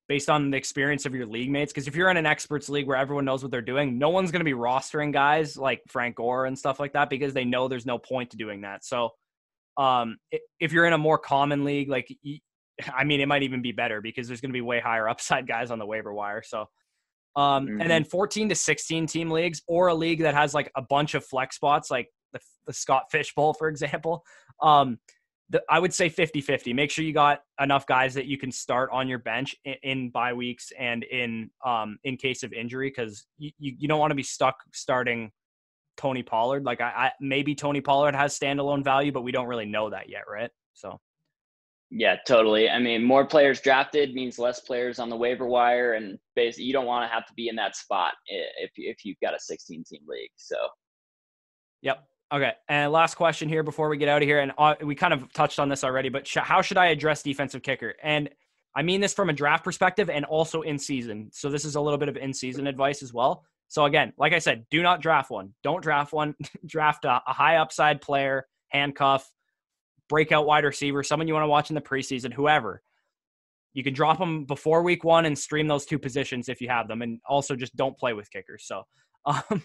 based 0.09 0.31
on 0.31 0.51
the 0.51 0.57
experience 0.57 1.07
of 1.07 1.15
your 1.15 1.27
league 1.27 1.51
mates. 1.51 1.73
Because 1.73 1.89
if 1.89 1.97
you're 1.97 2.11
in 2.11 2.17
an 2.17 2.27
experts 2.27 2.69
league 2.69 2.87
where 2.87 2.97
everyone 2.97 3.25
knows 3.25 3.43
what 3.43 3.51
they're 3.51 3.63
doing, 3.63 3.99
no 3.99 4.11
one's 4.11 4.31
going 4.31 4.41
to 4.41 4.45
be 4.45 4.53
rostering 4.53 5.13
guys 5.13 5.57
like 5.57 5.83
Frank 5.89 6.17
Gore 6.17 6.47
and 6.47 6.59
stuff 6.59 6.79
like 6.79 6.93
that 6.93 7.11
because 7.11 7.35
they 7.35 7.45
know 7.45 7.69
there's 7.69 7.87
no 7.87 7.99
point 7.99 8.31
to 8.31 8.37
doing 8.37 8.63
that. 8.63 8.85
So 8.85 9.11
um, 9.77 10.17
if 10.61 10.73
you're 10.73 10.87
in 10.87 10.93
a 10.93 10.99
more 10.99 11.19
common 11.19 11.65
league, 11.65 11.89
like 11.89 12.09
I 12.95 13.05
mean, 13.05 13.21
it 13.21 13.27
might 13.27 13.43
even 13.43 13.63
be 13.63 13.73
better 13.73 14.01
because 14.01 14.29
there's 14.29 14.41
going 14.41 14.51
to 14.51 14.57
be 14.57 14.61
way 14.61 14.81
higher 14.81 15.09
upside 15.11 15.47
guys 15.47 15.71
on 15.71 15.79
the 15.79 15.87
waiver 15.87 16.13
wire. 16.13 16.43
So, 16.45 16.69
um, 17.37 17.67
mm-hmm. 17.67 17.81
and 17.81 17.91
then 17.91 18.05
14 18.05 18.49
to 18.49 18.55
16 18.55 19.07
team 19.07 19.31
leagues 19.31 19.63
or 19.67 19.89
a 19.89 19.95
league 19.95 20.23
that 20.23 20.35
has 20.35 20.55
like 20.55 20.71
a 20.77 20.83
bunch 20.83 21.15
of 21.15 21.25
flex 21.25 21.57
spots, 21.57 21.91
like 21.91 22.09
the, 22.33 22.41
the 22.67 22.73
Scott 22.73 23.11
Fish 23.11 23.35
Bowl, 23.35 23.53
for 23.53 23.69
example. 23.69 24.25
Um, 24.63 24.99
the, 25.51 25.63
I 25.71 25.79
would 25.79 25.95
say 25.95 26.09
50 26.09 26.41
50. 26.41 26.73
Make 26.73 26.91
sure 26.91 27.05
you 27.05 27.13
got 27.13 27.41
enough 27.61 27.87
guys 27.87 28.15
that 28.15 28.27
you 28.27 28.37
can 28.37 28.51
start 28.51 28.91
on 28.93 29.07
your 29.07 29.21
bench 29.21 29.55
in, 29.65 29.75
in 29.83 30.11
bye 30.11 30.33
weeks 30.33 30.73
and 30.77 31.05
in 31.05 31.51
um, 31.65 31.99
in 32.03 32.17
case 32.17 32.43
of 32.43 32.53
injury 32.53 32.89
because 32.89 33.27
you, 33.39 33.53
you, 33.59 33.77
you 33.79 33.89
don't 33.89 34.01
want 34.01 34.11
to 34.11 34.17
be 34.17 34.25
stuck 34.25 34.57
starting 34.73 35.31
Tony 35.97 36.23
Pollard. 36.23 36.65
Like, 36.65 36.81
I, 36.81 36.87
I 36.87 37.13
maybe 37.21 37.55
Tony 37.55 37.81
Pollard 37.81 38.15
has 38.15 38.39
standalone 38.39 38.85
value, 38.85 39.13
but 39.13 39.23
we 39.23 39.33
don't 39.33 39.47
really 39.47 39.67
know 39.67 39.91
that 39.91 40.09
yet, 40.09 40.23
right? 40.29 40.51
So, 40.75 41.01
yeah, 41.91 42.17
totally. 42.27 42.69
I 42.69 42.79
mean, 42.79 43.05
more 43.05 43.25
players 43.25 43.61
drafted 43.61 44.15
means 44.15 44.39
less 44.39 44.61
players 44.61 44.99
on 44.99 45.09
the 45.09 45.17
waiver 45.17 45.47
wire, 45.47 45.95
and 45.95 46.19
basically, 46.35 46.65
you 46.65 46.73
don't 46.73 46.87
want 46.87 47.09
to 47.09 47.15
have 47.15 47.27
to 47.27 47.33
be 47.35 47.49
in 47.49 47.57
that 47.57 47.77
spot 47.77 48.15
if 48.27 48.71
if 48.77 49.05
you've 49.05 49.21
got 49.23 49.35
a 49.35 49.39
16 49.39 49.85
team 49.85 50.03
league. 50.07 50.31
So, 50.37 50.57
yep. 51.83 52.05
Okay. 52.33 52.53
And 52.69 52.91
last 52.91 53.15
question 53.15 53.49
here 53.49 53.63
before 53.63 53.89
we 53.89 53.97
get 53.97 54.09
out 54.09 54.21
of 54.21 54.27
here, 54.27 54.41
and 54.41 54.53
uh, 54.59 54.75
we 54.83 54.97
kind 54.97 55.15
of 55.15 55.33
touched 55.33 55.61
on 55.61 55.69
this 55.69 55.85
already, 55.85 56.09
but 56.09 56.27
sh- 56.27 56.39
how 56.43 56.61
should 56.61 56.77
I 56.77 56.87
address 56.87 57.23
defensive 57.23 57.63
kicker? 57.63 57.95
And 58.03 58.31
I 58.75 58.83
mean 58.83 59.01
this 59.01 59.15
from 59.15 59.31
a 59.31 59.33
draft 59.33 59.63
perspective 59.63 60.11
and 60.11 60.25
also 60.25 60.63
in 60.63 60.79
season. 60.79 61.31
So 61.33 61.49
this 61.49 61.65
is 61.65 61.77
a 61.77 61.81
little 61.81 61.99
bit 61.99 62.09
of 62.09 62.17
in 62.17 62.35
season 62.35 62.67
advice 62.67 63.03
as 63.03 63.13
well. 63.13 63.45
So 63.69 63.85
again, 63.85 64.13
like 64.19 64.33
I 64.33 64.41
said, 64.41 64.67
do 64.71 64.83
not 64.83 65.01
draft 65.01 65.31
one. 65.31 65.55
Don't 65.63 65.83
draft 65.83 66.13
one. 66.13 66.35
draft 66.67 67.05
a, 67.05 67.23
a 67.27 67.33
high 67.33 67.57
upside 67.57 68.01
player, 68.01 68.47
handcuff, 68.69 69.31
breakout 70.09 70.47
wide 70.47 70.65
receiver, 70.65 71.03
someone 71.03 71.29
you 71.29 71.35
want 71.35 71.45
to 71.45 71.49
watch 71.49 71.71
in 71.71 71.75
the 71.75 71.81
preseason, 71.81 72.33
whoever. 72.33 72.83
You 73.75 73.85
can 73.85 73.93
drop 73.93 74.19
them 74.19 74.45
before 74.45 74.83
week 74.83 75.05
one 75.05 75.27
and 75.27 75.39
stream 75.39 75.69
those 75.69 75.85
two 75.85 75.99
positions 75.99 76.49
if 76.49 76.61
you 76.61 76.69
have 76.69 76.89
them, 76.89 77.03
and 77.03 77.21
also 77.29 77.55
just 77.55 77.77
don't 77.77 77.97
play 77.99 78.15
with 78.15 78.31
kickers. 78.31 78.65
So, 78.67 78.85
um, 79.27 79.63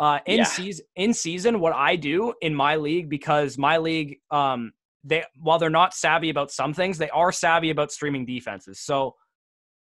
uh, 0.00 0.18
in 0.26 0.38
yeah. 0.38 0.44
season, 0.44 0.84
in 0.96 1.14
season, 1.14 1.60
what 1.60 1.72
I 1.72 1.96
do 1.96 2.34
in 2.40 2.54
my 2.54 2.76
league 2.76 3.08
because 3.08 3.58
my 3.58 3.78
league, 3.78 4.18
um, 4.30 4.72
they 5.04 5.24
while 5.36 5.58
they're 5.58 5.70
not 5.70 5.94
savvy 5.94 6.30
about 6.30 6.50
some 6.50 6.74
things, 6.74 6.98
they 6.98 7.10
are 7.10 7.30
savvy 7.30 7.70
about 7.70 7.92
streaming 7.92 8.26
defenses. 8.26 8.80
So, 8.80 9.14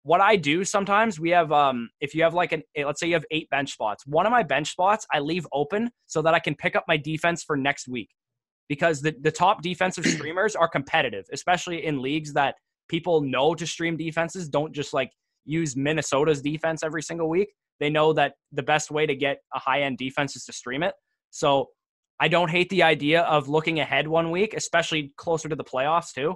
what 0.03 0.21
I 0.21 0.38
do 0.38 0.63
sometimes, 0.63 1.19
we 1.19 1.32
have, 1.32 1.51
um, 1.51 1.89
if 1.99 2.15
you 2.15 2.23
have 2.23 2.34
like 2.34 2.53
an, 2.53 2.63
let's 2.77 2.99
say 2.99 3.08
you 3.08 3.13
have 3.13 3.25
eight 3.30 3.49
bench 3.49 3.73
spots, 3.73 4.08
one 4.08 4.25
of 4.25 4.32
my 4.32 4.41
bench 4.41 4.71
spots 4.71 5.06
I 5.13 5.19
leave 5.19 5.45
open 5.51 5.91
so 6.06 6.21
that 6.21 6.34
I 6.34 6.39
can 6.39 6.56
pick 6.56 6.75
up 6.75 6.86
my 6.88 6.97
defense 6.97 7.43
for 7.43 7.58
next 7.58 7.88
week 7.88 8.10
because 8.69 9.01
the, 9.01 9.15
the 9.21 9.32
top 9.32 9.62
defensive 9.62 10.06
streamers 10.17 10.56
are 10.56 10.67
competitive, 10.67 11.25
especially 11.32 11.86
in 11.86 12.01
leagues 12.01 12.34
that 12.34 12.56
people 12.88 13.21
know 13.21 13.56
to 13.56 13.65
stream 13.65 13.97
defenses. 13.97 14.49
Don't 14.49 14.73
just 14.73 14.93
like 14.93 15.12
use 15.45 15.75
Minnesota's 15.75 16.41
defense 16.41 16.84
every 16.84 17.01
single 17.01 17.30
week. 17.30 17.53
They 17.80 17.89
know 17.89 18.13
that 18.13 18.34
the 18.51 18.63
best 18.63 18.91
way 18.91 19.06
to 19.06 19.15
get 19.15 19.39
a 19.53 19.60
high 19.60 19.82
end 19.82 19.97
defense 19.97 20.36
is 20.36 20.45
to 20.45 20.53
stream 20.53 20.84
it. 20.84 20.93
So 21.30 21.67
I 22.19 22.27
don't 22.27 22.49
hate 22.49 22.69
the 22.69 22.84
idea 22.84 23.21
of 23.21 23.47
looking 23.47 23.80
ahead 23.80 24.08
one 24.08 24.32
week, 24.32 24.53
especially 24.56 25.13
closer 25.17 25.47
to 25.49 25.56
the 25.56 25.63
playoffs 25.63 26.13
too, 26.13 26.36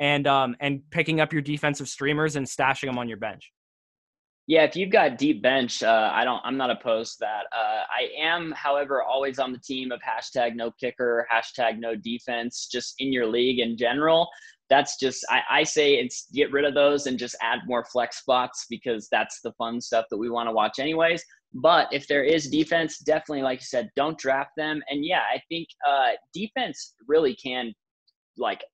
and 0.00 0.26
um 0.26 0.56
and 0.60 0.82
picking 0.90 1.20
up 1.20 1.32
your 1.32 1.42
defensive 1.42 1.88
streamers 1.88 2.36
and 2.36 2.46
stashing 2.46 2.86
them 2.86 2.98
on 2.98 3.08
your 3.08 3.18
bench. 3.18 3.52
Yeah, 4.48 4.64
if 4.64 4.74
you've 4.74 4.90
got 4.90 5.18
deep 5.18 5.40
bench, 5.40 5.82
uh, 5.82 6.10
I 6.12 6.24
don't. 6.24 6.40
I'm 6.44 6.56
not 6.56 6.70
opposed 6.70 7.14
to 7.14 7.18
that. 7.20 7.44
Uh, 7.56 7.82
I 7.88 8.08
am, 8.20 8.52
however, 8.56 9.02
always 9.02 9.38
on 9.38 9.52
the 9.52 9.58
team 9.58 9.92
of 9.92 10.00
hashtag 10.00 10.56
no 10.56 10.72
kicker, 10.72 11.26
hashtag 11.32 11.78
no 11.78 11.94
defense, 11.94 12.66
just 12.70 12.94
in 12.98 13.12
your 13.12 13.26
league 13.26 13.60
in 13.60 13.76
general. 13.76 14.28
That's 14.68 14.98
just 14.98 15.24
I, 15.28 15.42
I 15.50 15.62
say 15.62 15.94
it's 15.94 16.26
get 16.32 16.50
rid 16.50 16.64
of 16.64 16.74
those 16.74 17.06
and 17.06 17.18
just 17.18 17.36
add 17.40 17.60
more 17.66 17.84
flex 17.84 18.18
spots 18.18 18.66
because 18.68 19.06
that's 19.12 19.40
the 19.42 19.52
fun 19.52 19.80
stuff 19.80 20.06
that 20.10 20.18
we 20.18 20.28
want 20.28 20.48
to 20.48 20.52
watch 20.52 20.80
anyways. 20.80 21.22
But 21.54 21.88
if 21.92 22.08
there 22.08 22.24
is 22.24 22.48
defense, 22.48 22.98
definitely, 22.98 23.42
like 23.42 23.60
you 23.60 23.66
said, 23.66 23.90
don't 23.94 24.18
draft 24.18 24.52
them. 24.56 24.82
And 24.90 25.04
yeah, 25.04 25.20
I 25.32 25.40
think 25.48 25.68
uh, 25.86 26.12
defense 26.34 26.94
really 27.06 27.36
can 27.36 27.74
like 28.38 28.64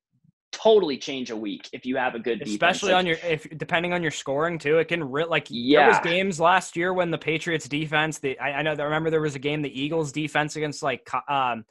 totally 0.62 0.98
change 0.98 1.30
a 1.30 1.36
week 1.36 1.68
if 1.72 1.86
you 1.86 1.96
have 1.96 2.14
a 2.14 2.18
good 2.18 2.38
defense. 2.40 2.50
Especially 2.52 2.92
Like, 2.92 2.98
on 3.00 3.06
your 3.06 3.16
if 3.24 3.46
depending 3.56 3.92
on 3.92 4.02
your 4.02 4.10
scoring 4.10 4.58
too, 4.58 4.78
it 4.78 4.86
can 4.88 5.04
re- 5.04 5.24
like 5.24 5.48
there 5.48 5.56
Yeah. 5.58 5.88
was 5.88 5.98
games 6.00 6.40
last 6.40 6.76
year 6.76 6.92
when 6.92 7.10
the 7.10 7.18
Patriots 7.18 7.68
defense. 7.68 8.18
The 8.18 8.38
I, 8.38 8.52
I 8.54 8.62
know. 8.62 8.72
I 8.72 8.82
remember 8.82 9.10
there 9.10 9.20
was 9.20 9.34
a 9.34 9.38
game 9.38 9.62
the 9.62 9.80
Eagles 9.80 10.10
defense 10.12 10.56
against 10.56 10.82
like 10.82 11.08
um, 11.28 11.64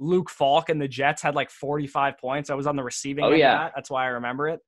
Luke 0.00 0.30
Falk 0.30 0.68
and 0.68 0.80
the 0.80 0.88
Jets 0.88 1.22
had 1.22 1.34
like 1.34 1.50
forty 1.50 1.86
five 1.86 2.18
points. 2.18 2.50
I 2.50 2.54
was 2.54 2.66
on 2.66 2.76
the 2.76 2.82
receiving 2.82 3.24
Oh, 3.24 3.28
end 3.30 3.38
yeah. 3.38 3.52
of 3.54 3.58
that. 3.60 3.72
That's 3.76 3.90
why 3.90 4.04
I 4.04 4.08
remember 4.08 4.48
it. 4.48 4.60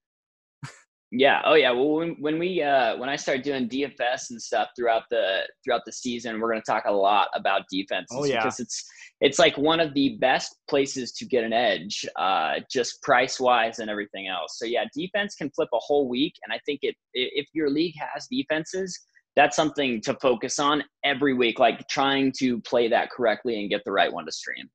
Yeah. 1.13 1.41
Oh, 1.45 1.55
yeah. 1.55 1.71
Well, 1.71 1.93
when, 1.93 2.17
when 2.19 2.39
we 2.39 2.61
uh, 2.63 2.97
when 2.97 3.09
I 3.09 3.17
start 3.17 3.45
doing 3.45 3.69
DFS 3.69 4.31
and 4.31 4.43
stuff 4.43 4.69
throughout 4.77 5.05
the 5.11 5.43
throughout 5.65 5.83
the 5.87 5.93
season, 5.93 6.41
we're 6.41 6.51
going 6.51 6.61
to 6.61 6.71
talk 6.71 6.85
a 6.87 6.93
lot 6.93 7.29
about 7.35 7.63
defenses 7.71 8.17
Oh, 8.19 8.25
yeah. 8.25 8.43
because 8.43 8.59
it's 8.59 8.85
it's 9.21 9.39
like 9.39 9.57
one 9.57 9.79
of 9.79 9.95
the 9.95 10.17
best 10.21 10.57
places 10.69 11.13
to 11.13 11.25
get 11.25 11.45
an 11.45 11.53
edge, 11.53 12.05
uh, 12.17 12.55
just 12.71 13.01
price 13.03 13.39
wise 13.39 13.79
and 13.79 13.89
everything 13.89 14.27
else. 14.27 14.59
So 14.59 14.65
yeah, 14.67 14.85
defense 14.95 15.37
can 15.37 15.49
flip 15.51 15.69
a 15.73 15.79
whole 15.79 16.09
week, 16.09 16.35
and 16.45 16.53
I 16.53 16.61
think 16.67 16.81
it 16.83 16.97
if 17.15 17.47
your 17.55 17.71
league 17.71 17.95
has 17.99 18.27
defenses, 18.31 18.99
that's 19.37 19.55
something 19.55 20.01
to 20.03 20.15
focus 20.15 20.59
on 20.59 20.83
every 21.05 21.35
week, 21.35 21.61
like 21.61 21.87
trying 21.89 22.33
to 22.39 22.61
play 22.63 22.89
that 22.89 23.11
correctly 23.11 23.61
and 23.61 23.71
get 23.71 23.83
the 23.85 23.93
right 23.93 24.13
one 24.13 24.27
to 24.27 24.33
stream. 24.33 24.69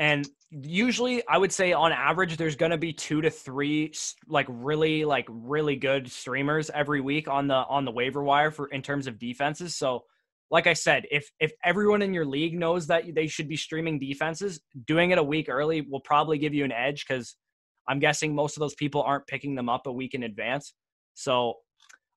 And 0.00 0.26
usually, 0.50 1.22
I 1.28 1.36
would 1.36 1.52
say 1.52 1.74
on 1.74 1.92
average, 1.92 2.38
there's 2.38 2.56
going 2.56 2.70
to 2.70 2.78
be 2.78 2.90
two 2.90 3.20
to 3.20 3.30
three 3.30 3.92
like 4.26 4.46
really 4.48 5.04
like 5.04 5.26
really 5.28 5.76
good 5.76 6.10
streamers 6.10 6.70
every 6.70 7.02
week 7.02 7.28
on 7.28 7.46
the 7.46 7.54
on 7.54 7.84
the 7.84 7.92
waiver 7.92 8.24
wire 8.24 8.50
for 8.50 8.68
in 8.68 8.80
terms 8.80 9.06
of 9.06 9.18
defenses. 9.18 9.76
So, 9.76 10.04
like 10.50 10.66
I 10.66 10.72
said, 10.72 11.04
if 11.10 11.30
if 11.38 11.52
everyone 11.62 12.00
in 12.00 12.14
your 12.14 12.24
league 12.24 12.58
knows 12.58 12.86
that 12.86 13.14
they 13.14 13.26
should 13.26 13.46
be 13.46 13.58
streaming 13.58 13.98
defenses, 13.98 14.60
doing 14.86 15.10
it 15.10 15.18
a 15.18 15.22
week 15.22 15.50
early 15.50 15.82
will 15.82 16.00
probably 16.00 16.38
give 16.38 16.54
you 16.54 16.64
an 16.64 16.72
edge 16.72 17.04
because 17.06 17.36
I'm 17.86 17.98
guessing 17.98 18.34
most 18.34 18.56
of 18.56 18.62
those 18.62 18.74
people 18.74 19.02
aren't 19.02 19.26
picking 19.26 19.54
them 19.54 19.68
up 19.68 19.86
a 19.86 19.92
week 19.92 20.14
in 20.14 20.22
advance. 20.22 20.72
So, 21.12 21.56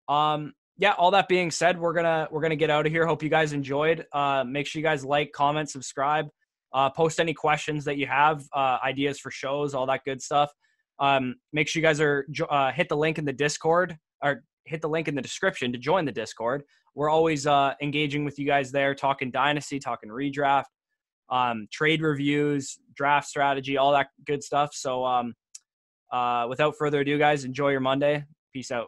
um, 0.08 0.54
yeah. 0.78 0.93
All 0.93 1.12
that 1.12 1.28
being 1.28 1.52
said, 1.52 1.78
we're 1.78 1.93
gonna 1.93 2.30
we're 2.32 2.41
gonna 2.41 2.56
get 2.56 2.69
out 2.69 2.86
of 2.86 2.93
here. 2.93 3.06
Hope 3.06 3.24
you 3.24 3.30
guys 3.30 3.52
enjoyed. 3.52 4.06
Uh, 4.13 4.46
make 4.48 4.67
sure 4.67 4.80
you 4.80 4.86
guys 4.86 5.04
like, 5.04 5.34
comment, 5.34 5.69
subscribe. 5.69 6.30
Uh, 6.74 6.90
post 6.90 7.20
any 7.20 7.34
questions 7.34 7.86
that 7.86 7.98
you 7.98 8.08
have, 8.08 8.44
uh, 8.54 8.80
ideas 8.84 9.20
for 9.20 9.30
shows, 9.30 9.74
all 9.74 9.86
that 9.86 10.04
good 10.06 10.22
stuff. 10.22 10.52
Um, 11.00 11.36
make 11.52 11.68
sure 11.68 11.80
you 11.80 11.86
guys 11.86 12.02
are 12.02 12.26
uh, 12.50 12.72
hit 12.72 12.90
the 12.90 12.98
link 12.98 13.18
in 13.18 13.26
the 13.26 13.34
Discord 13.34 13.98
or 14.24 14.44
hit 14.66 14.82
the 14.82 14.90
link 14.90 15.08
in 15.08 15.16
the 15.16 15.22
description 15.22 15.72
to 15.72 15.78
join 15.78 16.06
the 16.06 16.12
Discord. 16.12 16.64
We're 16.96 17.10
always 17.10 17.48
uh, 17.48 17.74
engaging 17.82 18.24
with 18.26 18.40
you 18.40 18.46
guys 18.46 18.72
there, 18.72 18.94
talking 18.96 19.32
dynasty, 19.32 19.80
talking 19.80 20.10
redraft, 20.10 20.66
um, 21.30 21.68
trade 21.72 22.02
reviews, 22.02 22.78
draft 22.96 23.28
strategy, 23.28 23.78
all 23.78 23.92
that 23.94 24.08
good 24.26 24.44
stuff. 24.44 24.74
So, 24.74 25.04
um, 25.06 25.34
uh, 26.12 26.46
without 26.48 26.76
further 26.78 27.02
ado, 27.02 27.18
guys, 27.18 27.44
enjoy 27.44 27.70
your 27.70 27.80
Monday. 27.80 28.24
Peace 28.54 28.72
out. 28.72 28.88